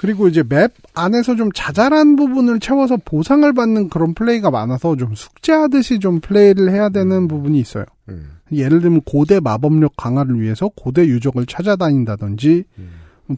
그리고 0.00 0.28
이제 0.28 0.42
맵 0.48 0.72
안에서 0.94 1.36
좀 1.36 1.50
자잘한 1.52 2.16
부분을 2.16 2.58
채워서 2.58 2.96
보상을 3.04 3.52
받는 3.52 3.90
그런 3.90 4.14
플레이가 4.14 4.50
많아서 4.50 4.96
좀 4.96 5.14
숙제하듯이 5.14 5.98
좀 5.98 6.20
플레이를 6.20 6.70
해야 6.70 6.88
되는 6.88 7.28
부분이 7.28 7.60
있어요. 7.60 7.84
음. 8.08 8.30
예를 8.50 8.80
들면 8.80 9.02
고대 9.02 9.40
마법력 9.40 9.96
강화를 9.98 10.40
위해서 10.40 10.70
고대 10.74 11.06
유적을 11.06 11.44
찾아다닌다든지 11.44 12.64
음. 12.78 12.88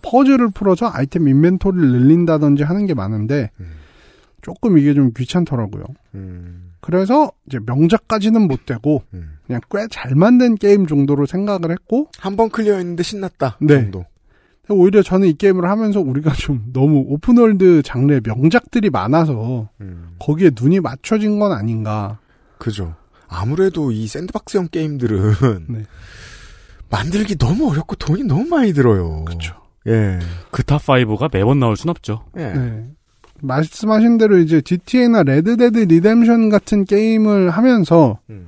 퍼즐을 0.03 0.51
풀어서 0.55 0.89
아이템 0.89 1.27
inventory를 1.27 1.91
늘린다든지 1.91 2.63
하는 2.63 2.87
게 2.87 2.95
많은데 2.95 3.51
음. 3.59 3.67
조금 4.41 4.79
이게 4.79 4.95
좀 4.95 5.11
귀찮더라고요. 5.17 5.83
음. 6.15 6.71
그래서 6.81 7.33
이제 7.47 7.59
명작까지는 7.67 8.47
못 8.47 8.67
되고 8.67 9.03
음. 9.15 9.33
그냥 9.49 9.61
꽤 9.69 9.87
잘 9.91 10.15
만든 10.15 10.55
게임 10.55 10.87
정도로 10.87 11.27
생각을 11.27 11.73
했고 11.73 12.07
한 12.19 12.37
번 12.37 12.51
clear 12.51 12.77
했는데 12.77 13.03
신났다. 13.03 13.59
네. 13.61 13.75
정도. 13.83 14.05
오히려 14.69 15.03
저는 15.03 15.29
이 15.29 15.33
게임을 15.35 15.69
하면서 15.69 16.01
우리가 16.01 16.33
좀 16.39 16.65
너무 16.73 17.05
open 17.09 17.42
world 17.42 17.83
장르의 17.83 18.21
명작들이 18.25 18.91
많아서 18.91 19.69
음. 19.81 20.15
거기에 20.19 20.51
눈이 20.59 20.81
맞춰진 20.81 21.39
건 21.39 21.53
아닌가. 21.53 22.19
그죠. 22.59 22.95
아무래도 23.29 23.91
이 23.91 24.07
sandbox형 24.07 24.69
게임들은 24.69 25.67
네. 25.69 25.85
만들기 26.91 27.37
너무 27.37 27.71
어렵고 27.71 27.97
돈이 27.97 28.25
너무 28.25 28.45
많이 28.45 28.73
들어요. 28.73 29.25
그렇죠. 29.25 29.55
예. 29.89 30.19
그 30.51 30.63
top 30.63 30.97
5가 30.97 31.31
매번 31.33 31.59
나올 31.59 31.77
순 31.77 31.91
없죠. 31.91 32.25
예. 32.37 32.53
네. 32.53 32.91
말씀하신 33.41 34.19
대로 34.19 34.39
이제 34.39 34.61
GTA나 34.61 35.25
Red 35.25 35.48
Dead 35.48 35.79
Redemption 35.79 36.49
같은 36.49 36.85
게임을 36.85 37.51
하면서 37.51 38.21
음. 38.31 38.47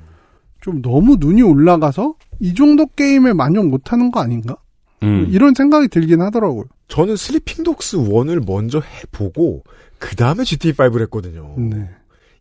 좀 0.61 0.81
너무 0.83 1.17
눈이 1.19 1.43
올라가서 1.43 2.15
이 2.39 2.55
정도 2.55 2.87
게임에 2.87 3.33
만족 3.33 3.67
못하는 3.67 4.13
거 4.13 4.21
아닌가? 4.21 4.57
음. 5.05 5.27
이런 5.31 5.55
생각이 5.55 5.89
들긴 5.89 6.21
하더라고요. 6.23 6.65
저는 6.89 7.17
Sleeping 7.17 7.65
Dogs 7.65 7.99
1을 7.99 8.45
먼저 8.47 8.81
해보고 8.81 9.63
그 9.99 10.17
다음에 10.17 10.43
GTA5를 10.43 11.03
했거든요. 11.03 11.55
네. 11.59 11.91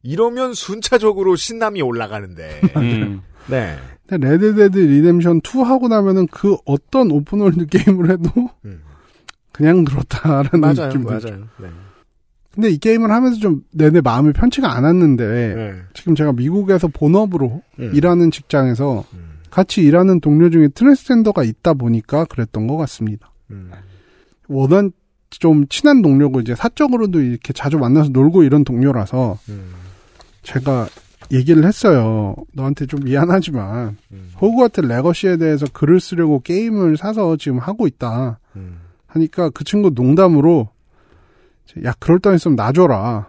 이러면 0.01 0.53
순차적으로 0.53 1.36
신남이 1.36 1.82
올라가는데. 1.82 2.61
음. 2.78 3.22
네. 3.47 3.78
근데 4.07 4.28
Red 4.28 4.49
Dead 4.49 4.78
Redemption 4.78 5.41
2 5.43 5.61
하고 5.61 5.88
나면은 5.88 6.28
그 6.28 6.57
어떤 6.66 7.11
open 7.12 7.36
world 7.36 7.66
게임을 7.72 8.09
해도 8.11 8.30
그냥 9.51 9.86
그렇다라는 9.86 10.49
음. 10.55 10.59
맞아요, 10.59 10.89
느낌 10.89 11.03
맞아요. 11.03 11.47
네. 11.57 11.68
근데 12.53 12.70
이 12.70 12.78
게임을 12.78 13.09
하면서 13.09 13.39
좀 13.39 13.64
내내 13.72 14.01
마음이 14.01 14.34
편치가 14.34 14.76
않았는데 14.76 15.55
네. 15.55 15.74
지금 15.93 16.16
제가 16.16 16.34
미국에서 16.34 16.88
본업으로 16.88 17.61
음. 17.80 17.91
일하는 17.95 18.30
직장에서 18.30 19.05
같이 19.54 19.82
일하는 19.84 20.20
동료 20.20 20.49
중에 20.49 20.68
트랜스젠더가 20.70 21.43
있다 21.43 21.76
보니까 21.76 22.26
그랬던 22.26 22.66
것 22.66 22.76
같습니다. 22.78 23.32
음. 23.51 23.70
워낙 24.47 24.89
좀 25.30 25.68
친한 25.68 26.01
동료고 26.01 26.39
이제 26.41 26.56
사적으로도 26.56 27.22
이렇게 27.22 27.54
자주 27.54 27.78
만나서 27.78 28.10
놀고 28.10 28.41
이런 28.43 28.64
동료라서 28.64 29.38
음. 29.49 29.74
제가 30.41 30.88
얘기를 31.32 31.66
했어요. 31.66 32.36
너한테 32.54 32.88
좀 32.88 33.01
미안하지만 33.04 33.95
음. 34.12 34.32
호그와트 34.41 34.82
레거시에 34.82 35.38
대해서 35.38 35.68
글을 35.72 35.99
쓰려고 35.99 36.39
게임을 36.39 36.97
사서 36.97 37.38
지금 37.38 37.60
하고 37.60 37.86
있다. 37.86 38.39
음. 38.56 38.80
하니까 39.06 39.51
그 39.51 39.64
친구 39.64 39.91
농담으로 39.91 40.70
야 41.86 41.93
그럴 41.99 42.18
돈 42.20 42.34
있으면 42.34 42.56
놔줘라. 42.56 43.28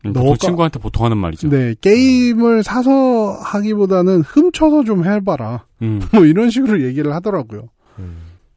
그 0.00 0.12
너가- 0.12 0.38
친구한테 0.38 0.78
보통 0.78 1.04
하는 1.04 1.16
말이죠. 1.16 1.48
네 1.50 1.74
게임을 1.80 2.62
사서 2.62 3.27
하기보다는 3.40 4.22
훔쳐서 4.22 4.84
좀 4.84 5.04
해봐라. 5.04 5.64
음. 5.82 6.00
뭐 6.12 6.24
이런 6.24 6.50
식으로 6.50 6.82
얘기를 6.82 7.14
하더라고요. 7.14 7.68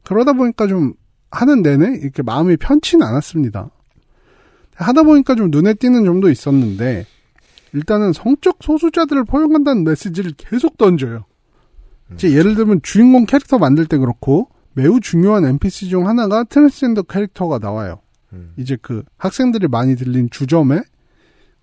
그러다 0.04 0.32
보니까 0.32 0.66
좀 0.66 0.94
하는 1.30 1.62
내내 1.62 1.98
이렇게 2.00 2.22
마음이 2.22 2.56
편치는 2.56 3.06
않았습니다. 3.06 3.70
하다 4.74 5.02
보니까 5.04 5.34
좀 5.34 5.50
눈에 5.50 5.74
띄는 5.74 6.04
점도 6.04 6.30
있었는데 6.30 7.06
일단은 7.72 8.12
성적 8.12 8.58
소수자들을 8.60 9.24
포용한다는 9.24 9.84
메시지를 9.84 10.32
계속 10.36 10.76
던져요. 10.76 11.24
이제 12.14 12.32
예를 12.32 12.54
들면 12.54 12.80
주인공 12.82 13.24
캐릭터 13.24 13.58
만들 13.58 13.86
때 13.86 13.96
그렇고 13.96 14.48
매우 14.74 15.00
중요한 15.00 15.44
NPC 15.44 15.88
중 15.88 16.06
하나가 16.08 16.44
트랜스젠더 16.44 17.02
캐릭터가 17.02 17.58
나와요. 17.58 18.00
이제 18.56 18.76
그 18.80 19.02
학생들이 19.18 19.68
많이 19.68 19.94
들르는 19.96 20.28
주점에 20.30 20.80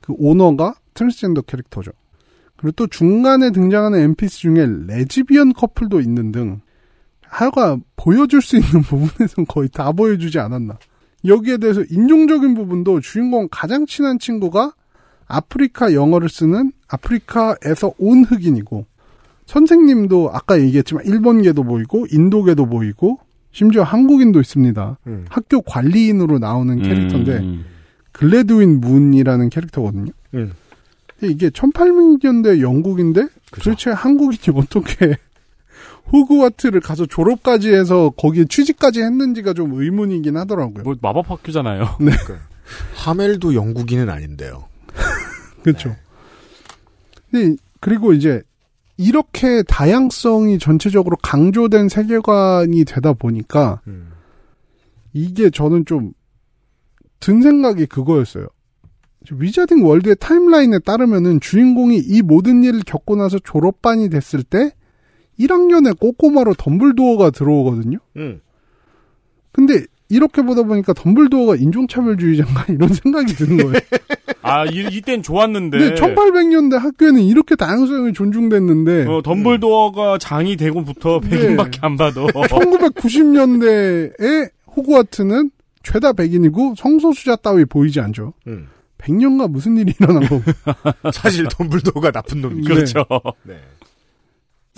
그 0.02 0.14
오너가 0.18 0.76
트랜스젠더 0.94 1.42
캐릭터죠. 1.44 1.92
그리고 2.60 2.74
또 2.74 2.88
중간에 2.88 3.52
등장하는 3.52 4.00
NPC 4.02 4.40
중에 4.40 4.68
레즈비언 4.88 5.54
커플도 5.54 6.02
있는 6.02 6.34
등 6.34 6.60
하여간 7.22 7.78
보여줄 7.96 8.42
수 8.42 8.58
있는 8.58 8.82
부분에선 8.84 9.46
거의 9.48 9.70
다 9.70 9.94
보여주지 9.94 10.40
않았나. 10.40 10.78
여기에 11.24 11.58
대해서 11.58 11.84
인종적인 11.90 12.56
부분도 12.56 13.00
주인공 13.00 13.48
가장 13.50 13.86
친한 13.86 14.20
친구가 14.20 14.74
아프리카 15.26 15.94
영어를 15.94 16.28
쓰는 16.28 16.74
아프리카에서 16.90 17.94
온 17.98 18.26
흑인이고 18.26 18.86
선생님도 19.46 20.32
아까 20.34 20.60
얘기했지만 20.60 21.06
일본계도 21.06 21.64
보이고 21.64 22.08
인도계도 22.12 22.66
보이고 22.66 23.20
심지어 23.52 23.84
한국인도 23.84 24.42
있습니다. 24.42 24.98
음. 25.08 25.26
학교 25.30 25.62
관리인으로 25.62 26.40
나오는 26.40 26.82
캐릭터인데 26.82 27.38
음. 27.38 27.66
글래드윈 28.12 28.82
문이라는 28.82 29.50
캐릭터거든요. 29.50 30.12
음. 30.34 30.52
이게 31.22 31.50
1800년대 31.50 32.62
영국인데 32.62 33.28
도대체 33.52 33.92
한국인이 33.92 34.58
어떻게 34.58 35.18
호그와트를 36.12 36.80
가서 36.82 37.06
졸업까지 37.06 37.74
해서 37.74 38.12
거기에 38.18 38.46
취직까지 38.46 39.02
했는지가 39.02 39.54
좀 39.54 39.74
의문이긴 39.74 40.38
하더라고요. 40.38 40.84
뭐 40.84 40.96
마법 41.02 41.30
학교잖아요. 41.30 41.98
네. 42.02 42.12
하멜도 42.96 43.56
영국인은 43.56 44.10
아닌데요. 44.10 44.66
그렇죠. 45.64 45.96
근데 47.32 47.56
그리고 47.80 48.14
이제 48.14 48.42
이렇게 48.98 49.64
다양성이 49.64 50.60
전체적으로 50.60 51.18
강조된 51.22 51.90
세계관이 51.90 52.86
되다 52.86 53.14
보니까 53.14 53.82
이게 55.14 55.50
저는 55.50 55.86
좀 55.86 56.14
든 57.20 57.42
생각이 57.42 57.86
그거였어요. 57.86 58.48
위자딩 59.32 59.86
월드의 59.86 60.18
타임라인에 60.20 60.80
따르면은 60.80 61.40
주인공이 61.40 61.98
이 61.98 62.22
모든 62.22 62.64
일을 62.64 62.82
겪고 62.86 63.16
나서 63.16 63.40
졸업반이 63.40 64.10
됐을 64.10 64.44
때 64.44 64.74
1학년에 65.40 65.98
꼬꼬마로 66.00 66.54
덤블도어가 66.56 67.32
들어오거든요. 67.32 67.98
음. 68.18 68.42
근데 69.52 69.84
이렇게 70.10 70.42
보다 70.42 70.64
보니까 70.64 70.94
덤블도어가 70.94 71.58
인종차별주의자인가 71.58 72.66
이런 72.74 72.94
생각이 72.94 73.34
드는 73.34 73.58
거예요. 73.58 73.74
아, 74.42 74.64
이, 74.66 74.88
이땐 74.92 75.22
좋았는데. 75.22 75.78
근데 75.78 75.96
1800년대 75.96 76.78
학교에는 76.78 77.22
이렇게 77.22 77.56
다양성이 77.56 78.14
존중됐는데 78.14 79.06
어, 79.06 79.22
덤블도어가 79.22 80.18
장이 80.18 80.56
되고부터 80.56 81.20
네. 81.24 81.30
백인밖에 81.30 81.80
안 81.82 81.98
봐도. 81.98 82.26
1990년대에 82.28 84.50
호그와트는 84.76 85.52
죄다 85.84 86.14
백인이고 86.14 86.74
성소수자 86.78 87.36
따위 87.38 87.66
보이지 87.66 88.00
않죠. 88.00 88.34
음. 88.48 88.68
100년간 89.00 89.52
무슨 89.52 89.78
일이 89.78 89.94
일어난 90.00 90.28
거고. 90.28 90.44
사실 91.12 91.48
덤블도어가 91.50 92.12
나쁜 92.12 92.42
놈이죠. 92.42 92.74
그렇죠. 92.74 93.06
네. 93.44 93.56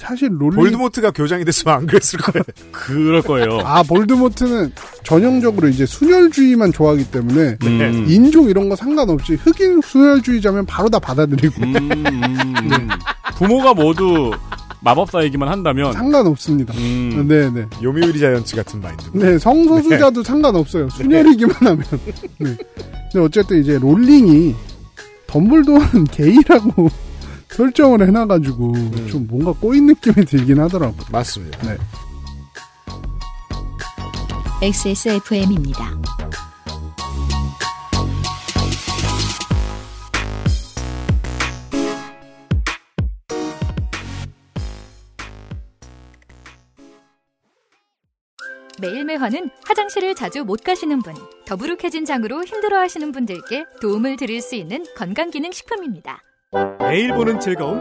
사실 0.01 0.30
롤링 0.32 0.55
볼드모트가 0.55 1.11
교장이 1.11 1.45
됐으면 1.45 1.76
안 1.78 1.86
그랬을 1.86 2.19
거예요. 2.19 2.43
그럴 2.72 3.22
거예요. 3.22 3.59
아 3.63 3.84
볼드모트는 3.84 4.72
전형적으로 5.03 5.67
이제 5.67 5.86
순혈주의만 5.86 6.74
좋아하기 6.74 7.11
때문에 7.11 7.57
음. 7.63 8.05
인종 8.07 8.49
이런 8.49 8.67
거 8.67 8.76
상관없이 8.76 9.36
흑인 9.36 9.82
순혈주의자면 9.82 10.65
바로 10.65 10.89
다 10.89 10.97
받아들이고 10.97 11.61
음, 11.63 11.76
음. 11.91 12.89
부모가 13.38 13.76
모두 13.76 14.32
마법사이기만 14.82 15.47
한다면 15.47 15.93
상관없습니다. 15.93 16.74
음. 16.74 17.28
네네. 17.28 17.67
요미우리 17.84 18.19
자이언츠 18.19 18.55
같은 18.55 18.82
마인드. 18.82 19.03
네, 19.13 19.38
성소수자도 19.38 20.24
상관없어요. 20.24 20.89
순혈이기만 20.89 21.55
하면. 21.59 21.84
네. 22.39 22.57
근데 23.12 23.26
어쨌든 23.26 23.59
이제 23.59 23.78
롤링이 23.78 24.55
덤블도어는 25.28 26.05
게이라고 26.12 26.89
설정을 27.49 28.07
해놔가지고 28.07 28.74
좀 29.09 29.28
뭔가 29.28 29.51
꼬인 29.51 29.88
느낌이 29.88 30.26
들긴 30.26 30.59
하더라고. 30.59 30.95
맞습니다. 31.12 31.59
네. 31.68 31.78
XSFM입니다. 34.64 35.97
매일매화는 48.82 49.50
화장실을 49.66 50.16
자주 50.16 50.44
못 50.44 50.64
가시는 50.64 51.02
분, 51.02 51.14
더부룩해진 51.46 52.06
장으로 52.06 52.44
힘들어하시는 52.44 53.12
분들께 53.12 53.66
도움을 53.82 54.18
드릴 54.18 54.42
수 54.42 54.56
있는 54.56 54.84
건강기능식품입니다. 54.98 56.20
매일 56.80 57.14
보는 57.14 57.40
즐거움 57.40 57.80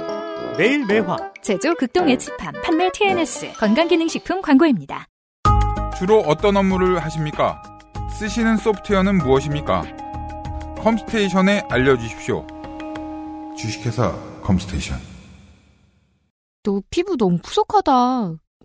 매일 0.57 0.87
매화 0.87 1.17
제조 1.43 1.75
극동 1.75 2.09
에치팜 2.09 2.53
판매 2.63 2.91
TNS 2.93 3.55
건강기능식품 3.55 4.43
광고입니다. 4.43 5.07
주로 5.99 6.21
어떤 6.21 6.57
업무를 6.57 6.99
하십니까? 6.99 7.63
쓰시는 8.19 8.57
소프트웨어는 8.59 9.19
무엇입니까? 9.19 9.83
컴스테이션에 10.79 11.65
알려주십시오. 11.69 12.47
주식회사 13.57 14.13
컴스테이션. 14.43 14.99
너 16.63 16.81
피부 16.91 17.17
너무 17.17 17.39
푸석하다. 17.43 18.37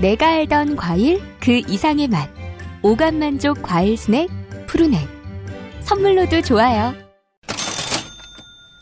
내가 0.00 0.28
알던 0.28 0.76
과일 0.76 1.20
그 1.40 1.62
이상의 1.66 2.08
맛. 2.08 2.28
오감 2.82 3.18
만족 3.18 3.62
과일 3.62 3.96
스낵 3.96 4.28
푸르넥. 4.66 5.00
선물로도 5.80 6.42
좋아요. 6.42 6.94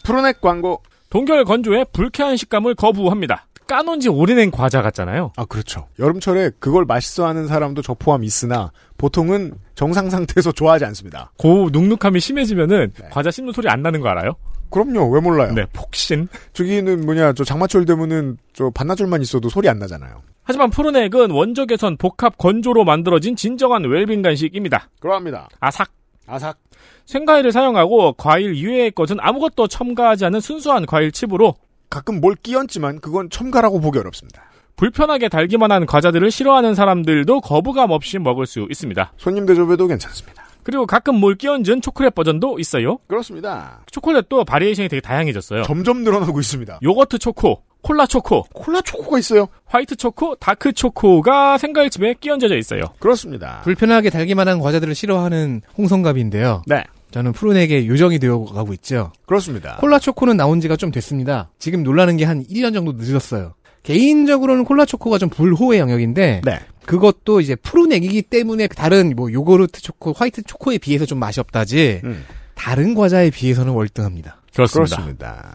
프로넥 0.05 0.41
광고. 0.41 0.83
동결 1.11 1.45
건조에 1.45 1.85
불쾌한 1.93 2.37
식감을 2.37 2.75
거부합니다. 2.75 3.47
까놓은 3.69 4.01
지 4.01 4.09
오래된 4.09 4.51
과자 4.51 4.83
같잖아요. 4.83 5.33
아, 5.37 5.45
그렇죠. 5.45 5.87
여름철에 5.99 6.51
그걸 6.59 6.85
맛있어 6.85 7.27
하는 7.27 7.47
사람도 7.47 7.81
저 7.83 7.95
포함 7.95 8.25
있으나 8.25 8.73
보통은 8.99 9.55
정상 9.75 10.11
상태에서 10.11 10.53
좋아하지 10.53 10.85
않습니다. 10.87 11.33
고 11.39 11.71
눅눅함이 11.73 12.21
심해지면은 12.21 12.93
과자 13.11 13.31
씹는 13.31 13.53
소리 13.53 13.69
안 13.69 13.83
나는 13.83 14.01
거 14.01 14.09
알아요? 14.09 14.33
그럼요. 14.75 15.09
왜 15.09 15.21
몰라요? 15.21 15.53
네, 15.53 15.65
폭신. 15.73 16.27
저기는 16.53 17.07
뭐냐, 17.07 17.33
저 17.35 17.45
장마철 17.45 17.85
되면은 17.85 18.39
저 18.53 18.71
반나절만 18.71 19.23
있어도 19.23 19.49
소리 19.49 19.69
안 19.69 19.79
나잖아요. 19.79 20.23
하지만 20.43 20.71
푸른액은 20.71 21.31
원적외선 21.31 21.97
복합 21.97 22.37
건조로 22.37 22.85
만들어진 22.85 23.37
진정한 23.37 23.85
웰빙 23.85 24.23
간식입니다. 24.23 24.89
그러합니다. 24.99 25.49
아삭. 25.61 25.91
아삭. 26.27 26.59
생과일을 27.07 27.53
사용하고 27.53 28.15
과일 28.15 28.57
이외의 28.57 28.91
것은 28.91 29.19
아무것도 29.21 29.69
첨가하지 29.69 30.25
않은 30.25 30.41
순수한 30.41 30.87
과일 30.87 31.13
칩으로 31.13 31.55
가끔 31.89 32.21
뭘 32.21 32.35
끼얹지만 32.35 32.99
그건 33.01 33.31
첨가라고 33.31 33.81
보기 33.81 34.01
어렵습니다. 34.01 34.43
불편하게 34.75 35.29
달기만 35.29 35.71
한 35.71 35.87
과자들을 35.87 36.33
싫어하는 36.33 36.75
사람들도 36.75 37.43
거부감 37.43 37.93
없이 37.93 38.19
먹을 38.19 38.47
수 38.47 38.67
있습니다. 38.69 39.13
손님 39.19 39.47
대접에도 39.47 39.87
괜찮습니다. 39.87 40.44
그리고 40.65 40.87
가끔 40.87 41.17
뭘 41.17 41.37
끼얹은 41.37 41.81
초콜릿 41.83 42.15
버전도 42.15 42.59
있어요. 42.59 42.99
그렇습니다. 43.07 43.81
초콜릿도 43.91 44.45
바리에이션이 44.45 44.89
되게 44.89 45.01
다양해졌어요. 45.01 45.63
점점 45.65 46.03
늘어나고 46.03 46.41
있습니다. 46.41 46.81
요거트 46.83 47.19
초코, 47.19 47.63
콜라 47.83 48.07
초코, 48.07 48.43
콜라 48.55 48.81
초코가 48.81 49.19
있어요. 49.19 49.47
화이트 49.67 49.97
초코, 49.97 50.35
다크 50.37 50.73
초코가 50.73 51.59
생과일칩에 51.59 52.15
끼얹어져 52.21 52.57
있어요. 52.57 52.83
그렇습니다. 52.99 53.61
불편하게 53.63 54.11
달기만 54.11 54.49
한 54.49 54.59
과자들을 54.59 54.95
싫어하는 54.95 55.61
홍성갑인데요. 55.77 56.63
네. 56.67 56.83
저는 57.11 57.33
푸른에게 57.33 57.87
요정이 57.87 58.19
되어가고 58.19 58.73
있죠. 58.73 59.13
그렇습니다. 59.27 59.77
콜라 59.77 59.99
초코는 60.01 60.37
나온 60.37 60.61
지가 60.61 60.75
좀 60.77 60.91
됐습니다. 60.91 61.51
지금 61.61 61.83
놀라는 61.85 62.17
게 62.17 62.25
한 62.25 62.43
1년 62.45 62.73
정도 62.75 62.93
늦었어요. 62.97 63.55
개인적으로는 63.85 64.65
콜라 64.65 64.85
초코가 64.87 65.19
좀 65.19 65.29
불호의 65.29 65.79
영역인데 65.79 66.41
네. 66.43 66.59
그것도 66.87 67.41
이제 67.41 67.55
푸른 67.55 67.93
액이기 67.93 68.23
때문에 68.23 68.67
다른 68.69 69.15
뭐 69.17 69.33
요거트 69.33 69.81
초코, 69.81 70.13
화이트 70.13 70.43
초코에 70.43 70.79
비해서 70.79 71.07
좀 71.07 71.19
맛이 71.19 71.41
없다지 71.41 72.03
음. 72.05 72.25
다른 72.55 72.95
과자에 72.95 73.31
비해서는 73.31 73.73
월등합니다. 73.73 74.41
그렇습니다. 74.55 74.97
그렇습니다. 74.97 75.55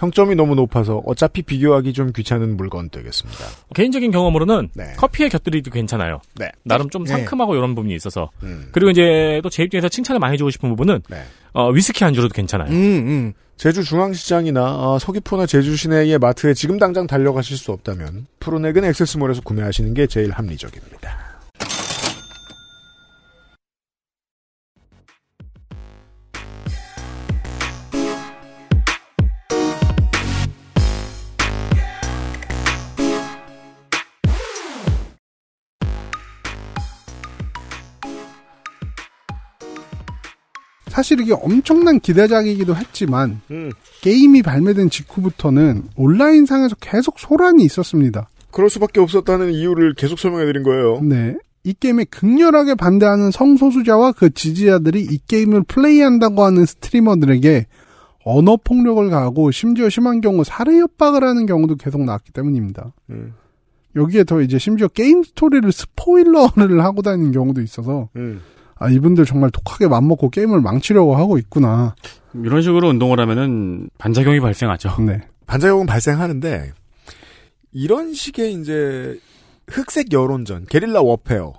평점이 0.00 0.34
너무 0.34 0.54
높아서 0.54 1.02
어차피 1.04 1.42
비교하기 1.42 1.92
좀 1.92 2.10
귀찮은 2.12 2.56
물건 2.56 2.88
되겠습니다. 2.88 3.44
개인적인 3.74 4.10
경험으로는 4.10 4.70
네. 4.72 4.94
커피에 4.96 5.28
곁들이도 5.28 5.70
괜찮아요. 5.70 6.22
네. 6.36 6.50
나름 6.64 6.88
좀 6.88 7.04
네. 7.04 7.10
상큼하고 7.10 7.54
이런 7.54 7.74
부분이 7.74 7.94
있어서. 7.94 8.30
음. 8.42 8.68
그리고 8.72 8.90
이제 8.90 9.40
또 9.42 9.50
제 9.50 9.62
입장에서 9.64 9.88
칭찬을 9.90 10.18
많이 10.18 10.32
해주고 10.34 10.48
싶은 10.50 10.70
부분은 10.70 11.02
네. 11.10 11.22
어, 11.52 11.68
위스키 11.70 12.02
안주로도 12.04 12.32
괜찮아요. 12.32 12.70
음, 12.70 12.74
음. 12.74 13.32
제주 13.58 13.84
중앙시장이나 13.84 14.62
어, 14.78 14.98
서귀포나 14.98 15.44
제주 15.44 15.76
시내의 15.76 16.18
마트에 16.18 16.54
지금 16.54 16.78
당장 16.78 17.06
달려가실 17.06 17.58
수 17.58 17.72
없다면 17.72 18.26
푸른액은 18.38 18.84
액세스몰에서 18.84 19.42
구매하시는 19.42 19.92
게 19.92 20.06
제일 20.06 20.30
합리적입니다. 20.30 21.29
사실 40.90 41.20
이게 41.20 41.32
엄청난 41.32 42.00
기대작이기도 42.00 42.76
했지만 42.76 43.40
음. 43.50 43.70
게임이 44.02 44.42
발매된 44.42 44.90
직후부터는 44.90 45.84
온라인상에서 45.96 46.76
계속 46.80 47.18
소란이 47.18 47.64
있었습니다. 47.64 48.28
그럴 48.50 48.68
수밖에 48.68 49.00
없었다는 49.00 49.52
이유를 49.52 49.94
계속 49.94 50.18
설명해드린 50.18 50.62
거예요. 50.62 51.00
네. 51.02 51.36
이 51.62 51.74
게임에 51.74 52.04
극렬하게 52.04 52.74
반대하는 52.74 53.30
성소수자와 53.30 54.12
그 54.12 54.30
지지자들이 54.30 55.02
이 55.02 55.18
게임을 55.28 55.64
플레이한다고 55.64 56.42
하는 56.42 56.64
스트리머들에게 56.66 57.66
언어 58.24 58.56
폭력을 58.56 59.08
가하고 59.10 59.50
심지어 59.50 59.88
심한 59.88 60.20
경우 60.20 60.42
살해 60.44 60.78
협박을 60.78 61.22
하는 61.22 61.46
경우도 61.46 61.76
계속 61.76 62.02
나왔기 62.02 62.32
때문입니다. 62.32 62.92
음. 63.10 63.34
여기에 63.96 64.24
더 64.24 64.40
이제 64.40 64.58
심지어 64.58 64.88
게임 64.88 65.22
스토리를 65.22 65.70
스포일러를 65.70 66.82
하고 66.82 67.02
다니는 67.02 67.32
경우도 67.32 67.60
있어서 67.60 68.08
음. 68.16 68.40
아 68.80 68.88
이분들 68.88 69.26
정말 69.26 69.50
독하게 69.50 69.88
맘먹고 69.88 70.30
게임을 70.30 70.62
망치려고 70.62 71.14
하고 71.14 71.36
있구나. 71.38 71.94
이런 72.34 72.62
식으로 72.62 72.88
운동을 72.88 73.20
하면은 73.20 73.90
반작용이 73.98 74.40
발생하죠. 74.40 74.96
네. 75.02 75.20
반작용은 75.46 75.84
발생하는데 75.84 76.72
이런 77.72 78.14
식의 78.14 78.54
이제 78.54 79.20
흑색 79.68 80.12
여론전, 80.12 80.66
게릴라 80.66 81.02
워페어 81.02 81.52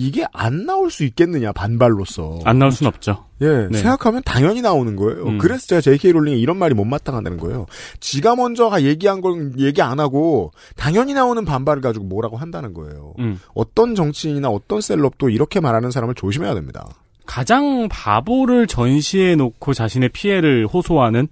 이게 0.00 0.24
안 0.32 0.64
나올 0.64 0.92
수 0.92 1.02
있겠느냐 1.02 1.50
반발로서 1.50 2.38
안 2.44 2.60
나올 2.60 2.70
순 2.70 2.86
없죠. 2.86 3.24
예, 3.40 3.66
네. 3.68 3.78
생각하면 3.78 4.22
당연히 4.24 4.62
나오는 4.62 4.94
거예요. 4.94 5.24
음. 5.24 5.38
그래서 5.38 5.66
제가 5.66 5.80
J.K. 5.80 6.12
롤링이 6.12 6.40
이런 6.40 6.56
말이 6.56 6.72
못마땅하다는 6.74 7.38
거예요. 7.38 7.66
지가 7.98 8.36
먼저가 8.36 8.82
얘기한 8.82 9.20
걸 9.20 9.58
얘기 9.58 9.82
안 9.82 9.98
하고 9.98 10.52
당연히 10.76 11.14
나오는 11.14 11.44
반발을 11.44 11.82
가지고 11.82 12.04
뭐라고 12.04 12.36
한다는 12.36 12.74
거예요. 12.74 13.14
음. 13.18 13.40
어떤 13.54 13.96
정치인이나 13.96 14.48
어떤 14.48 14.80
셀럽도 14.80 15.30
이렇게 15.30 15.58
말하는 15.58 15.90
사람을 15.90 16.14
조심해야 16.14 16.54
됩니다. 16.54 16.86
가장 17.26 17.88
바보를 17.88 18.68
전시해 18.68 19.34
놓고 19.34 19.74
자신의 19.74 20.10
피해를 20.10 20.68
호소하는 20.68 21.26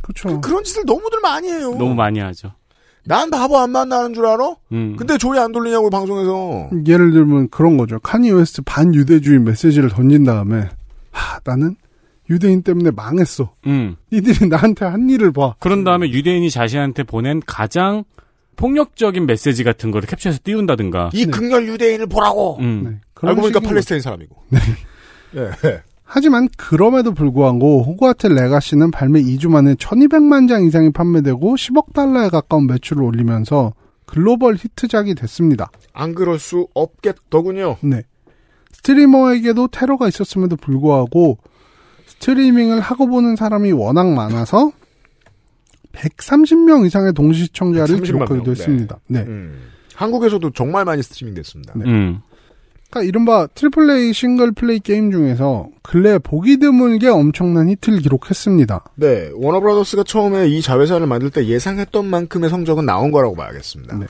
그렇죠. 0.00 0.40
그런 0.40 0.64
짓을 0.64 0.84
너무들 0.86 1.20
많이 1.20 1.48
해요. 1.48 1.74
너무 1.78 1.94
많이 1.94 2.18
하죠. 2.20 2.52
난 3.06 3.30
바보 3.30 3.58
안 3.58 3.70
만나는 3.70 4.14
줄 4.14 4.26
알아? 4.26 4.56
음. 4.72 4.96
근데 4.96 5.16
조회 5.18 5.38
안 5.38 5.52
돌리냐고 5.52 5.90
방송에서. 5.90 6.70
예를 6.86 7.12
들면 7.12 7.48
그런 7.50 7.76
거죠. 7.76 7.98
카니 8.00 8.30
웨스트 8.32 8.62
반유대주의 8.62 9.40
메시지를 9.40 9.90
던진 9.90 10.24
다음에 10.24 10.68
하, 11.12 11.38
나는 11.44 11.76
유대인 12.28 12.62
때문에 12.62 12.90
망했어. 12.90 13.54
음. 13.66 13.96
니들이 14.12 14.48
나한테 14.48 14.84
한 14.84 15.08
일을 15.08 15.32
봐. 15.32 15.54
그런 15.60 15.84
다음에 15.84 16.10
유대인이 16.10 16.50
자신한테 16.50 17.04
보낸 17.04 17.40
가장 17.46 18.04
폭력적인 18.56 19.26
메시지 19.26 19.62
같은 19.64 19.90
거를 19.90 20.08
캡처해서 20.08 20.40
띄운다든가. 20.42 21.10
이 21.12 21.26
극렬 21.26 21.68
유대인을 21.68 22.06
보라고. 22.06 22.58
음. 22.58 22.82
네. 22.84 23.00
알고 23.20 23.42
보니까 23.42 23.60
팔레스타인 23.60 24.00
사람이고. 24.00 24.36
예. 25.36 25.50
하지만 26.06 26.48
그럼에도 26.56 27.12
불구하고 27.12 27.82
호그와트 27.82 28.28
레가시는 28.28 28.92
발매 28.92 29.20
2주 29.22 29.50
만에 29.50 29.74
1200만 29.74 30.48
장 30.48 30.64
이상이 30.64 30.92
판매되고 30.92 31.56
10억 31.56 31.92
달러에 31.92 32.28
가까운 32.28 32.68
매출을 32.68 33.02
올리면서 33.02 33.74
글로벌 34.06 34.54
히트작이 34.54 35.16
됐습니다. 35.16 35.68
안 35.92 36.14
그럴 36.14 36.38
수 36.38 36.68
없겠더군요. 36.74 37.78
네. 37.82 38.04
스트리머에게도 38.72 39.66
테러가 39.68 40.06
있었음에도 40.06 40.54
불구하고 40.54 41.38
스트리밍을 42.06 42.80
하고 42.80 43.08
보는 43.08 43.34
사람이 43.34 43.72
워낙 43.72 44.06
많아서 44.06 44.70
130명 45.92 46.86
이상의 46.86 47.14
동시 47.14 47.46
시청자를 47.46 47.96
130만 47.96 48.04
기록하기도 48.04 48.44
명, 48.44 48.50
했습니다. 48.52 48.98
네. 49.08 49.20
음. 49.22 49.70
한국에서도 49.96 50.50
정말 50.50 50.84
많이 50.84 51.02
스트리밍 51.02 51.34
됐습니다. 51.34 51.72
네. 51.74 51.84
음. 51.86 52.20
그러니까 52.90 53.08
이른바 53.08 53.46
triple 53.48 53.90
A 53.90 54.12
single 54.12 54.52
play 54.52 54.78
게임 54.80 55.10
중에서 55.10 55.68
근래 55.82 56.18
보기 56.18 56.58
드물게 56.58 57.08
엄청난 57.08 57.68
히트를 57.68 58.00
기록했습니다. 58.00 58.84
네, 58.96 59.30
워너브라더스가 59.34 60.04
처음에 60.04 60.48
이 60.48 60.62
자회사를 60.62 61.06
만들 61.06 61.30
때 61.30 61.46
예상했던 61.46 62.06
만큼의 62.06 62.50
성적은 62.50 62.86
나온 62.86 63.10
거라고 63.10 63.34
봐야겠습니다. 63.34 63.98
네. 63.98 64.06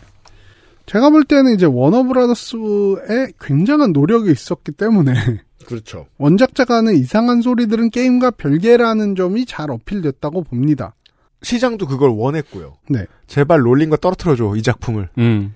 제가 0.87 1.11
볼 1.11 1.25
때는 1.25 1.55
이제 1.55 1.67
워너브라더스의 1.67 3.33
굉장한 3.41 3.93
노력이 3.93 4.31
있었기 4.31 4.73
때문에 4.73 5.13
그렇죠. 5.67 6.07
원작자가 6.19 6.77
하는 6.77 6.95
이상한 6.95 7.43
소리들은 7.43 7.91
게임과 7.91 8.33
별개라는 8.33 9.17
점이 9.17 9.47
잘 9.47 9.71
어필됐다고 9.71 10.45
봅니다. 10.45 10.95
시장도 11.43 11.87
그걸 11.87 12.11
원했고요. 12.11 12.77
네. 12.89 13.07
제발 13.27 13.67
롤링과 13.67 13.97
떨어뜨려줘 13.97 14.55
이 14.57 14.63
작품을. 14.63 15.09
음. 15.19 15.55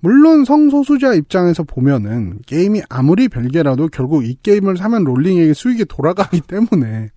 물론 0.00 0.44
성소수자 0.44 1.14
입장에서 1.14 1.62
보면은 1.62 2.38
게임이 2.46 2.82
아무리 2.88 3.28
별개라도 3.28 3.88
결국 3.88 4.24
이 4.24 4.36
게임을 4.42 4.76
사면 4.76 5.04
롤링에게 5.04 5.54
수익이 5.54 5.86
돌아가기 5.86 6.42
때문에 6.46 7.10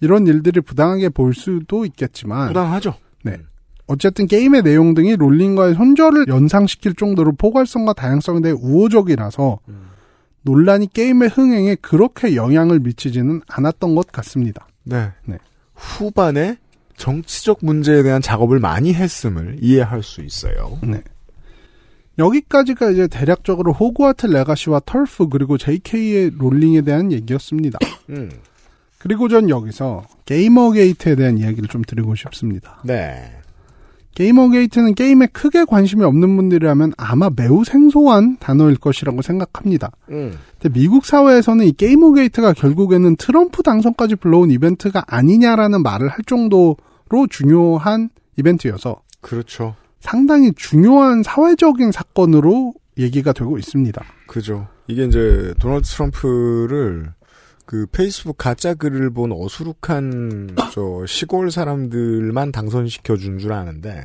이런 0.00 0.26
일들이 0.26 0.60
부당하게 0.60 1.08
보일 1.08 1.34
수도 1.34 1.84
있겠지만 1.84 2.48
부당하죠. 2.48 2.94
네. 3.22 3.38
어쨌든 3.86 4.26
게임의 4.26 4.62
내용 4.62 4.94
등이 4.94 5.16
롤링과의 5.16 5.74
손절을 5.74 6.28
연상시킬 6.28 6.94
정도로 6.94 7.32
포괄성과 7.32 7.92
다양성에 7.94 8.40
대해 8.40 8.54
우호적이라서 8.54 9.58
논란이 10.42 10.92
게임의 10.92 11.30
흥행에 11.30 11.76
그렇게 11.76 12.36
영향을 12.36 12.80
미치지는 12.80 13.40
않았던 13.48 13.94
것 13.94 14.12
같습니다. 14.12 14.68
네. 14.84 15.10
네. 15.24 15.38
후반에 15.74 16.58
정치적 16.96 17.58
문제에 17.62 18.02
대한 18.02 18.22
작업을 18.22 18.60
많이 18.60 18.94
했음을 18.94 19.56
이해할 19.60 20.02
수 20.02 20.22
있어요. 20.22 20.78
네. 20.82 21.02
여기까지가 22.18 22.90
이제 22.90 23.06
대략적으로 23.08 23.72
호그와트 23.72 24.26
레가시와 24.26 24.82
TERF 24.86 25.28
그리고 25.28 25.58
JK의 25.58 26.32
롤링에 26.38 26.82
대한 26.82 27.12
얘기였습니다. 27.12 27.78
음. 28.10 28.30
그리고 28.98 29.28
전 29.28 29.50
여기서 29.50 30.04
게이머 30.24 30.72
게이트에 30.72 31.16
대한 31.16 31.36
이야기를 31.38 31.68
좀 31.68 31.82
드리고 31.82 32.14
싶습니다. 32.14 32.80
네. 32.84 33.30
게이머게이트는 34.14 34.94
게임에 34.94 35.26
크게 35.26 35.64
관심이 35.64 36.04
없는 36.04 36.36
분들이라면 36.36 36.92
아마 36.96 37.30
매우 37.34 37.64
생소한 37.64 38.36
단어일 38.38 38.76
것이라고 38.76 39.22
생각합니다. 39.22 39.90
음. 40.10 40.38
근데 40.60 40.78
미국 40.78 41.04
사회에서는 41.04 41.66
이 41.66 41.72
게이머게이트가 41.72 42.52
결국에는 42.52 43.16
트럼프 43.16 43.62
당선까지 43.62 44.16
불러온 44.16 44.50
이벤트가 44.50 45.04
아니냐라는 45.06 45.82
말을 45.82 46.08
할 46.08 46.18
정도로 46.26 47.26
중요한 47.28 48.10
이벤트여서 48.38 49.02
그렇죠. 49.20 49.74
상당히 50.08 50.52
중요한 50.54 51.22
사회적인 51.22 51.90
사건으로 51.90 52.74
얘기가 52.98 53.32
되고 53.32 53.56
있습니다. 53.56 54.04
그죠. 54.26 54.68
이게 54.86 55.04
이제 55.06 55.54
도널드 55.58 55.88
트럼프를 55.88 57.12
그 57.64 57.86
페이스북 57.90 58.36
가짜 58.36 58.74
글을 58.74 59.10
본 59.10 59.32
어수룩한 59.32 60.56
저 60.72 61.06
시골 61.06 61.50
사람들만 61.50 62.52
당선시켜 62.52 63.16
준 63.16 63.38
줄 63.38 63.54
아는데 63.54 64.04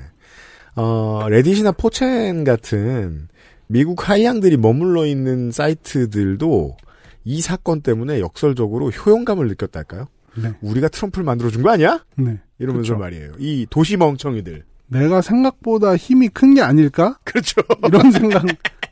어 0.75 1.25
레딧이나 1.29 1.73
포첸 1.73 2.45
같은 2.45 3.27
미국 3.67 4.07
하이양들이 4.07 4.55
머물러 4.55 5.05
있는 5.05 5.51
사이트들도 5.51 6.77
이 7.25 7.41
사건 7.41 7.81
때문에 7.81 8.21
역설적으로 8.21 8.89
효용감을 8.89 9.49
느꼈달까요? 9.49 10.07
네. 10.37 10.53
우리가 10.61 10.87
트럼프를 10.87 11.25
만들어 11.25 11.49
준 11.49 11.61
거 11.61 11.69
아니야? 11.71 12.05
네. 12.15 12.39
이러면서 12.57 12.93
그쵸. 12.93 12.97
말이에요. 12.97 13.33
이 13.37 13.67
도시 13.69 13.97
멍청이들. 13.97 14.63
내가 14.89 15.21
생각보다 15.21 15.95
힘이 15.95 16.27
큰 16.29 16.53
게 16.53 16.61
아닐까? 16.61 17.17
그렇죠. 17.23 17.61
이런 17.87 18.11
생각. 18.11 18.43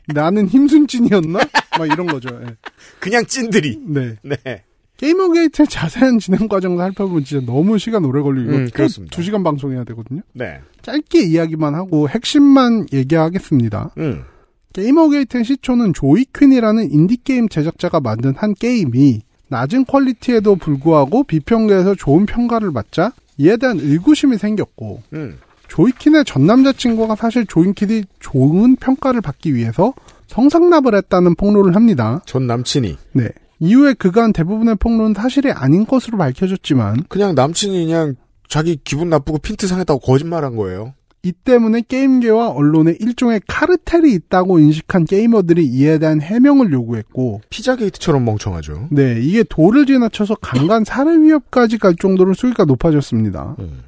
나는 0.06 0.46
힘순찐이었나? 0.48 1.38
막 1.78 1.86
이런 1.86 2.06
거죠. 2.06 2.28
예. 2.42 2.56
그냥 2.98 3.24
찐들이. 3.26 3.78
네. 3.86 4.16
네. 4.22 4.62
게이머 4.96 5.30
게이트의 5.32 5.68
자세한 5.68 6.18
진행 6.18 6.48
과정을 6.48 6.78
살펴보면 6.78 7.24
진짜 7.24 7.44
너무 7.46 7.78
시간 7.78 8.04
오래 8.04 8.20
걸리고 8.22 8.50
음, 8.52 8.64
또 8.66 8.72
그렇습니다. 8.72 9.14
두 9.14 9.22
시간 9.22 9.44
방송해야 9.44 9.84
되거든요. 9.84 10.22
네. 10.32 10.60
짧게 10.82 11.22
이야기만 11.24 11.74
하고 11.74 12.08
핵심만 12.08 12.86
얘기하겠습니다. 12.92 13.90
음. 13.98 14.24
게이머 14.72 15.10
게이트의 15.10 15.44
시초는 15.44 15.92
조이 15.94 16.24
퀸이라는 16.36 16.90
인디게임 16.90 17.48
제작자가 17.48 18.00
만든 18.00 18.34
한 18.36 18.54
게임이 18.54 19.22
낮은 19.48 19.84
퀄리티에도 19.84 20.56
불구하고 20.56 21.22
비평가에서 21.24 21.94
좋은 21.94 22.26
평가를 22.26 22.72
받자 22.72 23.12
이에 23.38 23.56
대한 23.56 23.78
의구심이 23.80 24.36
생겼고 24.36 25.02
음. 25.12 25.38
조이 25.68 25.87
퀸의 25.87 26.24
전 26.24 26.46
남자친구가 26.46 27.14
사실 27.16 27.46
조이 27.46 27.68
퀸이 27.68 28.04
좋은 28.20 28.76
평가를 28.76 29.20
받기 29.20 29.54
위해서 29.54 29.94
성상납을 30.26 30.94
했다는 30.94 31.34
폭로를 31.36 31.74
합니다. 31.74 32.20
전 32.26 32.46
남친이. 32.46 32.96
네. 33.12 33.28
이후에 33.60 33.94
그간 33.94 34.32
대부분의 34.32 34.76
폭로는 34.76 35.14
사실이 35.14 35.50
아닌 35.50 35.86
것으로 35.86 36.18
밝혀졌지만 36.18 37.04
그냥 37.08 37.34
남친이 37.34 37.86
그냥 37.86 38.14
자기 38.48 38.78
기분 38.82 39.10
나쁘고 39.10 39.38
핀트 39.38 39.66
상했다고 39.66 40.00
거짓말한 40.00 40.56
거예요. 40.56 40.94
이 41.24 41.32
때문에 41.32 41.82
게임계와 41.86 42.50
언론에 42.50 42.96
일종의 43.00 43.40
카르텔이 43.48 44.12
있다고 44.12 44.60
인식한 44.60 45.04
게이머들이 45.04 45.66
이에 45.66 45.98
대한 45.98 46.20
해명을 46.20 46.72
요구했고 46.72 47.40
피자 47.50 47.74
게이트처럼 47.74 48.24
멍청하죠. 48.24 48.88
네, 48.92 49.18
이게 49.20 49.42
도를 49.42 49.84
지나쳐서 49.86 50.36
강간 50.36 50.84
살해 50.84 51.20
위협까지 51.20 51.78
갈 51.78 51.96
정도로 51.96 52.34
수위가 52.34 52.64
높아졌습니다. 52.64 53.56
음. 53.58 53.82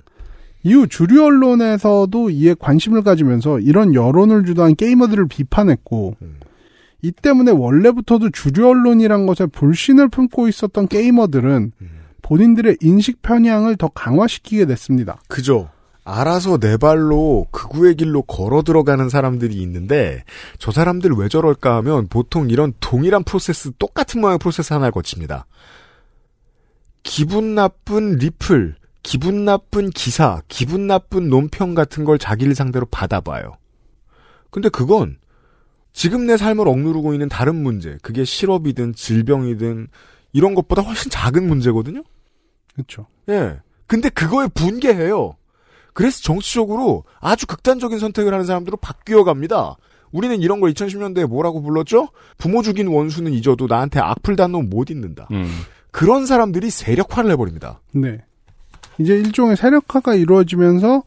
이후 0.62 0.86
주류 0.86 1.24
언론에서도 1.24 2.30
이에 2.30 2.54
관심을 2.58 3.02
가지면서 3.02 3.60
이런 3.60 3.94
여론을 3.94 4.44
주도한 4.44 4.76
게이머들을 4.76 5.28
비판했고 5.28 6.16
이 7.02 7.12
때문에 7.12 7.50
원래부터도 7.50 8.30
주류 8.30 8.68
언론이란 8.68 9.26
것에 9.26 9.46
불신을 9.46 10.08
품고 10.08 10.48
있었던 10.48 10.88
게이머들은 10.88 11.72
본인들의 12.22 12.78
인식 12.82 13.22
편향을 13.22 13.76
더 13.76 13.88
강화시키게 13.88 14.66
됐습니다. 14.66 15.20
그죠. 15.28 15.70
알아서 16.04 16.58
내 16.58 16.76
발로 16.76 17.46
극우의 17.50 17.94
길로 17.94 18.22
걸어 18.22 18.62
들어가는 18.62 19.08
사람들이 19.08 19.54
있는데 19.62 20.24
저 20.58 20.72
사람들 20.72 21.12
왜 21.12 21.28
저럴까 21.28 21.76
하면 21.76 22.08
보통 22.08 22.50
이런 22.50 22.72
동일한 22.80 23.22
프로세스 23.22 23.72
똑같은 23.78 24.20
모양의 24.20 24.38
프로세스 24.38 24.72
하나를 24.72 24.92
거칩니다. 24.92 25.46
기분 27.02 27.54
나쁜 27.54 28.16
리플, 28.16 28.74
기분 29.02 29.44
나쁜 29.44 29.90
기사, 29.90 30.42
기분 30.48 30.86
나쁜 30.86 31.28
논평 31.30 31.74
같은 31.74 32.04
걸 32.04 32.18
자기를 32.18 32.54
상대로 32.54 32.86
받아봐요. 32.86 33.56
근데 34.50 34.68
그건 34.68 35.18
지금 35.92 36.26
내 36.26 36.36
삶을 36.36 36.68
억누르고 36.68 37.12
있는 37.14 37.28
다른 37.28 37.56
문제, 37.62 37.98
그게 38.02 38.24
실업이든 38.24 38.94
질병이든 38.94 39.88
이런 40.32 40.54
것보다 40.54 40.82
훨씬 40.82 41.10
작은 41.10 41.46
문제거든요. 41.46 42.02
그렇죠. 42.74 43.06
예. 43.28 43.58
근데 43.86 44.08
그거에 44.08 44.46
분개해요. 44.54 45.36
그래서 45.92 46.20
정치적으로 46.22 47.04
아주 47.18 47.46
극단적인 47.46 47.98
선택을 47.98 48.32
하는 48.32 48.46
사람들로 48.46 48.76
바뀌어 48.76 49.24
갑니다. 49.24 49.76
우리는 50.12 50.40
이런 50.40 50.60
걸 50.60 50.72
2010년대에 50.72 51.26
뭐라고 51.26 51.60
불렀죠? 51.62 52.08
부모 52.38 52.62
죽인 52.62 52.86
원수는 52.88 53.32
잊어도 53.32 53.66
나한테 53.66 53.98
악플 54.00 54.36
단 54.36 54.52
놈 54.52 54.68
못 54.70 54.90
잊는다. 54.90 55.28
그런 55.90 56.26
사람들이 56.26 56.70
세력화를 56.70 57.30
해버립니다. 57.32 57.80
네. 57.92 58.18
이제 59.00 59.14
일종의 59.14 59.56
세력화가 59.56 60.14
이루어지면서 60.14 61.02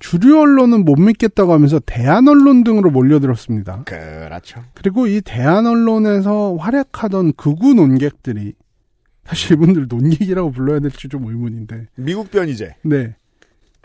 주류 0.00 0.40
언론은 0.40 0.84
못 0.84 0.96
믿겠다고 0.96 1.52
하면서 1.52 1.78
대한 1.86 2.26
언론 2.26 2.64
등으로 2.64 2.90
몰려들었습니다. 2.90 3.84
그렇죠. 3.84 4.64
그리고 4.74 5.06
이 5.06 5.20
대한 5.20 5.66
언론에서 5.66 6.56
활약하던 6.56 7.34
극우 7.34 7.74
논객들이 7.74 8.54
사실 9.24 9.52
이분들 9.52 9.86
논객이라고 9.88 10.50
불러야 10.50 10.80
될지 10.80 11.08
좀 11.08 11.26
의문인데. 11.26 11.86
미국 11.94 12.32
변이제. 12.32 12.74
네. 12.82 13.14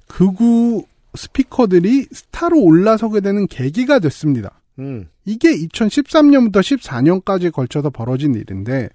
극우 0.08 0.86
스피커들이 1.14 2.08
스타로 2.12 2.60
올라서게 2.60 3.20
되는 3.20 3.46
계기가 3.46 4.00
됐습니다. 4.00 4.62
음. 4.80 5.08
이게 5.26 5.52
2013년부터 5.52 6.62
14년까지 6.62 7.52
걸쳐서 7.52 7.90
벌어진 7.90 8.34
일인데 8.36 8.90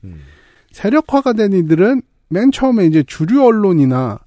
세력화가 0.73 1.35
된 1.35 1.53
이들은 1.53 2.03
맨 2.33 2.51
처음에 2.51 2.87
이제 2.87 3.05
주류 3.07 3.45
언론이나 3.45 4.19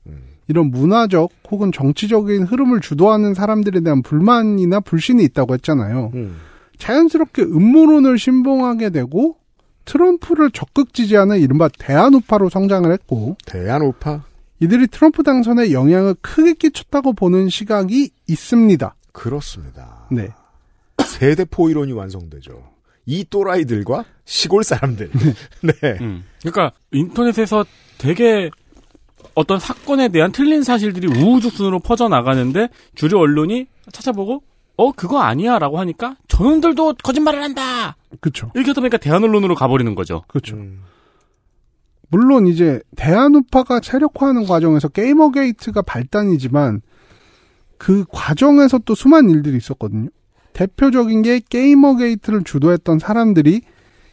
이런 0.47 0.69
문화적 0.69 1.31
혹은 1.49 1.71
정치적인 1.71 2.43
흐름을 2.43 2.79
주도하는 2.79 3.33
사람들에 3.33 3.79
대한 3.79 4.03
불만이나 4.03 4.79
불신이 4.79 5.23
있다고 5.23 5.55
했잖아요. 5.55 6.11
음. 6.13 6.35
자연스럽게 6.77 7.41
음모론을 7.41 8.19
신봉하게 8.19 8.91
되고 8.91 9.37
트럼프를 9.85 10.51
적극 10.51 10.93
지지하는 10.93 11.39
이른바 11.39 11.67
대한우파로 11.79 12.49
성장을 12.49 12.91
했고 12.91 13.37
대한우파? 13.45 14.23
이들이 14.59 14.87
트럼프 14.87 15.23
당선에 15.23 15.71
영향을 15.71 16.15
크게 16.21 16.53
끼쳤다고 16.53 17.13
보는 17.13 17.49
시각이 17.49 18.11
있습니다. 18.27 18.95
그렇습니다. 19.11 20.07
네. 20.11 20.29
세대 21.05 21.45
포 21.45 21.69
이론이 21.69 21.91
완성되죠. 21.91 22.74
이 23.05 23.23
또라이들과 23.29 24.05
시골 24.25 24.63
사람들. 24.63 25.11
네. 25.61 25.73
그러니까 26.41 26.71
인터넷에서 26.91 27.65
되게 27.97 28.49
어떤 29.35 29.59
사건에 29.59 30.09
대한 30.09 30.31
틀린 30.31 30.63
사실들이 30.63 31.07
우후죽순으로 31.07 31.79
퍼져 31.79 32.07
나가는데 32.07 32.69
주류 32.95 33.17
언론이 33.19 33.67
찾아보고 33.91 34.43
어 34.77 34.91
그거 34.91 35.19
아니야 35.19 35.59
라고 35.59 35.79
하니까 35.79 36.15
저놈들도 36.27 36.95
거짓말을 37.03 37.41
한다. 37.41 37.95
그렇죠. 38.19 38.51
이렇게 38.55 38.71
하다 38.71 38.81
보니까 38.81 38.97
대한 38.97 39.23
언론으로 39.23 39.55
가버리는 39.55 39.93
거죠. 39.95 40.23
그렇죠. 40.27 40.57
물론 42.09 42.47
이제 42.47 42.81
대한 42.95 43.35
우파가 43.35 43.79
세력화하는 43.81 44.45
과정에서 44.45 44.87
게이머 44.89 45.31
게이트가 45.31 45.81
발단이지만 45.81 46.81
그 47.77 48.05
과정에서 48.09 48.79
또 48.79 48.95
수많은 48.95 49.29
일들이 49.29 49.57
있었거든요. 49.57 50.09
대표적인 50.55 51.21
게 51.21 51.41
게이머게이트를 51.47 52.43
주도했던 52.43 52.97
사람들이 52.99 53.61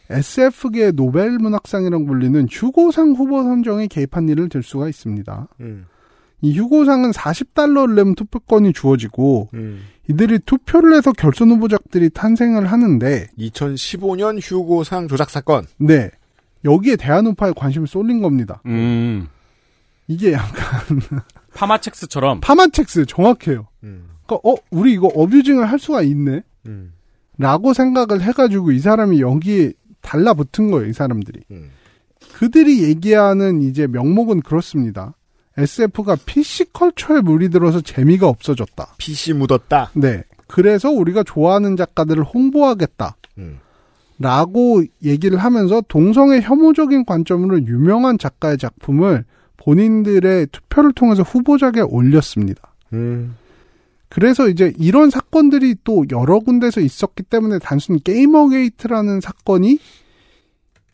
SF계 0.09 0.91
노벨 0.91 1.39
문학상이라고 1.39 2.05
불리는 2.05 2.47
휴고상 2.51 3.13
후보 3.13 3.41
선정에 3.43 3.87
개입한 3.87 4.27
일을 4.27 4.49
들 4.49 4.61
수가 4.61 4.89
있습니다. 4.89 5.47
음. 5.61 5.85
이 6.41 6.59
휴고상은 6.59 7.11
40달러를 7.11 7.95
내면 7.95 8.15
투표권이 8.15 8.73
주어지고 8.73 9.49
음. 9.53 9.85
이들이 10.09 10.39
투표를 10.39 10.97
해서 10.97 11.13
결선 11.13 11.49
후보작들이 11.51 12.09
탄생을 12.09 12.69
하는데 12.69 13.27
2015년 13.39 14.39
휴고상 14.41 15.07
조작 15.07 15.29
사건. 15.29 15.65
네. 15.77 16.11
여기에 16.65 16.97
대안우파의 16.97 17.53
관심이 17.55 17.87
쏠린 17.87 18.21
겁니다. 18.21 18.61
음. 18.65 19.29
이게 20.07 20.33
약간 20.33 20.99
파마첵스처럼 21.55 22.41
파마첵스 22.41 23.05
정확해요. 23.05 23.67
음. 23.83 24.12
그러니까 24.25 24.49
어 24.49 24.55
우리 24.71 24.93
이거 24.93 25.07
어뷰징을 25.07 25.69
할 25.69 25.79
수가 25.79 26.01
있네. 26.01 26.43
음. 26.67 26.93
라고 27.37 27.73
생각을 27.73 28.21
해가지고 28.21 28.71
이 28.71 28.79
사람이 28.79 29.21
여기에 29.21 29.73
달라붙은 30.01 30.71
거예요. 30.71 30.87
이 30.87 30.93
사람들이. 30.93 31.41
음. 31.51 31.71
그들이 32.33 32.83
얘기하는 32.83 33.61
이제 33.61 33.87
명목은 33.87 34.41
그렇습니다. 34.41 35.15
SF가 35.57 36.17
PC 36.25 36.73
컬처에 36.73 37.21
물이들어서 37.21 37.81
재미가 37.81 38.27
없어졌다. 38.27 38.95
PC 38.97 39.33
묻었다. 39.33 39.91
네. 39.93 40.23
그래서 40.47 40.89
우리가 40.89 41.23
좋아하는 41.23 41.75
작가들을 41.75 42.23
홍보하겠다. 42.23 43.15
음. 43.37 43.59
라고 44.19 44.83
얘기를 45.03 45.37
하면서 45.37 45.81
동성애 45.87 46.39
혐오적인 46.39 47.05
관점으로 47.05 47.65
유명한 47.65 48.17
작가의 48.17 48.57
작품을 48.57 49.25
본인들의 49.57 50.47
투표를 50.51 50.93
통해서 50.93 51.23
후보작에 51.23 51.81
올렸습니다. 51.81 52.73
음. 52.93 53.35
그래서 54.13 54.47
이제 54.47 54.71
이런 54.77 55.09
사건들이 55.09 55.75
또 55.83 56.05
여러 56.11 56.37
군데서 56.37 56.81
있었기 56.81 57.23
때문에 57.23 57.57
단순 57.57 57.99
게이머게이트라는 57.99 59.21
사건이 59.21 59.79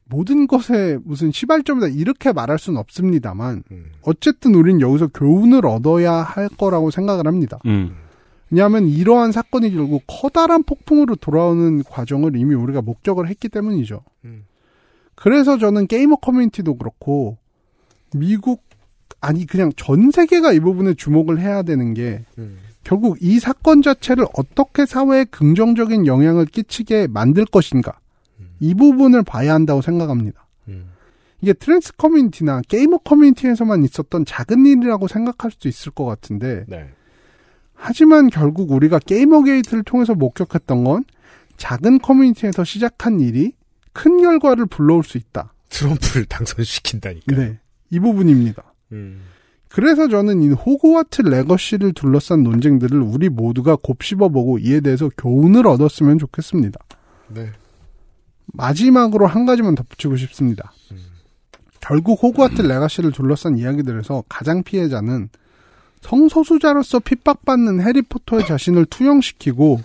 모든 0.06 0.48
것에 0.48 0.98
무슨 1.04 1.30
시발점이다 1.30 1.88
이렇게 1.88 2.32
말할 2.32 2.58
수는 2.58 2.80
없습니다만 2.80 3.64
어쨌든 4.04 4.56
우린 4.56 4.80
여기서 4.80 5.08
교훈을 5.08 5.66
얻어야 5.66 6.14
할 6.14 6.48
거라고 6.48 6.92
생각을 6.92 7.28
합니다. 7.28 7.60
음. 7.66 7.94
왜냐하면 8.50 8.88
이러한 8.88 9.34
사건이 9.34 9.72
결국 9.72 10.04
커다란 10.08 10.64
폭풍으로 10.64 11.18
돌아오는 11.18 11.84
과정을 11.84 12.38
이미 12.38 12.56
우리가 12.56 12.82
목격을 12.82 13.28
했기 13.28 13.50
때문이죠. 13.50 14.02
그래서 15.16 15.58
저는 15.58 15.88
게이머 15.88 16.16
커뮤니티도 16.16 16.78
그렇고 16.78 17.38
미국 18.16 18.64
아니 19.20 19.46
그냥 19.46 19.74
전 19.76 20.10
세계가 20.10 20.54
이 20.54 20.62
부분에 20.62 20.94
주목을 20.94 21.42
해야 21.42 21.64
되는 21.64 21.94
게 21.94 22.24
결국 22.90 23.18
이 23.22 23.40
사건 23.40 23.84
자체를 23.84 24.26
어떻게 24.34 24.88
사회에 24.88 25.26
긍정적인 25.26 26.08
영향을 26.08 26.48
끼치게 26.48 27.06
만들 27.06 27.46
것인가 27.46 28.00
이 28.60 28.74
부분을 28.74 29.22
봐야 29.22 29.54
한다고 29.54 29.84
생각합니다. 29.84 30.48
이게 31.40 31.54
트랜스 31.54 31.96
커뮤니티나 31.98 32.62
게이머 32.68 32.98
커뮤니티에서만 32.98 33.84
있었던 33.84 34.26
작은 34.26 34.66
일이라고 34.66 35.08
생각할 35.08 35.52
수도 35.52 35.70
있을 35.70 35.92
것 35.92 36.06
같은데 36.06 36.66
네. 36.68 36.90
하지만 37.76 38.28
결국 38.28 38.72
우리가 38.72 38.98
게이머 38.98 39.44
게이트를 39.44 39.84
통해서 39.84 40.16
목격했던 40.16 40.84
건 40.84 41.04
작은 41.58 42.00
커뮤니티에서 42.00 42.64
시작한 42.64 43.20
일이 43.20 43.54
큰 43.94 44.20
결과를 44.20 44.66
불러올 44.66 45.04
수 45.04 45.20
있다. 45.20 45.54
트럼프를 45.70 46.26
당선시킨다니까. 46.26 47.36
네. 47.36 47.60
이 47.92 48.00
부분입니다. 48.00 48.64
음. 48.94 49.22
그래서 49.70 50.08
저는 50.08 50.42
이 50.42 50.50
호그와트 50.50 51.22
레거시를 51.22 51.94
둘러싼 51.94 52.44
논쟁들을 52.44 53.00
우리 53.02 53.30
모두가 53.30 53.76
곱씹어보고 53.76 54.60
이에 54.60 54.82
대해서 54.82 55.10
교훈을 55.16 55.68
얻었으면 55.68 56.18
좋겠습니다. 56.18 56.80
네. 57.28 57.52
마지막으로 58.48 59.28
한 59.28 59.46
가지만 59.46 59.76
덧붙이고 59.76 60.18
싶습니다. 60.18 60.74
결국 61.80 62.22
호그와트 62.22 62.62
레거시를 62.64 63.12
둘러싼 63.12 63.58
이야기들에서 63.58 64.24
가장 64.28 64.64
피해자는 64.64 65.30
성소수자로서 66.02 67.00
핍박받는 67.00 67.82
해리포터에 67.82 68.48
자신을 68.48 68.86
투영시키고 68.86 69.82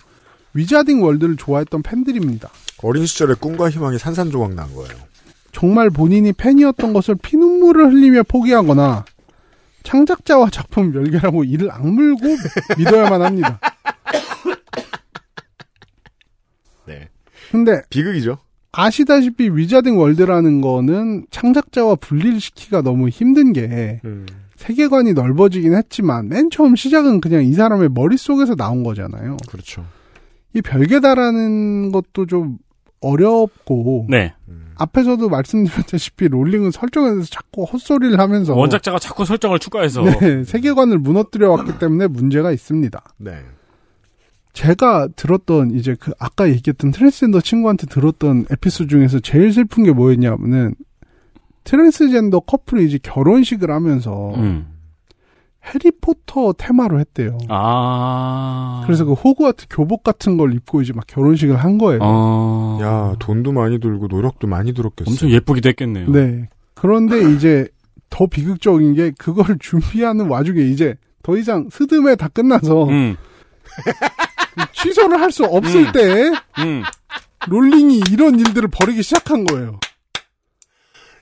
위자딩 0.55 1.03
월드를 1.03 1.37
좋아했던 1.37 1.83
팬들입니다. 1.83 2.49
어린 2.83 3.05
시절의 3.05 3.37
꿈과 3.37 3.71
희망이 3.71 3.99
산산조각 3.99 4.55
난 4.55 4.73
거예요. 4.75 4.97
정말 5.53 5.91
본인이 5.91 6.33
팬이었던 6.33 6.93
것을 6.93 7.17
피눈물을 7.17 7.93
흘리며 7.93 8.23
포기하거나 8.25 9.05
창작자와 9.85 10.51
작품 10.51 10.93
별개라고 10.93 11.45
이를 11.45 11.71
악물고 11.71 12.27
믿어야만 12.77 13.23
합니다. 13.23 13.61
네. 16.87 17.09
근데 17.53 17.83
비극이죠. 17.91 18.39
아시다시피 18.73 19.49
위자딩 19.51 19.99
월드라는 19.99 20.61
거는 20.61 21.27
창작자와 21.31 21.95
분리를 21.97 22.41
시키기가 22.41 22.83
너무 22.83 23.09
힘든 23.09 23.53
게 23.53 24.01
음. 24.05 24.27
세계관이 24.57 25.13
넓어지긴 25.13 25.75
했지만 25.75 26.29
맨 26.29 26.51
처음 26.51 26.75
시작은 26.75 27.21
그냥 27.21 27.45
이 27.45 27.53
사람의 27.53 27.91
머릿속에서 27.91 28.57
나온 28.57 28.83
거잖아요. 28.83 29.37
그렇죠. 29.49 29.85
이 30.55 30.63
별개다라는 30.63 31.93
것도 31.93 32.27
좀 32.27 32.59
어렵고 33.01 34.07
네. 34.09 34.35
앞에서도 34.77 35.29
말씀드렸다시피 35.29 36.29
롤링은 36.29 36.71
설정에 36.71 37.11
대해서 37.11 37.29
자꾸 37.31 37.65
헛소리를 37.65 38.19
하면서 38.19 38.55
원작자가 38.55 38.99
자꾸 38.99 39.25
설정을 39.25 39.59
추가해서 39.59 40.03
네, 40.03 40.45
세계관을 40.45 40.99
무너뜨려 40.99 41.51
왔기 41.51 41.79
때문에 41.79 42.07
문제가 42.09 42.53
있습니다. 42.53 43.03
네. 43.19 43.45
제가 44.53 45.09
들었던 45.17 45.73
이제 45.73 45.97
그 45.99 46.13
아까 46.19 46.49
얘기했던 46.49 46.93
트랜스젠더 46.93 47.41
친구한테 47.41 47.87
들었던 47.87 48.47
에피소드 48.51 48.89
중에서 48.89 49.19
제일 49.19 49.53
슬픈 49.53 49.83
게 49.83 49.93
뭐였냐면은 49.93 50.75
트랜스젠더 51.65 52.41
커플이 52.41 52.87
이제 52.87 52.99
결혼식을 53.03 53.71
하면서 53.71 54.35
음. 54.37 54.74
해리포터 55.67 56.53
테마로 56.59 57.01
했대요. 57.01 57.39
아. 57.49 58.83
그래서 58.85 59.05
그 59.05 59.13
호그와트 59.15 59.67
교복 59.71 60.03
같은 60.03 60.37
걸 60.37 60.53
입고 60.55 60.83
이제 60.83 60.93
막 60.93 61.07
결혼식을 61.07 61.57
한 61.57 61.79
거예요. 61.79 62.01
어. 62.03 62.79
야, 62.83 63.15
돈도 63.19 63.53
많이 63.53 63.81
들고 63.81 64.09
노력도 64.09 64.47
많이 64.47 64.75
들었겠어. 64.75 65.11
엄청 65.11 65.31
예쁘기도 65.31 65.69
했겠네요. 65.71 66.11
네. 66.11 66.49
그런데 66.75 67.33
이제 67.35 67.67
더 68.11 68.27
비극적인 68.27 68.95
게 68.95 69.13
그걸 69.19 69.57
준비하는 69.61 70.29
와중에 70.29 70.61
이제 70.61 70.97
더 71.23 71.37
이상 71.37 71.69
스드메 71.73 72.17
다 72.17 72.29
끝나서 72.29 72.85
음. 72.89 73.17
취소를 74.73 75.21
할 75.21 75.31
수 75.33 75.45
없을 75.45 75.87
음. 75.87 75.93
때 75.93 76.31
음. 76.59 76.83
롤링이 77.49 78.03
이런 78.13 78.39
일들을 78.39 78.69
벌이기 78.69 79.03
시작한 79.03 79.45
거예요. 79.45 79.81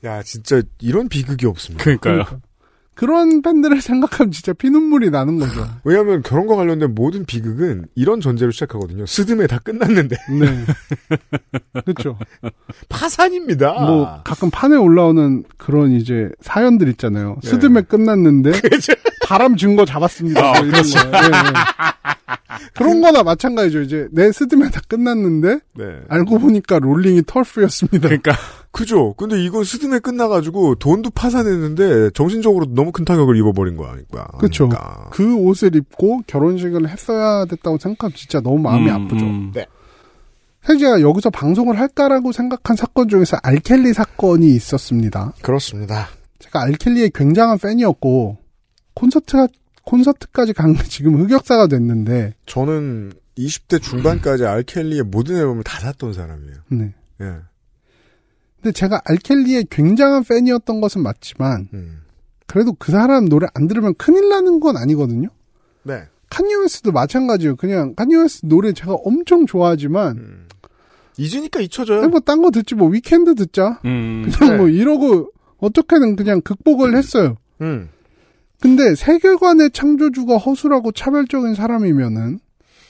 야, 0.04 0.22
진짜 0.22 0.60
이런 0.80 1.08
비극이 1.08 1.46
없습니다. 1.46 1.84
그러니까요. 1.84 2.24
그런 2.24 3.42
팬들을 3.42 3.80
생각하면 3.82 4.30
진짜 4.32 4.52
피눈물이 4.52 5.10
나는 5.10 5.38
거죠. 5.38 5.66
왜냐하면 5.84 6.22
결혼과 6.22 6.56
관련된 6.56 6.94
모든 6.94 7.24
비극은 7.24 7.86
이런 7.94 8.20
전제로 8.20 8.50
시작하거든요. 8.50 9.06
스드메 9.06 9.46
다 9.46 9.58
끝났는데. 9.58 10.16
네. 10.38 10.64
그렇죠. 11.82 12.18
파산입니다. 12.88 13.72
뭐 13.86 14.20
가끔 14.24 14.50
판에 14.50 14.76
올라오는 14.76 15.44
그런 15.56 15.92
이제 15.92 16.28
사연들 16.40 16.88
있잖아요. 16.90 17.38
네. 17.42 17.50
스드메 17.50 17.82
끝났는데 17.82 18.52
바람 19.26 19.56
증거 19.56 19.84
잡았습니다. 19.84 20.40
아, 20.40 20.52
뭐 20.60 20.66
이런 20.66 20.82
거. 20.82 21.10
네, 21.10 21.28
네. 21.30 22.38
그런 22.74 23.00
거나 23.00 23.22
마찬가지죠. 23.22 23.82
이제 23.82 24.08
내 24.12 24.32
스드메 24.32 24.70
다 24.70 24.80
끝났는데 24.88 25.60
네. 25.76 25.84
알고 26.08 26.38
보니까 26.38 26.78
롤링이 26.78 27.22
TERF였습니다. 27.26 28.08
그러니까 28.08 28.32
그죠. 28.70 29.14
근데 29.14 29.42
이건 29.42 29.64
스드메 29.64 30.00
끝나가지고 30.00 30.76
돈도 30.76 31.10
파산했는데 31.10 32.10
정신적으로 32.10 32.66
너무 32.74 32.92
큰 32.92 33.04
타격을 33.04 33.36
입어버린 33.36 33.76
거야. 33.76 33.94
그렇죠. 34.38 34.68
그러니까. 34.68 35.10
그 35.10 35.34
옷을 35.36 35.76
입고 35.76 36.22
결혼식을 36.26 36.88
했어야 36.88 37.44
됐다고 37.44 37.78
생각하면 37.78 38.14
진짜 38.16 38.40
너무 38.40 38.58
마음이 38.58 38.90
음, 38.90 38.94
아프죠. 38.94 39.24
음. 39.24 39.52
네. 39.54 39.66
사실 40.62 40.80
제가 40.80 41.00
여기서 41.00 41.30
방송을 41.30 41.78
할까라고 41.78 42.32
생각한 42.32 42.76
사건 42.76 43.08
중에서 43.08 43.36
알켈리 43.42 43.92
사건이 43.92 44.54
있었습니다. 44.54 45.32
그렇습니다. 45.42 46.08
제가 46.38 46.62
알켈리의 46.62 47.10
굉장한 47.14 47.58
팬이었고 47.58 48.38
콘서트가 48.94 49.48
콘서트까지 49.84 50.52
간게 50.52 50.84
지금 50.84 51.20
흑역사가 51.20 51.66
됐는데 51.66 52.34
저는 52.46 53.12
20대 53.36 53.82
중반까지 53.82 54.44
알켈리의 54.44 55.04
모든 55.04 55.36
앨범을 55.36 55.64
다 55.64 55.80
샀던 55.80 56.12
사람이에요. 56.12 56.56
네. 56.68 56.94
예. 57.20 57.34
근데 58.60 58.72
제가 58.72 59.00
알켈리의 59.04 59.66
굉장한 59.70 60.24
팬이었던 60.24 60.80
것은 60.80 61.02
맞지만 61.02 61.68
음. 61.72 62.02
그래도 62.46 62.74
그 62.74 62.92
사람 62.92 63.28
노래 63.28 63.46
안 63.54 63.66
들으면 63.66 63.94
큰일 63.94 64.28
나는 64.28 64.60
건 64.60 64.76
아니거든요. 64.76 65.28
네. 65.82 66.04
카니웨스도 66.30 66.92
마찬가지예요. 66.92 67.56
그냥 67.56 67.94
카니웨스 67.94 68.46
노래 68.46 68.72
제가 68.72 68.94
엄청 68.94 69.46
좋아하지만 69.46 70.16
음. 70.16 70.48
잊으니까 71.18 71.60
잊혀져요. 71.60 72.08
뭐딴 72.08 72.42
거 72.42 72.50
듣지 72.50 72.74
뭐 72.74 72.88
위켄드 72.88 73.34
듣자. 73.34 73.80
음. 73.84 74.30
그냥 74.32 74.52
네. 74.52 74.56
뭐 74.58 74.68
이러고 74.68 75.30
어떻게든 75.58 76.16
그냥 76.16 76.40
극복을 76.40 76.96
했어요. 76.96 77.36
음. 77.60 77.88
근데 78.62 78.94
세계관의 78.94 79.72
창조주가 79.72 80.38
허술하고 80.38 80.92
차별적인 80.92 81.54
사람이면은 81.54 82.38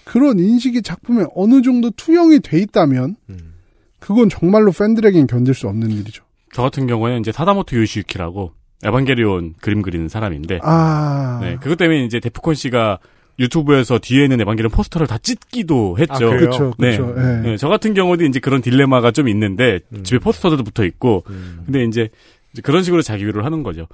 그런 0.05 0.39
인식이 0.39 0.83
작품에 0.83 1.25
어느 1.35 1.63
정도 1.63 1.91
투영이 1.91 2.41
돼 2.41 2.59
있다면 2.59 3.17
음. 3.31 3.55
그건 3.99 4.29
정말로 4.29 4.71
팬들에겐 4.71 5.27
견딜 5.27 5.55
수 5.55 5.69
없는 5.69 5.91
일이죠. 5.91 6.25
저 6.53 6.61
같은 6.61 6.87
경우에는 6.87 7.21
이제 7.21 7.33
사다모토 7.33 7.77
요시유키라고 7.77 8.53
에반게리온 8.85 9.55
그림 9.63 9.81
그리는 9.81 10.09
사람인데 10.09 10.59
아, 10.63 11.39
네, 11.41 11.57
그것 11.57 11.77
때문에 11.77 12.05
이제 12.05 12.21
데프콘 12.21 12.55
씨가 12.55 12.99
유튜브에서 13.39 13.99
뒤에 13.99 14.25
있는 14.25 14.43
에반게리온 14.43 14.71
포스터를 14.71 15.07
다 15.07 15.17
찢기도 15.17 15.97
했죠. 15.99 16.15
아? 16.15 16.19
그렇죠, 16.19 16.75
네. 16.79 16.99
그렇죠. 16.99 17.15
예. 17.17 17.49
네, 17.49 17.57
저 17.57 17.69
같은 17.69 17.95
경우도 17.95 18.25
이제 18.25 18.41
그런 18.41 18.61
딜레마가 18.61 19.13
좀 19.13 19.27
있는데 19.29 19.81
음. 19.95 20.05
집에 20.05 20.19
포스터도 20.19 20.63
붙어 20.65 20.85
있고 20.85 21.25
음. 21.31 21.63
근데 21.65 21.85
이제, 21.85 22.11
이제 22.53 22.61
그런 22.61 22.83
식으로 22.83 23.01
자기 23.01 23.25
위로를 23.25 23.47
하는 23.47 23.63
거죠. 23.63 23.87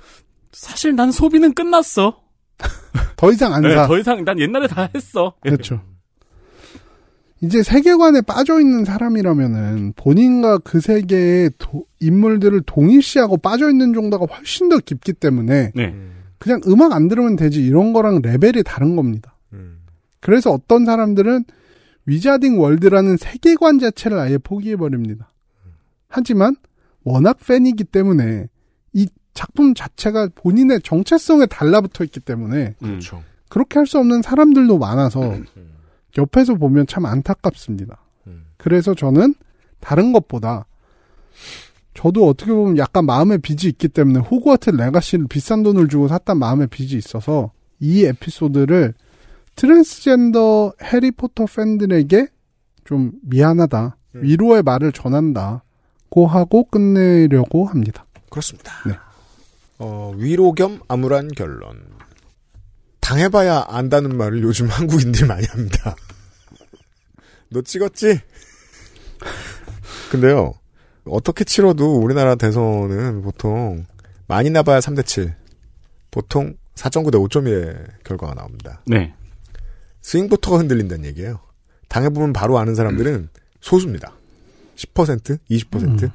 사실 0.52 0.94
난 0.96 1.10
소비는 1.10 1.54
끝났어. 1.54 2.20
더 3.16 3.32
이상 3.32 3.52
안 3.54 3.62
네, 3.62 3.74
사. 3.74 3.86
더 3.86 3.98
이상 3.98 4.24
난 4.24 4.38
옛날에 4.38 4.66
다 4.66 4.88
했어. 4.94 5.34
그렇죠. 5.40 5.80
이제 7.40 7.62
세계관에 7.62 8.20
빠져 8.22 8.60
있는 8.60 8.84
사람이라면은 8.84 9.92
본인과 9.94 10.58
그 10.58 10.80
세계의 10.80 11.50
도- 11.58 11.86
인물들을 12.00 12.62
동일시하고 12.66 13.36
빠져 13.36 13.70
있는 13.70 13.94
정도가 13.94 14.26
훨씬 14.34 14.68
더 14.68 14.78
깊기 14.78 15.12
때문에 15.12 15.70
네. 15.74 15.94
그냥 16.38 16.60
음악 16.66 16.92
안 16.92 17.06
들으면 17.06 17.36
되지 17.36 17.64
이런 17.64 17.92
거랑 17.92 18.22
레벨이 18.22 18.62
다른 18.64 18.96
겁니다. 18.96 19.36
음. 19.52 19.78
그래서 20.20 20.50
어떤 20.50 20.84
사람들은 20.84 21.44
위자딩 22.06 22.58
월드라는 22.58 23.16
세계관 23.18 23.78
자체를 23.78 24.18
아예 24.18 24.38
포기해 24.38 24.74
버립니다. 24.76 25.30
하지만 26.08 26.56
워낙 27.04 27.38
팬이기 27.46 27.84
때문에 27.84 28.44
이 28.44 28.57
작품 29.38 29.72
자체가 29.72 30.30
본인의 30.34 30.80
정체성에 30.82 31.46
달라붙어 31.46 32.02
있기 32.02 32.18
때문에 32.18 32.74
음. 32.82 32.88
그렇죠. 32.88 33.22
그렇게 33.48 33.78
할 33.78 33.86
수 33.86 33.96
없는 34.00 34.20
사람들도 34.22 34.78
많아서 34.78 35.38
옆에서 36.18 36.56
보면 36.56 36.88
참 36.88 37.06
안타깝습니다. 37.06 38.02
그래서 38.56 38.94
저는 38.96 39.34
다른 39.78 40.12
것보다 40.12 40.66
저도 41.94 42.26
어떻게 42.26 42.52
보면 42.52 42.78
약간 42.78 43.06
마음의 43.06 43.38
빚이 43.38 43.68
있기 43.68 43.86
때문에 43.88 44.18
호그와트 44.18 44.70
레가시를 44.70 45.28
비싼 45.28 45.62
돈을 45.62 45.86
주고 45.86 46.08
샀단 46.08 46.36
마음의 46.36 46.66
빚이 46.66 46.96
있어서 46.96 47.52
이 47.78 48.04
에피소드를 48.04 48.94
트랜스젠더 49.54 50.72
해리포터 50.82 51.46
팬들에게 51.46 52.26
좀 52.84 53.12
미안하다. 53.22 53.96
위로의 54.14 54.62
말을 54.64 54.90
전한다고 54.90 56.26
하고 56.26 56.64
끝내려고 56.64 57.66
합니다. 57.66 58.04
그렇습니다. 58.30 58.72
네. 58.84 58.94
어, 59.78 60.12
위로 60.16 60.52
겸 60.52 60.80
암울한 60.88 61.28
결론. 61.28 61.82
당해봐야 63.00 63.66
안다는 63.68 64.16
말을 64.16 64.42
요즘 64.42 64.66
한국인들이 64.70 65.26
많이 65.26 65.46
합니다. 65.46 65.96
너 67.50 67.62
찍었지? 67.62 68.20
근데요, 70.10 70.54
어떻게 71.04 71.44
치러도 71.44 72.00
우리나라 72.00 72.34
대선은 72.34 73.22
보통 73.22 73.86
많이 74.26 74.50
나봐야 74.50 74.80
3대7. 74.80 75.34
보통 76.10 76.56
4.9대 76.74 77.14
5.1의 77.14 78.04
결과가 78.04 78.34
나옵니다. 78.34 78.82
네. 78.86 79.14
스윙부터가 80.02 80.58
흔들린다는 80.58 81.04
얘기예요. 81.06 81.40
당해보면 81.88 82.32
바로 82.32 82.58
아는 82.58 82.74
사람들은 82.74 83.28
소수입니다. 83.60 84.12
10%? 84.76 85.38
20%? 85.50 86.10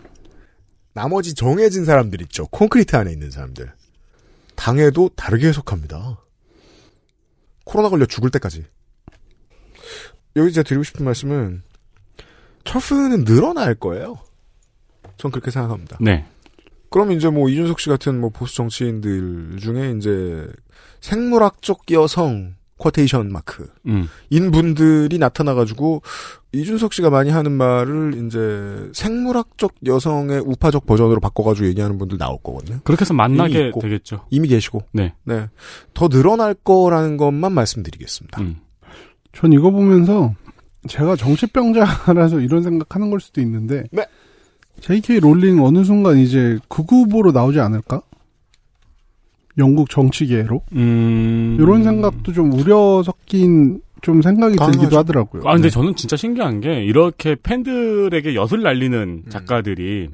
나머지 0.94 1.34
정해진 1.34 1.86
사람들 1.86 2.22
있죠. 2.24 2.48
콘크리트 2.48 2.96
안에 2.96 3.12
있는 3.12 3.32
사람들. 3.32 3.72
당해도 4.56 5.10
다르게 5.16 5.48
해석합니다. 5.48 6.20
코로나 7.66 7.90
걸려 7.90 8.06
죽을 8.06 8.30
때까지. 8.30 8.66
여기 10.36 10.52
제가 10.52 10.68
드리고 10.68 10.84
싶은 10.84 11.06
말씀은 11.06 11.64
터프는 12.64 13.26
늘어날 13.26 13.76
거예요. 13.76 14.20
전 15.18 15.32
그렇게 15.32 15.52
생각합니다. 15.52 15.98
네. 16.00 16.26
그럼 16.90 17.12
이제 17.12 17.30
뭐 17.30 17.50
이준석 17.50 17.80
씨 17.80 17.90
같은 17.90 18.20
뭐 18.20 18.30
보수 18.30 18.56
정치인들 18.56 19.58
중에 19.60 19.96
이제 19.98 20.48
생물학적 21.02 21.92
여성 21.92 22.56
quotation 22.84 23.32
mark 23.32 23.70
음. 23.88 24.10
인 24.30 24.52
분들이 24.52 25.18
나타나가지고 25.18 26.02
이준석 26.52 26.94
씨가 26.94 27.10
많이 27.10 27.30
하는 27.30 27.54
말을 27.54 28.26
이제 28.26 28.92
생물학적 28.94 29.76
여성의 29.86 30.40
우파적 30.46 30.86
버전으로 30.86 31.22
바꿔가지고 31.22 31.68
얘기하는 31.68 31.98
분들 31.98 32.18
나올 32.18 32.38
거거든요. 32.44 32.80
그렇게 32.84 33.02
해서 33.02 33.14
만나게 33.14 33.68
있고, 33.68 33.80
되겠죠. 33.80 34.26
이미 34.30 34.50
계시고. 34.50 34.84
네. 34.92 35.14
네. 35.24 35.48
더 35.94 36.10
늘어날 36.10 36.54
거라는 36.54 37.16
것만 37.16 37.54
말씀드리겠습니다. 37.54 38.42
음. 38.42 38.58
전 39.32 39.54
이거 39.54 39.72
보면서 39.72 40.36
제가 40.88 41.16
정신병자라서 41.16 42.42
이런 42.42 42.62
생각하는 42.62 43.10
걸 43.10 43.22
수도 43.22 43.40
있는데 43.42 43.86
네. 43.92 44.06
J.K. 44.82 45.22
롤링 45.22 45.64
어느 45.64 45.84
순간 45.86 46.18
이제 46.18 46.60
극우 46.68 47.04
후보로 47.04 47.32
나오지 47.32 47.60
않을까? 47.60 48.02
영국 49.58 49.90
정치계로 49.90 50.64
음. 50.74 51.58
이런 51.60 51.84
생각도 51.84 52.34
좀 52.34 52.52
우려 52.54 53.04
섞인 53.04 53.82
좀 54.02 54.22
생각이 54.22 54.58
들기도 54.58 54.98
하더라고요. 54.98 55.44
아, 55.46 55.54
근데 55.54 55.70
네. 55.70 55.74
저는 55.74 55.96
진짜 55.96 56.18
신기한 56.18 56.60
게, 56.60 56.84
이렇게 56.84 57.36
팬들에게 57.42 58.36
엿을 58.36 58.62
날리는 58.62 59.24
작가들이, 59.30 60.10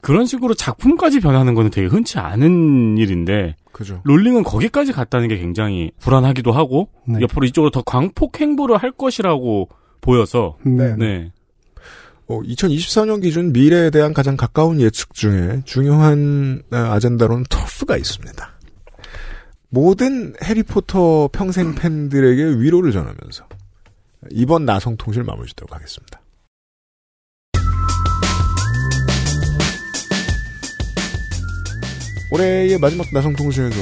그런 0.00 0.24
식으로 0.24 0.54
작품까지 0.54 1.20
변하는 1.20 1.54
거는 1.54 1.70
되게 1.70 1.86
흔치 1.86 2.18
않은 2.18 2.96
일인데, 2.96 3.56
그죠. 3.72 4.00
롤링은 4.04 4.42
거기까지 4.42 4.92
갔다는 4.92 5.28
게 5.28 5.36
굉장히 5.36 5.90
불안하기도 6.00 6.50
하고, 6.50 6.88
네. 7.06 7.20
옆으로 7.20 7.44
이쪽으로 7.46 7.70
더 7.70 7.82
광폭 7.82 8.40
행보를 8.40 8.78
할 8.78 8.90
것이라고 8.90 9.68
보여서, 10.00 10.56
네. 10.64 10.96
네. 10.96 11.30
어, 12.28 12.42
2024년 12.42 13.22
기준 13.22 13.52
미래에 13.52 13.90
대한 13.90 14.12
가장 14.12 14.36
가까운 14.36 14.80
예측 14.80 15.14
중에 15.14 15.62
중요한 15.64 16.62
아, 16.70 16.92
아젠다로는 16.92 17.44
터프가 17.48 17.96
있습니다. 17.96 18.52
모든 19.70 20.34
해리포터 20.42 21.30
평생 21.32 21.74
팬들에게 21.74 22.60
위로를 22.60 22.92
전하면서 22.92 23.48
이번 24.30 24.66
나성통실 24.66 25.24
마무리 25.24 25.48
짓도록 25.48 25.74
하겠습니다. 25.74 26.20
올해의 32.30 32.78
마지막 32.78 33.06
나성통실에서 33.12 33.76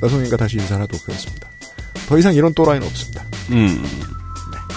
나성인과 0.00 0.36
다시 0.36 0.56
인사를 0.56 0.82
하도록 0.82 1.08
하겠습니다. 1.08 1.48
더 2.08 2.18
이상 2.18 2.34
이런 2.34 2.52
또라이는 2.54 2.86
없습니다. 2.86 3.24
음. 3.50 4.17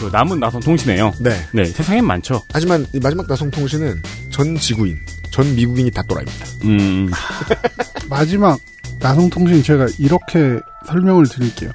그 0.01 0.09
남은 0.11 0.39
나선 0.39 0.59
통신이에요. 0.61 1.13
네. 1.19 1.29
네, 1.53 1.63
세상엔 1.63 2.03
많죠. 2.03 2.41
하지만 2.51 2.87
이 2.91 2.99
마지막 2.99 3.27
나성 3.27 3.51
통신은 3.51 4.01
전 4.31 4.57
지구인, 4.57 4.97
전 5.29 5.55
미국인이 5.55 5.91
다 5.91 6.01
또라이입니다. 6.01 6.45
음. 6.63 7.11
마지막 8.09 8.59
나성 8.99 9.29
통신 9.29 9.61
제가 9.61 9.85
이렇게 9.99 10.59
설명을 10.87 11.27
드릴게요. 11.27 11.69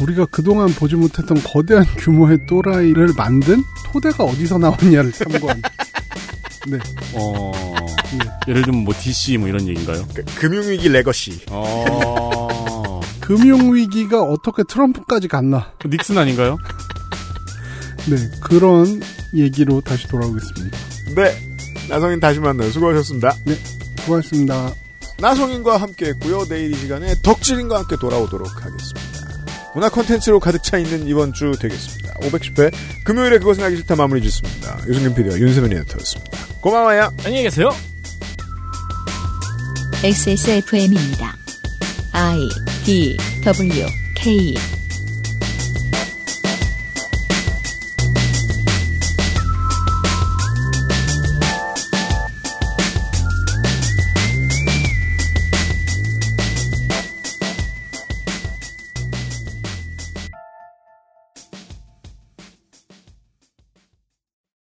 우리가 0.00 0.24
그동안 0.30 0.68
보지 0.68 0.96
못했던 0.96 1.36
거대한 1.44 1.84
규모의 1.98 2.46
또라이를 2.46 3.12
만든 3.14 3.62
토대가 3.92 4.24
어디서 4.24 4.56
나왔냐를 4.56 5.12
참고한. 5.12 5.60
네. 6.66 6.78
어, 7.12 7.52
예를 8.48 8.62
들면 8.62 8.84
뭐 8.84 8.94
DC 8.98 9.36
뭐 9.36 9.46
이런 9.46 9.68
얘기인가요? 9.68 10.06
그, 10.14 10.24
금융위기 10.36 10.88
legacy. 10.88 11.42
어. 11.50 13.00
금융위기가 13.20 14.22
어떻게 14.22 14.62
트럼프까지 14.64 15.28
갔나. 15.28 15.72
닉슨 15.86 16.16
아닌가요? 16.16 16.58
네. 18.06 18.16
그런 18.40 19.00
얘기로 19.34 19.80
다시 19.80 20.06
돌아오겠습니다. 20.08 20.78
네. 21.14 21.36
나성인 21.88 22.20
다시 22.20 22.38
만나요. 22.40 22.70
수고하셨습니다. 22.70 23.36
네. 23.44 23.58
수고하셨습니다. 24.00 24.74
나성인과 25.18 25.76
함께 25.78 26.06
했고요. 26.06 26.46
내일 26.48 26.72
이 26.72 26.74
시간에 26.76 27.14
덕질인과 27.22 27.78
함께 27.78 27.96
돌아오도록 27.96 28.48
하겠습니다. 28.64 29.14
문화 29.74 29.88
콘텐츠로 29.88 30.38
가득 30.38 30.62
차 30.62 30.78
있는 30.78 31.06
이번 31.06 31.32
주 31.32 31.52
되겠습니다. 31.58 32.14
510회 32.14 32.72
금요일에 33.04 33.38
그것은 33.38 33.64
하기 33.64 33.76
싫다 33.76 33.96
마무리 33.96 34.22
짓습니다. 34.22 34.78
유승균 34.86 35.14
PD와 35.14 35.36
윤세민 35.36 35.72
에디터였습니다. 35.72 36.38
고마워요. 36.60 37.12
안녕히 37.24 37.42
계세요. 37.42 37.70
XSFM입니다. 40.02 41.36
I 42.12 42.48
D 42.84 43.16
W 43.42 43.86
K 44.14 44.54